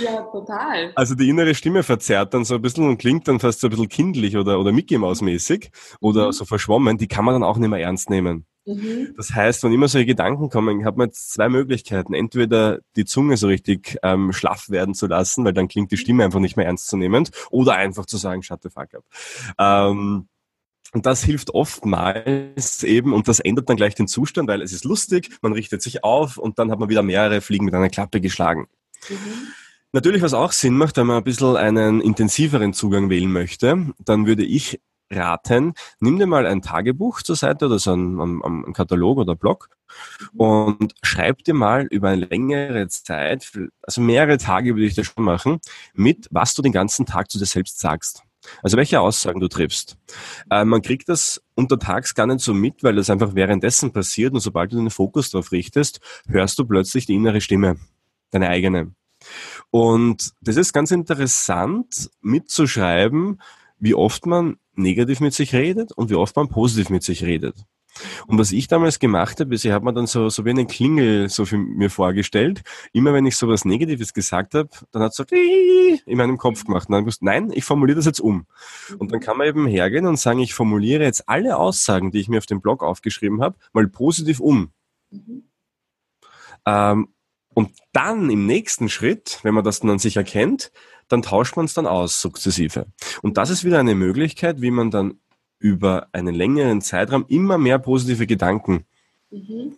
Ja, 0.00 0.22
total. 0.22 0.92
Also 0.94 1.14
die 1.14 1.28
innere 1.28 1.54
Stimme 1.54 1.82
verzerrt 1.82 2.34
dann 2.34 2.44
so 2.44 2.56
ein 2.56 2.62
bisschen 2.62 2.88
und 2.88 2.98
klingt 2.98 3.28
dann 3.28 3.38
fast 3.40 3.60
so 3.60 3.68
ein 3.68 3.70
bisschen 3.70 3.88
kindlich 3.88 4.36
oder, 4.36 4.58
oder 4.58 4.72
Mickey 4.72 4.98
Maus 4.98 5.20
mäßig 5.20 5.70
oder 6.00 6.26
mhm. 6.26 6.32
so 6.32 6.44
verschwommen, 6.44 6.98
die 6.98 7.08
kann 7.08 7.24
man 7.24 7.34
dann 7.34 7.44
auch 7.44 7.56
nicht 7.56 7.68
mehr 7.68 7.80
ernst 7.80 8.10
nehmen. 8.10 8.44
Mhm. 8.66 9.14
Das 9.16 9.34
heißt, 9.34 9.62
wenn 9.62 9.72
immer 9.72 9.88
solche 9.88 10.06
Gedanken 10.06 10.50
kommen, 10.50 10.84
hat 10.84 10.96
man 10.96 11.08
jetzt 11.08 11.30
zwei 11.30 11.48
Möglichkeiten. 11.48 12.12
Entweder 12.12 12.80
die 12.96 13.04
Zunge 13.04 13.36
so 13.36 13.46
richtig 13.46 13.98
ähm, 14.02 14.32
schlaff 14.32 14.68
werden 14.68 14.94
zu 14.94 15.06
lassen, 15.06 15.44
weil 15.44 15.54
dann 15.54 15.68
klingt 15.68 15.90
die 15.90 15.96
Stimme 15.96 16.24
einfach 16.24 16.40
nicht 16.40 16.56
mehr 16.56 16.66
ernstzunehmend, 16.66 17.30
oder 17.50 17.74
einfach 17.74 18.04
zu 18.04 18.16
sagen, 18.18 18.42
shut 18.42 18.62
the 18.62 18.70
fuck 18.70 18.94
up. 18.94 19.04
Ähm, 19.58 20.28
und 20.92 21.04
das 21.06 21.22
hilft 21.22 21.50
oftmals 21.54 22.82
eben, 22.82 23.12
und 23.12 23.28
das 23.28 23.40
ändert 23.40 23.68
dann 23.68 23.76
gleich 23.76 23.94
den 23.94 24.08
Zustand, 24.08 24.48
weil 24.48 24.62
es 24.62 24.72
ist 24.72 24.84
lustig, 24.84 25.30
man 25.42 25.52
richtet 25.52 25.82
sich 25.82 26.02
auf 26.02 26.38
und 26.38 26.58
dann 26.58 26.70
hat 26.70 26.78
man 26.78 26.88
wieder 26.88 27.02
mehrere 27.02 27.40
Fliegen 27.40 27.66
mit 27.66 27.74
einer 27.74 27.90
Klappe 27.90 28.20
geschlagen. 28.20 28.68
Mhm. 29.08 29.52
Natürlich, 29.92 30.20
was 30.20 30.34
auch 30.34 30.52
Sinn 30.52 30.76
macht, 30.76 30.98
wenn 30.98 31.06
man 31.06 31.16
ein 31.16 31.24
bisschen 31.24 31.56
einen 31.56 32.00
intensiveren 32.02 32.74
Zugang 32.74 33.08
wählen 33.08 33.32
möchte, 33.32 33.86
dann 34.04 34.26
würde 34.26 34.44
ich 34.44 34.80
raten, 35.10 35.72
nimm 36.00 36.18
dir 36.18 36.26
mal 36.26 36.46
ein 36.46 36.60
Tagebuch 36.60 37.22
zur 37.22 37.36
Seite 37.36 37.66
oder 37.66 37.78
so 37.78 37.94
ein, 37.94 38.72
Katalog 38.74 39.16
oder 39.16 39.34
Blog 39.34 39.70
und 40.36 40.94
schreib 41.02 41.42
dir 41.44 41.54
mal 41.54 41.86
über 41.86 42.10
eine 42.10 42.26
längere 42.26 42.88
Zeit, 42.88 43.50
also 43.82 44.02
mehrere 44.02 44.36
Tage 44.36 44.74
würde 44.74 44.84
ich 44.84 44.94
das 44.94 45.06
schon 45.06 45.24
machen, 45.24 45.60
mit, 45.94 46.28
was 46.30 46.52
du 46.52 46.60
den 46.60 46.72
ganzen 46.72 47.06
Tag 47.06 47.30
zu 47.30 47.38
dir 47.38 47.46
selbst 47.46 47.78
sagst. 47.80 48.22
Also 48.62 48.76
welche 48.76 49.00
Aussagen 49.00 49.40
du 49.40 49.48
triffst. 49.48 49.96
Äh, 50.50 50.64
man 50.64 50.80
kriegt 50.80 51.08
das 51.08 51.42
untertags 51.54 52.14
gar 52.14 52.26
nicht 52.26 52.40
so 52.40 52.54
mit, 52.54 52.82
weil 52.82 52.94
das 52.94 53.10
einfach 53.10 53.34
währenddessen 53.34 53.92
passiert 53.92 54.32
und 54.32 54.40
sobald 54.40 54.72
du 54.72 54.76
den 54.76 54.90
Fokus 54.90 55.30
darauf 55.30 55.50
richtest, 55.50 56.00
hörst 56.28 56.58
du 56.58 56.64
plötzlich 56.64 57.06
die 57.06 57.14
innere 57.14 57.40
Stimme, 57.40 57.76
deine 58.30 58.48
eigene. 58.48 58.92
Und 59.70 60.32
das 60.40 60.56
ist 60.56 60.72
ganz 60.72 60.90
interessant 60.90 62.10
mitzuschreiben, 62.20 63.40
wie 63.78 63.94
oft 63.94 64.26
man 64.26 64.58
negativ 64.74 65.20
mit 65.20 65.34
sich 65.34 65.54
redet 65.54 65.92
und 65.92 66.10
wie 66.10 66.14
oft 66.14 66.36
man 66.36 66.48
positiv 66.48 66.90
mit 66.90 67.02
sich 67.02 67.24
redet. 67.24 67.64
Und 68.26 68.38
was 68.38 68.52
ich 68.52 68.68
damals 68.68 68.98
gemacht 68.98 69.40
habe, 69.40 69.54
ist, 69.54 69.64
ich 69.64 69.72
habe 69.72 69.84
mir 69.84 69.92
dann 69.92 70.06
so, 70.06 70.28
so 70.28 70.44
wie 70.44 70.50
eine 70.50 70.66
Klingel 70.66 71.28
so 71.28 71.44
für 71.44 71.58
mir 71.58 71.90
vorgestellt. 71.90 72.62
Immer 72.92 73.12
wenn 73.12 73.26
ich 73.26 73.36
so 73.36 73.48
was 73.48 73.64
Negatives 73.64 74.14
gesagt 74.14 74.54
habe, 74.54 74.68
dann 74.92 75.02
hat 75.02 75.12
es 75.12 75.16
so 75.16 75.24
in 75.30 76.16
meinem 76.16 76.38
Kopf 76.38 76.64
gemacht. 76.64 76.88
Und 76.88 76.92
dann 76.92 77.04
gewusst, 77.04 77.22
nein, 77.22 77.50
ich 77.52 77.64
formuliere 77.64 77.96
das 77.96 78.06
jetzt 78.06 78.20
um. 78.20 78.46
Und 78.98 79.12
dann 79.12 79.20
kann 79.20 79.36
man 79.36 79.46
eben 79.46 79.66
hergehen 79.66 80.06
und 80.06 80.18
sagen, 80.18 80.38
ich 80.40 80.54
formuliere 80.54 81.02
jetzt 81.02 81.28
alle 81.28 81.56
Aussagen, 81.56 82.10
die 82.10 82.20
ich 82.20 82.28
mir 82.28 82.38
auf 82.38 82.46
dem 82.46 82.60
Blog 82.60 82.82
aufgeschrieben 82.82 83.42
habe, 83.42 83.56
mal 83.72 83.88
positiv 83.88 84.40
um. 84.40 84.70
Mhm. 85.10 85.44
Ähm, 86.66 87.08
dann 87.98 88.30
im 88.30 88.46
nächsten 88.46 88.88
Schritt, 88.88 89.40
wenn 89.42 89.54
man 89.54 89.64
das 89.64 89.80
dann 89.80 89.90
an 89.90 89.98
sich 89.98 90.16
erkennt, 90.16 90.70
dann 91.08 91.22
tauscht 91.22 91.56
man 91.56 91.64
es 91.64 91.74
dann 91.74 91.88
aus, 91.88 92.20
sukzessive. 92.20 92.86
Und 93.22 93.36
das 93.38 93.50
ist 93.50 93.64
wieder 93.64 93.80
eine 93.80 93.96
Möglichkeit, 93.96 94.60
wie 94.60 94.70
man 94.70 94.92
dann 94.92 95.18
über 95.58 96.06
einen 96.12 96.34
längeren 96.34 96.80
Zeitraum 96.80 97.24
immer 97.26 97.58
mehr 97.58 97.80
positive 97.80 98.28
Gedanken 98.28 98.84
mhm. 99.30 99.74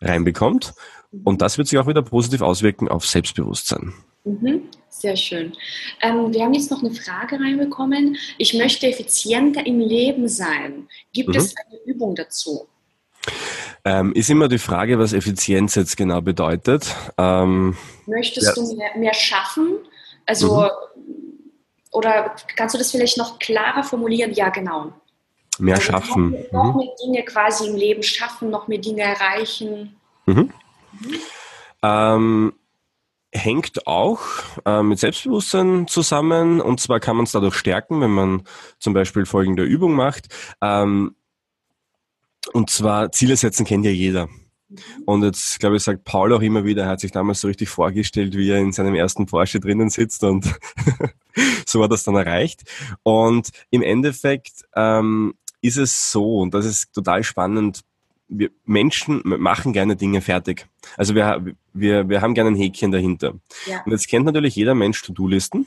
reinbekommt. 0.00 0.72
Mhm. 1.10 1.20
Und 1.24 1.42
das 1.42 1.58
wird 1.58 1.68
sich 1.68 1.78
auch 1.78 1.86
wieder 1.86 2.00
positiv 2.00 2.40
auswirken 2.40 2.88
auf 2.88 3.04
Selbstbewusstsein. 3.04 3.92
Mhm. 4.24 4.62
Sehr 4.88 5.16
schön. 5.16 5.52
Ähm, 6.00 6.32
wir 6.32 6.44
haben 6.44 6.54
jetzt 6.54 6.70
noch 6.70 6.82
eine 6.82 6.94
Frage 6.94 7.38
reinbekommen. 7.38 8.16
Ich 8.38 8.54
möchte 8.54 8.86
effizienter 8.86 9.66
im 9.66 9.78
Leben 9.78 10.26
sein. 10.26 10.88
Gibt 11.12 11.30
mhm. 11.30 11.36
es 11.36 11.54
eine 11.56 11.78
Übung 11.84 12.14
dazu? 12.14 12.66
Ähm, 13.84 14.12
ist 14.12 14.30
immer 14.30 14.48
die 14.48 14.58
Frage, 14.58 14.98
was 14.98 15.12
Effizienz 15.12 15.74
jetzt 15.74 15.96
genau 15.96 16.20
bedeutet. 16.20 16.94
Ähm, 17.18 17.76
Möchtest 18.06 18.46
ja. 18.46 18.54
du 18.54 18.76
mehr, 18.76 18.96
mehr, 18.96 19.14
schaffen? 19.14 19.78
Also, 20.24 20.62
mhm. 20.62 20.68
oder 21.90 22.36
kannst 22.56 22.74
du 22.74 22.78
das 22.78 22.92
vielleicht 22.92 23.18
noch 23.18 23.40
klarer 23.40 23.82
formulieren? 23.82 24.32
Ja, 24.32 24.50
genau. 24.50 24.92
Mehr 25.58 25.76
also 25.76 25.92
schaffen. 25.92 26.30
Noch, 26.30 26.64
noch 26.64 26.74
mhm. 26.74 26.78
mehr 26.78 26.94
Dinge 27.04 27.24
quasi 27.24 27.68
im 27.68 27.74
Leben 27.74 28.02
schaffen, 28.02 28.50
noch 28.50 28.68
mehr 28.68 28.78
Dinge 28.78 29.02
erreichen. 29.02 29.96
Mhm. 30.26 30.52
Mhm. 30.92 31.20
Ähm, 31.82 32.52
hängt 33.32 33.86
auch 33.86 34.20
äh, 34.64 34.82
mit 34.82 34.98
Selbstbewusstsein 34.98 35.88
zusammen 35.88 36.60
und 36.60 36.80
zwar 36.80 37.00
kann 37.00 37.16
man 37.16 37.24
es 37.24 37.32
dadurch 37.32 37.54
stärken, 37.54 38.00
wenn 38.00 38.10
man 38.10 38.42
zum 38.78 38.92
Beispiel 38.92 39.24
folgende 39.24 39.64
Übung 39.64 39.94
macht. 39.94 40.28
Ähm, 40.60 41.16
und 42.52 42.70
zwar 42.70 43.12
Ziele 43.12 43.36
setzen 43.36 43.64
kennt 43.64 43.84
ja 43.84 43.90
jeder. 43.90 44.28
Und 45.04 45.22
jetzt, 45.22 45.60
glaube 45.60 45.76
ich, 45.76 45.82
sagt 45.82 46.04
Paul 46.04 46.32
auch 46.32 46.40
immer 46.40 46.64
wieder, 46.64 46.84
er 46.84 46.88
hat 46.88 47.00
sich 47.00 47.12
damals 47.12 47.40
so 47.40 47.48
richtig 47.48 47.68
vorgestellt, 47.68 48.36
wie 48.36 48.50
er 48.50 48.58
in 48.58 48.72
seinem 48.72 48.94
ersten 48.94 49.26
Porsche 49.26 49.60
drinnen 49.60 49.90
sitzt 49.90 50.24
und 50.24 50.46
so 51.66 51.82
hat 51.82 51.92
das 51.92 52.04
dann 52.04 52.16
erreicht. 52.16 52.62
Und 53.02 53.50
im 53.70 53.82
Endeffekt 53.82 54.64
ähm, 54.74 55.34
ist 55.60 55.76
es 55.76 56.10
so, 56.10 56.38
und 56.38 56.54
das 56.54 56.64
ist 56.64 56.92
total 56.92 57.22
spannend, 57.22 57.82
wir 58.28 58.50
Menschen 58.64 59.20
machen 59.24 59.74
gerne 59.74 59.94
Dinge 59.94 60.22
fertig. 60.22 60.66
Also 60.96 61.14
wir, 61.14 61.44
wir, 61.74 62.08
wir 62.08 62.22
haben 62.22 62.34
gerne 62.34 62.50
ein 62.50 62.56
Häkchen 62.56 62.90
dahinter. 62.90 63.34
Ja. 63.66 63.82
Und 63.84 63.92
jetzt 63.92 64.08
kennt 64.08 64.24
natürlich 64.24 64.56
jeder 64.56 64.74
Mensch 64.74 65.02
To-Do-Listen 65.02 65.66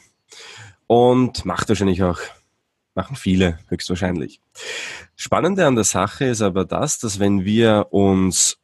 und 0.88 1.45
macht 1.45 1.69
wahrscheinlich 1.69 2.01
auch 2.01 2.19
Machen 2.95 3.17
viele, 3.17 3.59
höchstwahrscheinlich. 3.67 4.39
Spannende 5.15 5.67
an 5.67 5.75
der 5.75 5.83
Sache 5.83 6.25
ist 6.25 6.41
aber 6.41 6.65
das, 6.65 6.97
dass 6.97 7.19
wenn 7.19 7.43
wir 7.43 7.87
uns 7.91 8.57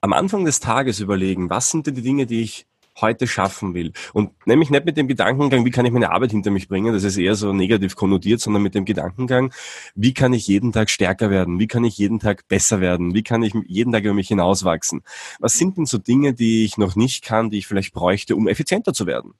am 0.00 0.12
Anfang 0.12 0.44
des 0.44 0.60
Tages 0.60 1.00
überlegen, 1.00 1.50
was 1.50 1.70
sind 1.70 1.86
denn 1.86 1.96
die 1.96 2.02
Dinge, 2.02 2.26
die 2.26 2.42
ich 2.42 2.66
heute 3.00 3.26
schaffen 3.26 3.74
will. 3.74 3.92
Und 4.12 4.30
nämlich 4.46 4.70
nicht 4.70 4.84
mit 4.84 4.96
dem 4.96 5.08
Gedankengang, 5.08 5.64
wie 5.64 5.70
kann 5.70 5.86
ich 5.86 5.92
meine 5.92 6.10
Arbeit 6.10 6.30
hinter 6.30 6.50
mich 6.50 6.68
bringen, 6.68 6.92
das 6.92 7.04
ist 7.04 7.16
eher 7.16 7.34
so 7.34 7.52
negativ 7.52 7.96
konnotiert, 7.96 8.40
sondern 8.40 8.62
mit 8.62 8.74
dem 8.74 8.84
Gedankengang, 8.84 9.52
wie 9.94 10.14
kann 10.14 10.32
ich 10.32 10.46
jeden 10.46 10.72
Tag 10.72 10.90
stärker 10.90 11.30
werden, 11.30 11.58
wie 11.58 11.66
kann 11.66 11.84
ich 11.84 11.96
jeden 11.96 12.20
Tag 12.20 12.46
besser 12.48 12.80
werden, 12.80 13.14
wie 13.14 13.22
kann 13.22 13.42
ich 13.42 13.54
jeden 13.66 13.92
Tag 13.92 14.04
über 14.04 14.14
mich 14.14 14.28
hinauswachsen. 14.28 15.02
Was 15.40 15.54
sind 15.54 15.78
denn 15.78 15.86
so 15.86 15.98
Dinge, 15.98 16.34
die 16.34 16.64
ich 16.64 16.76
noch 16.76 16.96
nicht 16.96 17.24
kann, 17.24 17.50
die 17.50 17.58
ich 17.58 17.66
vielleicht 17.66 17.94
bräuchte, 17.94 18.36
um 18.36 18.46
effizienter 18.46 18.92
zu 18.92 19.06
werden? 19.06 19.34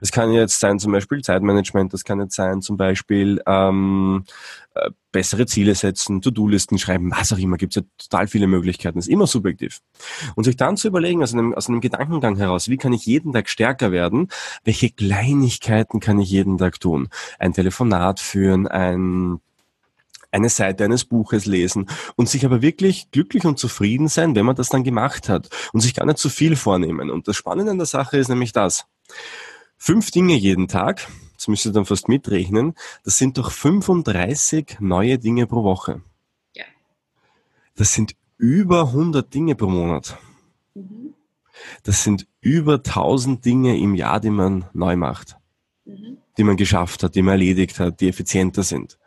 Es 0.00 0.12
kann 0.12 0.32
jetzt 0.32 0.60
sein 0.60 0.78
zum 0.78 0.92
Beispiel 0.92 1.22
Zeitmanagement, 1.22 1.92
das 1.92 2.04
kann 2.04 2.20
jetzt 2.20 2.34
sein 2.34 2.62
zum 2.62 2.76
Beispiel 2.76 3.42
ähm, 3.46 4.24
äh, 4.74 4.90
bessere 5.10 5.46
Ziele 5.46 5.74
setzen, 5.74 6.22
To-Do-Listen 6.22 6.78
schreiben, 6.78 7.10
was 7.10 7.32
auch 7.32 7.38
immer, 7.38 7.56
gibt 7.56 7.76
es 7.76 7.82
ja 7.82 7.88
total 7.98 8.26
viele 8.26 8.46
Möglichkeiten, 8.46 8.98
das 8.98 9.06
ist 9.06 9.12
immer 9.12 9.26
subjektiv. 9.26 9.80
Und 10.34 10.44
sich 10.44 10.56
dann 10.56 10.76
zu 10.76 10.88
überlegen, 10.88 11.22
aus 11.22 11.32
einem, 11.32 11.54
aus 11.54 11.68
einem 11.68 11.80
Gedankengang 11.80 12.36
heraus, 12.36 12.68
wie 12.68 12.78
kann 12.78 12.92
ich 12.92 13.06
jeden 13.06 13.32
Tag 13.32 13.48
stärker 13.48 13.92
werden, 13.92 14.28
welche 14.64 14.90
Kleinigkeiten 14.90 16.00
kann 16.00 16.18
ich 16.18 16.30
jeden 16.30 16.58
Tag 16.58 16.80
tun? 16.80 17.08
Ein 17.38 17.52
Telefonat 17.52 18.20
führen, 18.20 18.66
ein 18.66 19.40
eine 20.32 20.48
Seite 20.48 20.84
eines 20.84 21.04
Buches 21.04 21.46
lesen 21.46 21.86
und 22.16 22.28
sich 22.28 22.44
aber 22.44 22.62
wirklich 22.62 23.10
glücklich 23.10 23.44
und 23.44 23.58
zufrieden 23.58 24.08
sein, 24.08 24.34
wenn 24.34 24.46
man 24.46 24.56
das 24.56 24.70
dann 24.70 24.82
gemacht 24.82 25.28
hat 25.28 25.48
und 25.72 25.80
sich 25.80 25.94
gar 25.94 26.06
nicht 26.06 26.18
zu 26.18 26.30
viel 26.30 26.56
vornehmen. 26.56 27.10
Und 27.10 27.28
das 27.28 27.36
Spannende 27.36 27.70
an 27.70 27.78
der 27.78 27.86
Sache 27.86 28.16
ist 28.16 28.28
nämlich 28.28 28.52
das. 28.52 28.86
Fünf 29.84 30.12
Dinge 30.12 30.36
jeden 30.36 30.68
Tag, 30.68 31.08
das 31.34 31.48
müsst 31.48 31.66
ihr 31.66 31.72
dann 31.72 31.86
fast 31.86 32.06
mitrechnen, 32.06 32.74
das 33.02 33.18
sind 33.18 33.36
doch 33.36 33.50
35 33.50 34.76
neue 34.78 35.18
Dinge 35.18 35.48
pro 35.48 35.64
Woche. 35.64 36.02
Ja. 36.54 36.62
Das 37.74 37.92
sind 37.92 38.14
über 38.38 38.82
100 38.82 39.34
Dinge 39.34 39.56
pro 39.56 39.66
Monat. 39.66 40.18
Mhm. 40.74 41.14
Das 41.82 42.04
sind 42.04 42.28
über 42.40 42.74
1000 42.74 43.44
Dinge 43.44 43.76
im 43.76 43.96
Jahr, 43.96 44.20
die 44.20 44.30
man 44.30 44.66
neu 44.72 44.94
macht, 44.94 45.36
mhm. 45.84 46.18
die 46.38 46.44
man 46.44 46.56
geschafft 46.56 47.02
hat, 47.02 47.16
die 47.16 47.22
man 47.22 47.32
erledigt 47.32 47.80
hat, 47.80 48.00
die 48.00 48.08
effizienter 48.08 48.62
sind. 48.62 49.00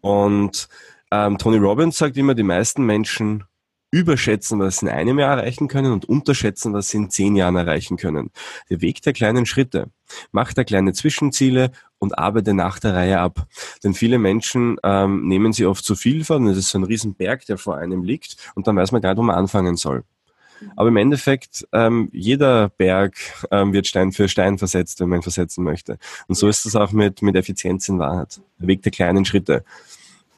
Und 0.00 0.68
ähm, 1.12 1.38
Tony 1.38 1.58
Robbins 1.58 1.96
sagt 1.96 2.16
immer, 2.16 2.34
die 2.34 2.42
meisten 2.42 2.84
Menschen 2.84 3.44
überschätzen, 3.90 4.58
was 4.60 4.78
sie 4.78 4.86
in 4.86 4.92
einem 4.92 5.18
Jahr 5.18 5.38
erreichen 5.38 5.68
können 5.68 5.92
und 5.92 6.04
unterschätzen, 6.04 6.72
was 6.72 6.88
sie 6.88 6.98
in 6.98 7.10
zehn 7.10 7.36
Jahren 7.36 7.56
erreichen 7.56 7.96
können. 7.96 8.30
Der 8.70 8.80
Weg 8.80 9.02
der 9.02 9.12
kleinen 9.12 9.46
Schritte. 9.46 9.90
Mach 10.32 10.52
da 10.52 10.64
kleine 10.64 10.92
Zwischenziele 10.92 11.70
und 11.98 12.18
arbeite 12.18 12.54
nach 12.54 12.78
der 12.78 12.94
Reihe 12.94 13.20
ab. 13.20 13.46
Denn 13.82 13.94
viele 13.94 14.18
Menschen 14.18 14.76
ähm, 14.82 15.26
nehmen 15.26 15.52
sie 15.52 15.66
oft 15.66 15.84
zu 15.84 15.94
viel 15.94 16.24
vor 16.24 16.36
und 16.36 16.48
es 16.48 16.58
ist 16.58 16.70
so 16.70 16.78
ein 16.78 16.84
Riesenberg, 16.84 17.46
der 17.46 17.58
vor 17.58 17.76
einem 17.76 18.04
liegt 18.04 18.36
und 18.54 18.66
dann 18.66 18.76
weiß 18.76 18.92
man 18.92 19.00
gar 19.00 19.10
nicht, 19.10 19.18
wo 19.18 19.22
man 19.22 19.36
anfangen 19.36 19.76
soll. 19.76 20.04
Aber 20.76 20.88
im 20.88 20.96
Endeffekt, 20.96 21.66
ähm, 21.72 22.08
jeder 22.12 22.68
Berg 22.70 23.16
ähm, 23.50 23.72
wird 23.72 23.86
Stein 23.86 24.12
für 24.12 24.28
Stein 24.28 24.58
versetzt, 24.58 25.00
wenn 25.00 25.08
man 25.08 25.20
ihn 25.20 25.22
versetzen 25.22 25.64
möchte. 25.64 25.98
Und 26.26 26.34
so 26.34 26.48
ist 26.48 26.66
es 26.66 26.76
auch 26.76 26.92
mit, 26.92 27.22
mit 27.22 27.36
Effizienz 27.36 27.88
in 27.88 27.98
Wahrheit. 27.98 28.40
Der 28.60 28.68
Weg 28.68 28.82
der 28.82 28.92
kleinen 28.92 29.24
Schritte. 29.24 29.64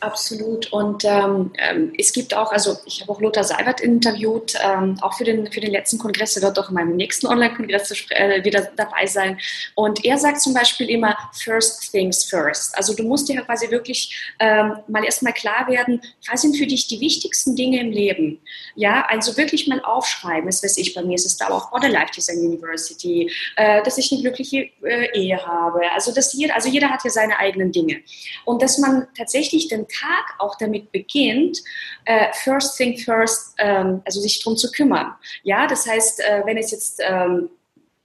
Absolut. 0.00 0.72
Und 0.72 1.04
ähm, 1.04 1.52
ähm, 1.58 1.92
es 1.98 2.12
gibt 2.12 2.34
auch, 2.34 2.50
also 2.52 2.78
ich 2.86 3.02
habe 3.02 3.12
auch 3.12 3.20
Lothar 3.20 3.44
Seibert 3.44 3.82
interviewt, 3.82 4.54
ähm, 4.64 4.96
auch 5.02 5.12
für 5.12 5.24
den, 5.24 5.52
für 5.52 5.60
den 5.60 5.72
letzten 5.72 5.98
Kongress, 5.98 6.34
der 6.34 6.42
wird 6.42 6.58
auch 6.58 6.70
in 6.70 6.74
meinem 6.74 6.96
nächsten 6.96 7.26
Online-Kongress 7.26 8.06
äh, 8.08 8.42
wieder 8.42 8.70
dabei 8.76 9.04
sein. 9.04 9.38
Und 9.74 10.02
er 10.02 10.16
sagt 10.16 10.40
zum 10.40 10.54
Beispiel 10.54 10.88
immer, 10.88 11.14
first 11.34 11.92
things 11.92 12.24
first. 12.24 12.76
Also 12.78 12.94
du 12.94 13.02
musst 13.02 13.28
dir 13.28 13.42
quasi 13.42 13.70
wirklich 13.70 14.32
ähm, 14.38 14.78
mal 14.88 15.04
erstmal 15.04 15.34
klar 15.34 15.68
werden, 15.68 16.00
was 16.30 16.40
sind 16.40 16.56
für 16.56 16.66
dich 16.66 16.86
die 16.88 17.00
wichtigsten 17.00 17.54
Dinge 17.54 17.80
im 17.80 17.90
Leben? 17.90 18.40
Ja, 18.76 19.04
also 19.06 19.36
wirklich 19.36 19.66
mal 19.66 19.82
aufschreiben. 19.82 20.46
Das 20.46 20.62
weiß 20.62 20.78
ich, 20.78 20.94
bei 20.94 21.02
mir 21.02 21.16
ist 21.16 21.26
es 21.26 21.36
da 21.36 21.50
auch 21.50 21.70
Border 21.70 21.90
Life 21.90 22.12
Design 22.16 22.38
University, 22.38 23.30
äh, 23.56 23.82
dass 23.82 23.98
ich 23.98 24.10
eine 24.12 24.22
glückliche 24.22 24.70
äh, 24.82 25.10
Ehe 25.12 25.44
habe. 25.44 25.80
Also, 25.92 26.10
dass 26.14 26.32
jeder, 26.32 26.54
also 26.54 26.70
jeder 26.70 26.88
hat 26.88 27.04
ja 27.04 27.10
seine 27.10 27.38
eigenen 27.38 27.70
Dinge. 27.70 28.00
Und 28.46 28.62
dass 28.62 28.78
man 28.78 29.06
tatsächlich 29.14 29.68
den 29.68 29.86
Tag 29.90 30.34
auch 30.38 30.56
damit 30.56 30.92
beginnt, 30.92 31.58
äh, 32.04 32.26
first 32.32 32.76
thing 32.76 32.98
first, 32.98 33.54
ähm, 33.58 34.02
also 34.04 34.20
sich 34.20 34.42
darum 34.42 34.56
zu 34.56 34.70
kümmern. 34.70 35.14
Ja, 35.42 35.66
das 35.66 35.86
heißt, 35.86 36.20
äh, 36.20 36.42
wenn 36.44 36.56
es 36.56 36.70
jetzt 36.70 37.00
ähm, 37.02 37.50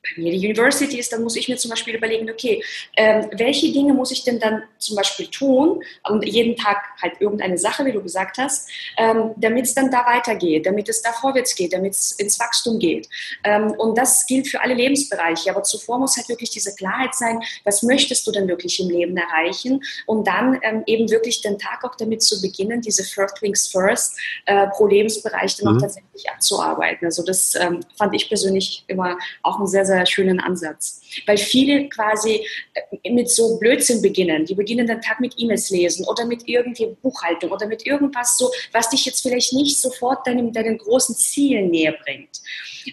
bei 0.05 0.21
mir 0.21 0.31
die 0.31 0.45
University 0.45 0.99
ist, 0.99 1.11
dann 1.11 1.23
muss 1.23 1.35
ich 1.35 1.47
mir 1.47 1.57
zum 1.57 1.71
Beispiel 1.71 1.95
überlegen, 1.95 2.29
okay, 2.29 2.63
ähm, 2.95 3.29
welche 3.37 3.71
Dinge 3.71 3.93
muss 3.93 4.11
ich 4.11 4.23
denn 4.23 4.39
dann 4.39 4.63
zum 4.77 4.95
Beispiel 4.95 5.27
tun 5.27 5.83
und 6.09 6.25
jeden 6.25 6.55
Tag 6.55 6.77
halt 7.01 7.13
irgendeine 7.19 7.57
Sache, 7.57 7.85
wie 7.85 7.91
du 7.91 8.01
gesagt 8.01 8.37
hast, 8.37 8.69
ähm, 8.97 9.31
damit 9.37 9.65
es 9.65 9.73
dann 9.73 9.89
da 9.91 10.05
weitergeht, 10.05 10.65
damit 10.65 10.89
es 10.89 11.01
da 11.01 11.11
vorwärts 11.11 11.55
geht, 11.55 11.73
damit 11.73 11.93
es 11.93 12.11
ins 12.13 12.39
Wachstum 12.39 12.79
geht. 12.79 13.07
Ähm, 13.43 13.71
und 13.71 13.97
das 13.97 14.25
gilt 14.25 14.47
für 14.47 14.61
alle 14.61 14.73
Lebensbereiche. 14.73 15.49
Aber 15.49 15.63
zuvor 15.63 15.99
muss 15.99 16.17
halt 16.17 16.29
wirklich 16.29 16.49
diese 16.49 16.75
Klarheit 16.75 17.15
sein, 17.15 17.39
was 17.63 17.83
möchtest 17.83 18.27
du 18.27 18.31
denn 18.31 18.47
wirklich 18.47 18.79
im 18.79 18.89
Leben 18.89 19.17
erreichen 19.17 19.81
und 20.05 20.27
dann 20.27 20.59
ähm, 20.61 20.83
eben 20.85 21.09
wirklich 21.09 21.41
den 21.41 21.57
Tag 21.57 21.83
auch 21.83 21.95
damit 21.95 22.21
zu 22.21 22.41
beginnen, 22.41 22.81
diese 22.81 23.03
First 23.03 23.37
Things 23.37 23.67
First 23.67 24.17
äh, 24.45 24.67
pro 24.67 24.87
Lebensbereich 24.87 25.55
dann 25.57 25.71
mhm. 25.71 25.77
auch 25.77 25.81
tatsächlich 25.81 26.29
abzuarbeiten. 26.29 27.05
Also 27.05 27.23
das 27.23 27.55
ähm, 27.55 27.81
fand 27.97 28.13
ich 28.13 28.27
persönlich 28.27 28.83
immer 28.87 29.17
auch 29.43 29.59
ein 29.59 29.67
sehr, 29.67 29.85
sehr 29.85 29.94
sehr 29.95 30.05
schönen 30.05 30.39
Ansatz. 30.39 31.01
Weil 31.25 31.37
viele 31.37 31.89
quasi 31.89 32.45
äh, 32.73 33.11
mit 33.11 33.29
so 33.29 33.57
Blödsinn 33.57 34.01
beginnen. 34.01 34.45
Die 34.45 34.55
beginnen 34.55 34.87
den 34.87 35.01
Tag 35.01 35.19
mit 35.19 35.35
E-Mails 35.37 35.69
lesen 35.69 36.05
oder 36.05 36.25
mit 36.25 36.47
irgendwie 36.47 36.87
Buchhaltung 37.01 37.51
oder 37.51 37.67
mit 37.67 37.85
irgendwas 37.85 38.37
so, 38.37 38.51
was 38.71 38.89
dich 38.89 39.05
jetzt 39.05 39.21
vielleicht 39.21 39.53
nicht 39.53 39.79
sofort 39.79 40.25
deinem, 40.27 40.51
deinen 40.51 40.77
großen 40.77 41.15
Zielen 41.15 41.69
näher 41.69 41.95
bringt. 42.03 42.41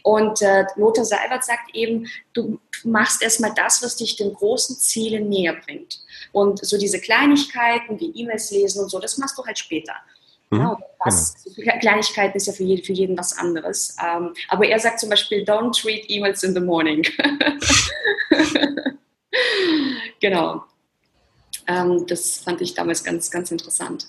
Und 0.03 0.41
äh, 0.43 0.65
Lothar 0.77 1.05
Seibert 1.05 1.45
sagt 1.45 1.75
eben, 1.75 2.07
du 2.33 2.59
machst 2.85 3.23
erstmal 3.23 3.53
das, 3.55 3.83
was 3.83 3.97
dich 3.97 4.17
den 4.17 4.33
großen 4.33 4.77
Zielen 4.77 5.29
näher 5.29 5.55
bringt. 5.55 6.01
Und 6.33 6.65
so 6.65 6.79
diese 6.79 7.01
Kleinigkeiten 7.01 8.01
wie 8.01 8.13
E-Mails 8.15 8.51
lesen 8.51 8.83
und 8.83 8.91
so, 8.91 8.99
das 8.99 9.19
machst 9.19 9.37
du 9.39 9.45
halt 9.45 9.59
später. 9.59 9.95
Mhm. 10.53 10.61
Ja, 10.61 10.79
was, 11.05 11.35
genau. 11.57 11.79
Kleinigkeiten 11.81 12.37
ist 12.37 12.47
ja 12.47 12.53
für 12.53 12.63
jeden, 12.63 12.85
für 12.85 12.93
jeden 12.93 13.17
was 13.17 13.37
anderes. 13.39 13.97
Ähm, 14.01 14.35
aber 14.49 14.67
er 14.67 14.79
sagt 14.79 15.01
zum 15.01 15.09
Beispiel, 15.09 15.45
don't 15.45 15.85
read 15.85 16.09
emails 16.11 16.43
in 16.43 16.55
the 16.55 16.61
morning. 16.61 17.01
genau. 20.21 20.65
Ähm, 21.67 22.07
das 22.07 22.39
fand 22.39 22.61
ich 22.61 22.75
damals 22.75 23.03
ganz, 23.03 23.31
ganz 23.31 23.51
interessant. 23.51 24.07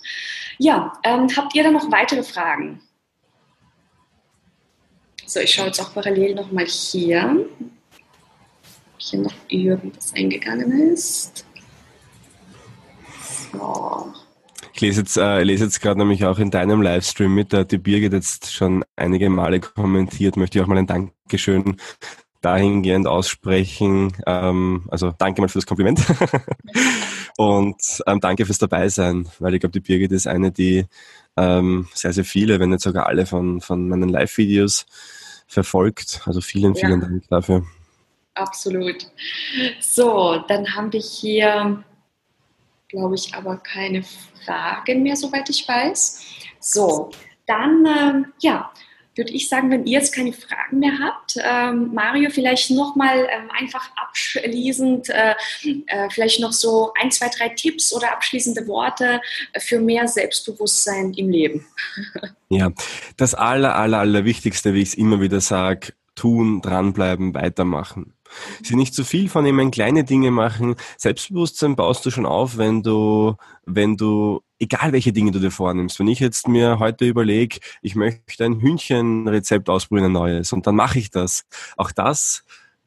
Ja, 0.58 1.00
ähm, 1.04 1.30
habt 1.36 1.56
ihr 1.56 1.64
da 1.64 1.72
noch 1.72 1.90
weitere 1.92 2.24
Fragen? 2.24 2.82
So, 5.26 5.40
ich 5.40 5.54
schaue 5.54 5.68
jetzt 5.68 5.80
auch 5.80 5.94
parallel 5.94 6.36
nochmal 6.36 6.66
hier, 6.66 7.48
ob 7.60 8.98
hier 8.98 9.20
noch 9.20 9.34
irgendwas 9.48 10.14
eingegangen 10.14 10.92
ist. 10.92 11.46
So. 13.54 14.14
Ich 14.74 14.82
lese 14.82 15.02
jetzt, 15.02 15.18
äh, 15.18 15.44
lese 15.44 15.66
jetzt 15.66 15.82
gerade 15.82 16.00
nämlich 16.00 16.26
auch 16.26 16.40
in 16.40 16.50
deinem 16.50 16.82
Livestream 16.82 17.34
mit, 17.34 17.54
da 17.54 17.60
hat 17.60 17.72
die 17.72 17.78
Birgit 17.78 18.12
jetzt 18.12 18.52
schon 18.52 18.84
einige 18.96 19.30
Male 19.30 19.60
kommentiert, 19.60 20.36
möchte 20.36 20.58
ich 20.58 20.64
auch 20.64 20.68
mal 20.68 20.80
ein 20.80 20.88
Dankeschön 20.88 21.78
dahingehend 22.42 23.08
aussprechen. 23.08 24.14
Ähm, 24.26 24.86
also 24.90 25.14
danke 25.18 25.42
mal 25.42 25.48
für 25.48 25.60
das 25.60 25.68
Kompliment 25.68 26.04
und 27.38 27.82
ähm, 28.08 28.20
danke 28.20 28.46
fürs 28.46 28.58
Dabeisein, 28.58 29.30
weil 29.40 29.54
ich 29.54 29.60
glaube, 29.60 29.74
die 29.74 29.80
Birgit 29.80 30.12
ist 30.12 30.28
eine, 30.28 30.52
die 30.52 30.86
ähm, 31.38 31.88
sehr, 31.94 32.14
sehr 32.14 32.26
viele, 32.26 32.60
wenn 32.60 32.70
nicht 32.70 32.82
sogar 32.82 33.06
alle 33.06 33.28
von, 33.28 33.62
von 33.62 33.88
meinen 33.88 34.10
Live-Videos 34.10 34.88
verfolgt. 35.48 36.22
Also 36.26 36.42
vielen, 36.42 36.76
vielen 36.76 37.02
ja. 37.02 37.08
Dank 37.08 37.28
dafür. 37.30 37.64
Absolut. 38.34 39.08
So, 39.80 40.44
dann 40.48 40.76
haben 40.76 40.92
wir 40.92 41.00
hier 41.00 41.84
glaube 42.94 43.16
ich, 43.16 43.34
aber 43.34 43.58
keine 43.58 44.04
Fragen 44.46 45.04
mehr, 45.04 45.16
soweit 45.16 45.50
ich 45.50 45.68
weiß. 45.68 46.22
So, 46.60 47.10
dann, 47.48 47.86
ähm, 47.86 48.26
ja, 48.40 48.72
würde 49.16 49.32
ich 49.32 49.50
sagen, 49.50 49.70
wenn 49.70 49.86
ihr 49.86 50.00
jetzt 50.00 50.16
keine 50.16 50.34
Fragen 50.34 50.80
mehr 50.80 50.94
habt, 51.00 51.36
ähm, 51.44 51.94
Mario, 51.94 52.30
vielleicht 52.30 52.72
nochmal 52.72 53.28
ähm, 53.30 53.50
einfach 53.60 53.92
abschließend, 53.96 55.10
äh, 55.10 55.36
äh, 55.88 56.10
vielleicht 56.10 56.40
noch 56.40 56.52
so 56.52 56.94
ein, 57.00 57.12
zwei, 57.12 57.30
drei 57.30 57.50
Tipps 57.50 57.94
oder 57.94 58.12
abschließende 58.12 58.68
Worte 58.68 59.22
für 59.60 59.80
mehr 59.80 60.08
Selbstbewusstsein 60.08 61.14
im 61.14 61.30
Leben. 61.30 61.66
Ja, 62.50 62.72
das 63.18 63.34
aller, 63.34 63.76
aller, 63.76 63.98
aller 63.98 64.26
Wichtigste, 64.26 64.76
wie 64.76 64.84
ich 64.84 64.90
es 64.90 64.94
immer 64.94 65.20
wieder 65.22 65.42
sage, 65.42 65.94
tun, 66.14 66.62
dranbleiben, 66.62 67.34
weitermachen. 67.34 68.14
Sie 68.62 68.76
nicht 68.76 68.94
zu 68.94 69.04
viel 69.04 69.30
von 69.30 69.46
ihm, 69.46 69.72
kleine 69.72 70.04
Dinge 70.04 70.32
machen. 70.32 70.76
Selbstbewusstsein 70.98 71.76
baust 71.76 72.06
du 72.06 72.12
schon 72.12 72.26
auf, 72.26 72.58
wenn 72.58 72.84
du, 72.84 73.36
wenn 73.66 73.98
du, 73.98 74.42
egal 74.60 74.92
welche 74.92 75.14
Dinge 75.14 75.32
du 75.32 75.40
dir 75.40 75.52
vornimmst. 75.52 76.00
Wenn 76.00 76.08
ich 76.08 76.20
jetzt 76.20 76.48
mir 76.48 76.80
heute 76.80 77.06
überlege, 77.06 77.60
ich 77.82 77.96
möchte 77.96 78.46
ein 78.46 78.60
Hühnchenrezept 78.60 79.70
ausprobieren, 79.70 80.08
ein 80.08 80.14
neues, 80.14 80.54
und 80.54 80.68
dann 80.68 80.76
mache 80.76 81.00
ich 81.00 81.10
das. 81.10 81.46
Auch 81.78 81.92
das 81.92 82.44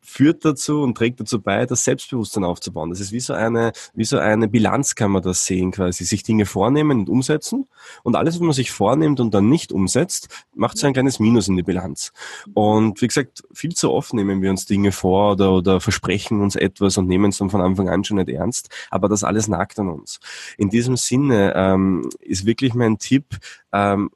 führt 0.07 0.45
dazu 0.45 0.83
und 0.83 0.97
trägt 0.97 1.21
dazu 1.21 1.43
bei, 1.43 1.67
das 1.67 1.85
Selbstbewusstsein 1.85 2.45
aufzubauen. 2.45 2.91
Das 2.91 3.01
ist 3.01 3.13
wie 3.13 3.21
so 3.21 3.35
eine, 3.35 3.73
wie 3.95 4.05
so 4.05 4.19
eine 4.19 4.47
Bilanz 4.49 4.95
kann 4.95 5.11
man 5.11 5.23
das 5.23 5.45
sehen 5.45 5.73
quasi. 5.73 6.05
Sich 6.05 6.23
Dinge 6.23 6.47
vornehmen 6.47 7.01
und 7.01 7.09
umsetzen 7.09 7.67
und 8.05 8.15
alles, 8.15 8.37
was 8.37 8.41
man 8.41 8.53
sich 8.53 8.71
vornimmt 8.71 9.19
und 9.19 9.35
dann 9.35 9.49
nicht 9.49 9.73
umsetzt, 9.73 10.29
macht 10.55 10.79
so 10.79 10.87
ein 10.87 10.93
kleines 10.93 11.19
Minus 11.19 11.49
in 11.49 11.57
die 11.57 11.65
Bilanz. 11.65 12.13
Und 12.55 13.03
wie 13.03 13.09
gesagt, 13.09 13.43
viel 13.53 13.75
zu 13.75 13.91
oft 13.91 14.15
nehmen 14.15 14.43
wir 14.43 14.51
uns 14.51 14.65
Dinge 14.65 14.93
vor 14.93 15.33
oder, 15.33 15.53
oder 15.53 15.81
versprechen 15.81 16.41
uns 16.41 16.55
etwas 16.55 16.97
und 16.97 17.09
nehmen 17.09 17.31
es 17.31 17.39
dann 17.39 17.51
von 17.51 17.61
Anfang 17.61 17.89
an 17.89 18.05
schon 18.05 18.19
nicht 18.19 18.29
ernst, 18.29 18.69
aber 18.91 19.09
das 19.09 19.25
alles 19.25 19.49
nagt 19.49 19.79
an 19.81 19.89
uns. 19.89 20.21
In 20.57 20.71
diesem 20.71 20.97
Sinne 20.97 21.53
ähm, 21.57 22.09
ist 22.21 22.47
wirklich 22.47 22.75
mein 22.75 22.99
Tipp, 22.99 23.39
ähm, 23.73 24.11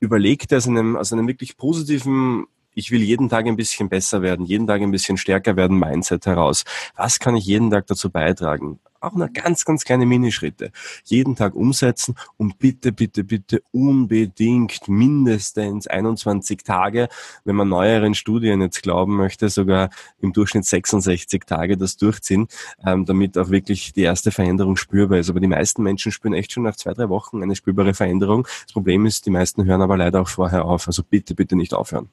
überlegt 0.00 0.52
aus 0.52 0.66
einem, 0.66 0.96
aus 0.96 1.12
einem 1.12 1.28
wirklich 1.28 1.56
positiven 1.56 2.46
ich 2.78 2.92
will 2.92 3.02
jeden 3.02 3.28
Tag 3.28 3.46
ein 3.46 3.56
bisschen 3.56 3.88
besser 3.88 4.22
werden, 4.22 4.46
jeden 4.46 4.68
Tag 4.68 4.80
ein 4.80 4.92
bisschen 4.92 5.16
stärker 5.16 5.56
werden, 5.56 5.76
Mindset 5.80 6.26
heraus. 6.26 6.64
Was 6.94 7.18
kann 7.18 7.34
ich 7.34 7.44
jeden 7.44 7.70
Tag 7.70 7.88
dazu 7.88 8.08
beitragen? 8.08 8.78
Auch 9.00 9.14
nur 9.14 9.28
ganz, 9.28 9.64
ganz 9.64 9.84
kleine 9.84 10.06
Minischritte. 10.06 10.70
Jeden 11.04 11.34
Tag 11.34 11.56
umsetzen 11.56 12.14
und 12.36 12.58
bitte, 12.58 12.92
bitte, 12.92 13.24
bitte 13.24 13.62
unbedingt 13.72 14.86
mindestens 14.86 15.88
21 15.88 16.62
Tage, 16.62 17.08
wenn 17.44 17.56
man 17.56 17.68
neueren 17.68 18.14
Studien 18.14 18.60
jetzt 18.60 18.82
glauben 18.82 19.16
möchte, 19.16 19.48
sogar 19.48 19.90
im 20.20 20.32
Durchschnitt 20.32 20.64
66 20.64 21.46
Tage 21.46 21.76
das 21.76 21.96
durchziehen, 21.96 22.46
ähm, 22.86 23.06
damit 23.06 23.36
auch 23.38 23.50
wirklich 23.50 23.92
die 23.92 24.02
erste 24.02 24.30
Veränderung 24.30 24.76
spürbar 24.76 25.18
ist. 25.18 25.30
Aber 25.30 25.40
die 25.40 25.48
meisten 25.48 25.82
Menschen 25.82 26.12
spüren 26.12 26.34
echt 26.34 26.52
schon 26.52 26.62
nach 26.62 26.76
zwei, 26.76 26.92
drei 26.92 27.08
Wochen 27.08 27.42
eine 27.42 27.56
spürbare 27.56 27.94
Veränderung. 27.94 28.46
Das 28.66 28.72
Problem 28.72 29.04
ist, 29.04 29.26
die 29.26 29.30
meisten 29.30 29.64
hören 29.64 29.82
aber 29.82 29.96
leider 29.96 30.20
auch 30.20 30.28
vorher 30.28 30.64
auf. 30.64 30.86
Also 30.86 31.02
bitte, 31.02 31.34
bitte 31.34 31.56
nicht 31.56 31.74
aufhören. 31.74 32.08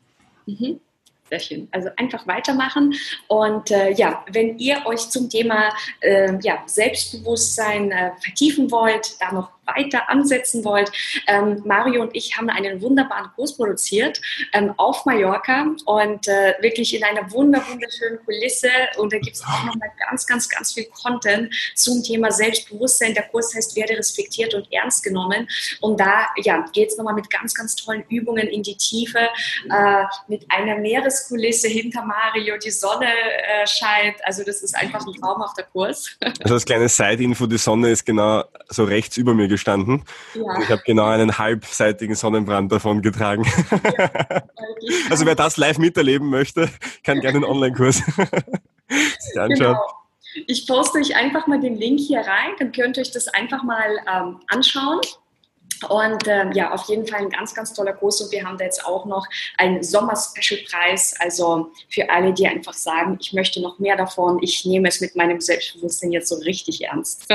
Mhm. 0.45 0.79
Sehr 1.29 1.39
schön. 1.39 1.67
Also 1.71 1.89
einfach 1.97 2.27
weitermachen. 2.27 2.93
Und 3.27 3.71
äh, 3.71 3.91
ja, 3.93 4.23
wenn 4.31 4.59
ihr 4.59 4.85
euch 4.85 5.09
zum 5.09 5.27
Thema 5.29 5.73
äh, 6.01 6.37
ja, 6.41 6.61
Selbstbewusstsein 6.67 7.91
äh, 7.91 8.11
vertiefen 8.23 8.69
wollt, 8.69 9.19
da 9.19 9.31
noch 9.31 9.49
weiter 9.65 10.09
ansetzen 10.09 10.63
wollt, 10.63 10.91
ähm, 11.27 11.61
Mario 11.65 12.01
und 12.01 12.15
ich 12.15 12.37
haben 12.37 12.49
einen 12.49 12.81
wunderbaren 12.81 13.31
Kurs 13.35 13.57
produziert 13.57 14.21
ähm, 14.53 14.73
auf 14.77 15.05
Mallorca 15.05 15.67
und 15.85 16.27
äh, 16.27 16.53
wirklich 16.61 16.95
in 16.95 17.03
einer 17.03 17.31
wunder 17.31 17.61
wunderschönen 17.69 18.19
Kulisse. 18.25 18.69
Und 18.97 19.13
da 19.13 19.17
gibt 19.17 19.35
es 19.35 19.43
auch 19.43 19.63
nochmal 19.65 19.89
ganz, 20.09 20.25
ganz, 20.25 20.49
ganz 20.49 20.73
viel 20.73 20.85
Content 20.85 21.53
zum 21.75 22.03
Thema 22.03 22.31
Selbstbewusstsein. 22.31 23.13
Der 23.13 23.23
Kurs 23.23 23.53
heißt 23.55 23.75
Werde 23.75 23.97
respektiert 23.97 24.53
und 24.53 24.71
ernst 24.71 25.03
genommen. 25.03 25.47
Und 25.81 25.99
da 25.99 26.27
ja, 26.43 26.65
geht 26.73 26.89
es 26.89 26.97
nochmal 26.97 27.13
mit 27.13 27.29
ganz, 27.29 27.53
ganz 27.53 27.75
tollen 27.75 28.03
Übungen 28.09 28.47
in 28.47 28.63
die 28.63 28.75
Tiefe, 28.75 29.19
äh, 29.69 30.03
mit 30.27 30.45
einer 30.49 30.77
Meereskulisse 30.77 31.67
hinter 31.67 32.03
Mario, 32.03 32.57
die 32.57 32.71
Sonne 32.71 33.07
äh, 33.07 33.67
scheint. 33.67 34.15
Also 34.23 34.43
das 34.43 34.61
ist 34.61 34.75
einfach 34.75 35.05
ein 35.05 35.13
traumhafter 35.13 35.63
Kurs. 35.63 36.17
Also 36.41 36.55
als 36.55 36.65
kleine 36.65 36.89
Side-Info, 36.89 37.45
die 37.47 37.57
Sonne 37.57 37.89
ist 37.89 38.05
genau 38.05 38.43
so 38.69 38.83
rechts 38.83 39.17
über 39.17 39.33
mir 39.33 39.47
gestanden. 39.55 40.03
Ja. 40.33 40.61
ich 40.61 40.69
habe 40.69 40.81
genau 40.85 41.05
einen 41.05 41.37
halbseitigen 41.37 42.15
Sonnenbrand 42.15 42.71
davon 42.71 43.01
getragen. 43.01 43.45
Ja, 43.97 44.43
also 45.09 45.25
wer 45.25 45.35
das 45.35 45.57
live 45.57 45.77
miterleben 45.77 46.29
möchte, 46.29 46.69
kann 47.03 47.21
gerne 47.21 47.37
einen 47.37 47.45
Online-Kurs 47.45 47.97
sich 49.19 49.39
anschauen. 49.39 49.73
Genau. 49.73 50.05
Ich 50.47 50.67
poste 50.67 50.99
euch 50.99 51.15
einfach 51.15 51.47
mal 51.47 51.59
den 51.59 51.75
Link 51.75 51.99
hier 51.99 52.19
rein, 52.19 52.51
dann 52.59 52.71
könnt 52.71 52.97
ihr 52.97 53.01
euch 53.01 53.11
das 53.11 53.29
einfach 53.29 53.63
mal 53.63 53.97
ähm, 54.13 54.39
anschauen. 54.47 54.99
Und 55.89 56.27
ähm, 56.27 56.51
ja, 56.53 56.71
auf 56.71 56.87
jeden 56.87 57.05
Fall 57.05 57.21
ein 57.21 57.29
ganz, 57.29 57.53
ganz 57.53 57.73
toller 57.73 57.93
Kurs. 57.93 58.21
Und 58.21 58.31
wir 58.31 58.45
haben 58.45 58.57
da 58.57 58.65
jetzt 58.65 58.85
auch 58.85 59.05
noch 59.05 59.25
einen 59.57 59.83
Sommer-Special-Preis. 59.83 61.15
Also 61.19 61.71
für 61.89 62.09
alle, 62.09 62.33
die 62.33 62.47
einfach 62.47 62.73
sagen, 62.73 63.17
ich 63.19 63.33
möchte 63.33 63.61
noch 63.61 63.79
mehr 63.79 63.97
davon. 63.97 64.39
Ich 64.41 64.65
nehme 64.65 64.87
es 64.87 65.01
mit 65.01 65.15
meinem 65.15 65.41
Selbstbewusstsein 65.41 66.11
jetzt 66.11 66.29
so 66.29 66.35
richtig 66.35 66.83
ernst. 66.83 67.27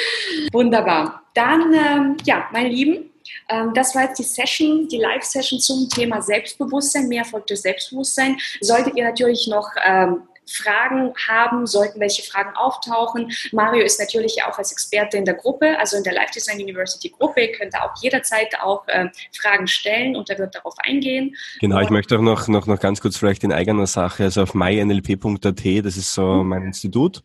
Wunderbar. 0.52 1.22
Dann, 1.34 1.72
ähm, 1.74 2.16
ja, 2.24 2.48
meine 2.52 2.68
Lieben, 2.68 3.10
ähm, 3.48 3.72
das 3.74 3.94
war 3.94 4.04
jetzt 4.04 4.18
die 4.18 4.24
Session, 4.24 4.88
die 4.88 4.98
Live-Session 4.98 5.60
zum 5.60 5.88
Thema 5.88 6.22
Selbstbewusstsein, 6.22 7.08
mehr 7.08 7.22
Erfolg 7.22 7.46
durch 7.46 7.60
Selbstbewusstsein. 7.60 8.38
Solltet 8.60 8.96
ihr 8.96 9.04
natürlich 9.04 9.46
noch 9.48 9.68
ähm, 9.84 10.22
Fragen 10.48 11.12
haben, 11.28 11.66
sollten 11.66 12.00
welche 12.00 12.22
Fragen 12.22 12.56
auftauchen. 12.56 13.32
Mario 13.52 13.84
ist 13.84 13.98
natürlich 13.98 14.42
auch 14.44 14.58
als 14.58 14.72
Experte 14.72 15.16
in 15.16 15.24
der 15.24 15.34
Gruppe, 15.34 15.78
also 15.78 15.96
in 15.96 16.04
der 16.04 16.14
Life 16.14 16.32
Design 16.34 16.60
University 16.60 17.08
Gruppe. 17.08 17.42
Ihr 17.42 17.52
könnt 17.52 17.74
auch 17.74 17.92
jederzeit 18.00 18.54
auch 18.62 18.86
äh, 18.88 19.08
Fragen 19.36 19.66
stellen 19.66 20.16
und 20.16 20.30
er 20.30 20.38
wird 20.38 20.54
darauf 20.54 20.74
eingehen. 20.78 21.34
Genau, 21.60 21.80
ich 21.80 21.90
möchte 21.90 22.16
auch 22.16 22.22
noch, 22.22 22.48
noch, 22.48 22.66
noch 22.66 22.80
ganz 22.80 23.00
kurz 23.00 23.16
vielleicht 23.16 23.44
in 23.44 23.52
eigener 23.52 23.86
Sache, 23.86 24.24
also 24.24 24.42
auf 24.42 24.54
mynlp.at, 24.54 25.84
das 25.84 25.96
ist 25.96 26.14
so 26.14 26.42
mhm. 26.42 26.48
mein 26.48 26.62
Institut, 26.62 27.22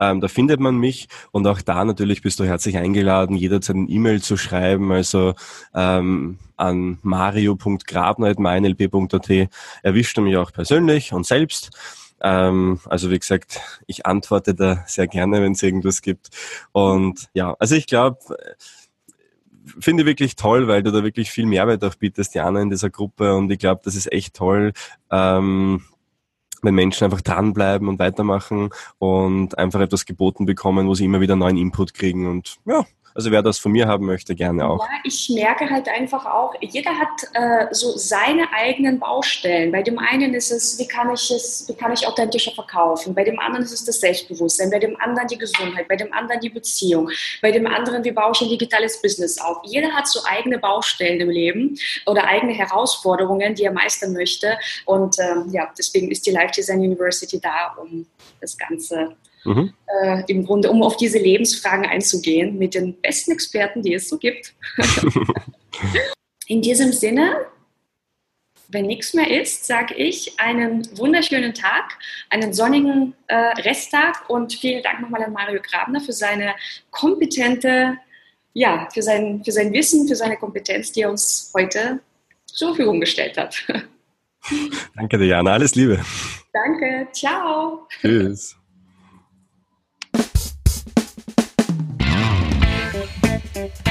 ähm, 0.00 0.20
da 0.20 0.28
findet 0.28 0.60
man 0.60 0.76
mich 0.76 1.08
und 1.30 1.46
auch 1.46 1.60
da 1.60 1.84
natürlich 1.84 2.22
bist 2.22 2.40
du 2.40 2.44
herzlich 2.44 2.78
eingeladen, 2.78 3.36
jederzeit 3.36 3.76
ein 3.76 3.90
E-Mail 3.90 4.22
zu 4.22 4.36
schreiben, 4.36 4.92
also 4.92 5.34
ähm, 5.74 6.38
an 6.56 6.98
mario.grabner.mynlp.at 7.02 9.48
erwischt 9.82 10.16
er 10.16 10.22
mich 10.22 10.36
auch 10.36 10.52
persönlich 10.52 11.12
und 11.12 11.26
selbst. 11.26 11.70
Ähm, 12.22 12.80
also 12.86 13.10
wie 13.10 13.18
gesagt, 13.18 13.60
ich 13.86 14.06
antworte 14.06 14.54
da 14.54 14.84
sehr 14.86 15.08
gerne, 15.08 15.42
wenn 15.42 15.52
es 15.52 15.62
irgendwas 15.62 16.02
gibt. 16.02 16.30
Und 16.72 17.28
ja, 17.34 17.54
also 17.58 17.74
ich 17.74 17.86
glaube, 17.86 18.18
finde 19.80 20.02
ich 20.02 20.06
wirklich 20.06 20.36
toll, 20.36 20.68
weil 20.68 20.82
du 20.82 20.90
da 20.90 21.02
wirklich 21.02 21.30
viel 21.30 21.46
Mehrwert 21.46 21.84
auch 21.84 21.94
bietest, 21.94 22.34
Jana, 22.34 22.60
in 22.60 22.70
dieser 22.70 22.90
Gruppe. 22.90 23.34
Und 23.34 23.50
ich 23.50 23.58
glaube, 23.58 23.82
das 23.84 23.94
ist 23.94 24.10
echt 24.12 24.34
toll, 24.34 24.72
ähm, 25.10 25.82
wenn 26.62 26.74
Menschen 26.74 27.04
einfach 27.04 27.22
dranbleiben 27.22 27.88
und 27.88 27.98
weitermachen 27.98 28.70
und 28.98 29.58
einfach 29.58 29.80
etwas 29.80 30.06
geboten 30.06 30.46
bekommen, 30.46 30.86
wo 30.86 30.94
sie 30.94 31.04
immer 31.04 31.20
wieder 31.20 31.34
neuen 31.34 31.56
Input 31.56 31.94
kriegen. 31.94 32.28
Und 32.28 32.58
ja, 32.66 32.84
also 33.14 33.30
wer 33.30 33.42
das 33.42 33.58
von 33.58 33.72
mir 33.72 33.86
haben 33.86 34.06
möchte, 34.06 34.34
gerne 34.34 34.66
auch. 34.66 34.80
Ja, 34.80 34.98
ich 35.04 35.30
merke 35.30 35.68
halt 35.68 35.88
einfach 35.88 36.24
auch, 36.26 36.54
jeder 36.60 36.90
hat 36.98 37.08
äh, 37.34 37.72
so 37.74 37.96
seine 37.96 38.52
eigenen 38.52 38.98
Baustellen. 38.98 39.72
Bei 39.72 39.82
dem 39.82 39.98
einen 39.98 40.34
ist 40.34 40.50
es, 40.50 40.78
wie 40.78 40.86
kann 40.86 41.12
ich 41.12 41.30
es, 41.30 41.68
wie 41.68 41.74
kann 41.74 41.92
ich 41.92 42.06
authentischer 42.06 42.52
verkaufen? 42.52 43.14
Bei 43.14 43.24
dem 43.24 43.38
anderen 43.38 43.64
ist 43.64 43.72
es 43.72 43.84
das 43.84 44.00
Selbstbewusstsein, 44.00 44.70
bei 44.70 44.78
dem 44.78 44.98
anderen 45.00 45.28
die 45.28 45.38
Gesundheit, 45.38 45.88
bei 45.88 45.96
dem 45.96 46.12
anderen 46.12 46.40
die 46.40 46.48
Beziehung, 46.48 47.10
bei 47.40 47.50
dem 47.50 47.66
anderen, 47.66 48.04
wie 48.04 48.12
baue 48.12 48.32
ich 48.34 48.40
ein 48.40 48.48
digitales 48.48 49.00
Business 49.02 49.38
auf? 49.38 49.58
Jeder 49.64 49.90
hat 49.92 50.08
so 50.08 50.20
eigene 50.24 50.58
Baustellen 50.58 51.20
im 51.20 51.30
Leben 51.30 51.78
oder 52.06 52.24
eigene 52.24 52.52
Herausforderungen, 52.52 53.54
die 53.54 53.64
er 53.64 53.72
meistern 53.72 54.12
möchte. 54.12 54.58
Und 54.86 55.16
ähm, 55.18 55.50
ja, 55.52 55.70
deswegen 55.76 56.10
ist 56.10 56.26
die 56.26 56.30
Life 56.30 56.52
Design 56.52 56.80
University 56.80 57.40
da, 57.40 57.76
um 57.80 58.06
das 58.40 58.56
Ganze 58.56 59.16
Mhm. 59.44 59.72
Äh, 60.02 60.22
im 60.28 60.46
Grunde, 60.46 60.70
um 60.70 60.82
auf 60.82 60.96
diese 60.96 61.18
Lebensfragen 61.18 61.86
einzugehen 61.86 62.58
mit 62.58 62.74
den 62.74 63.00
besten 63.00 63.32
Experten, 63.32 63.82
die 63.82 63.94
es 63.94 64.08
so 64.08 64.18
gibt. 64.18 64.54
In 66.46 66.62
diesem 66.62 66.92
Sinne, 66.92 67.46
wenn 68.68 68.86
nichts 68.86 69.14
mehr 69.14 69.30
ist, 69.40 69.66
sage 69.66 69.94
ich 69.94 70.38
einen 70.40 70.86
wunderschönen 70.98 71.54
Tag, 71.54 71.98
einen 72.30 72.52
sonnigen 72.52 73.14
äh, 73.26 73.36
Resttag 73.36 74.28
und 74.28 74.54
vielen 74.54 74.82
Dank 74.82 75.00
nochmal 75.00 75.22
an 75.22 75.32
Mario 75.32 75.60
Grabner 75.62 76.00
für 76.00 76.12
seine 76.12 76.54
kompetente, 76.90 77.98
ja, 78.54 78.88
für 78.92 79.02
sein, 79.02 79.42
für 79.44 79.52
sein 79.52 79.72
Wissen, 79.72 80.08
für 80.08 80.16
seine 80.16 80.36
Kompetenz, 80.36 80.92
die 80.92 81.02
er 81.02 81.10
uns 81.10 81.52
heute 81.54 82.00
zur 82.46 82.68
Verfügung 82.68 83.00
gestellt 83.00 83.36
hat. 83.36 83.62
Danke, 84.96 85.18
Diana. 85.18 85.52
Alles 85.52 85.74
Liebe. 85.74 86.00
Danke. 86.52 87.08
Ciao. 87.12 87.86
Tschüss. 88.00 88.56
Thank 93.44 93.72
you. 93.76 93.81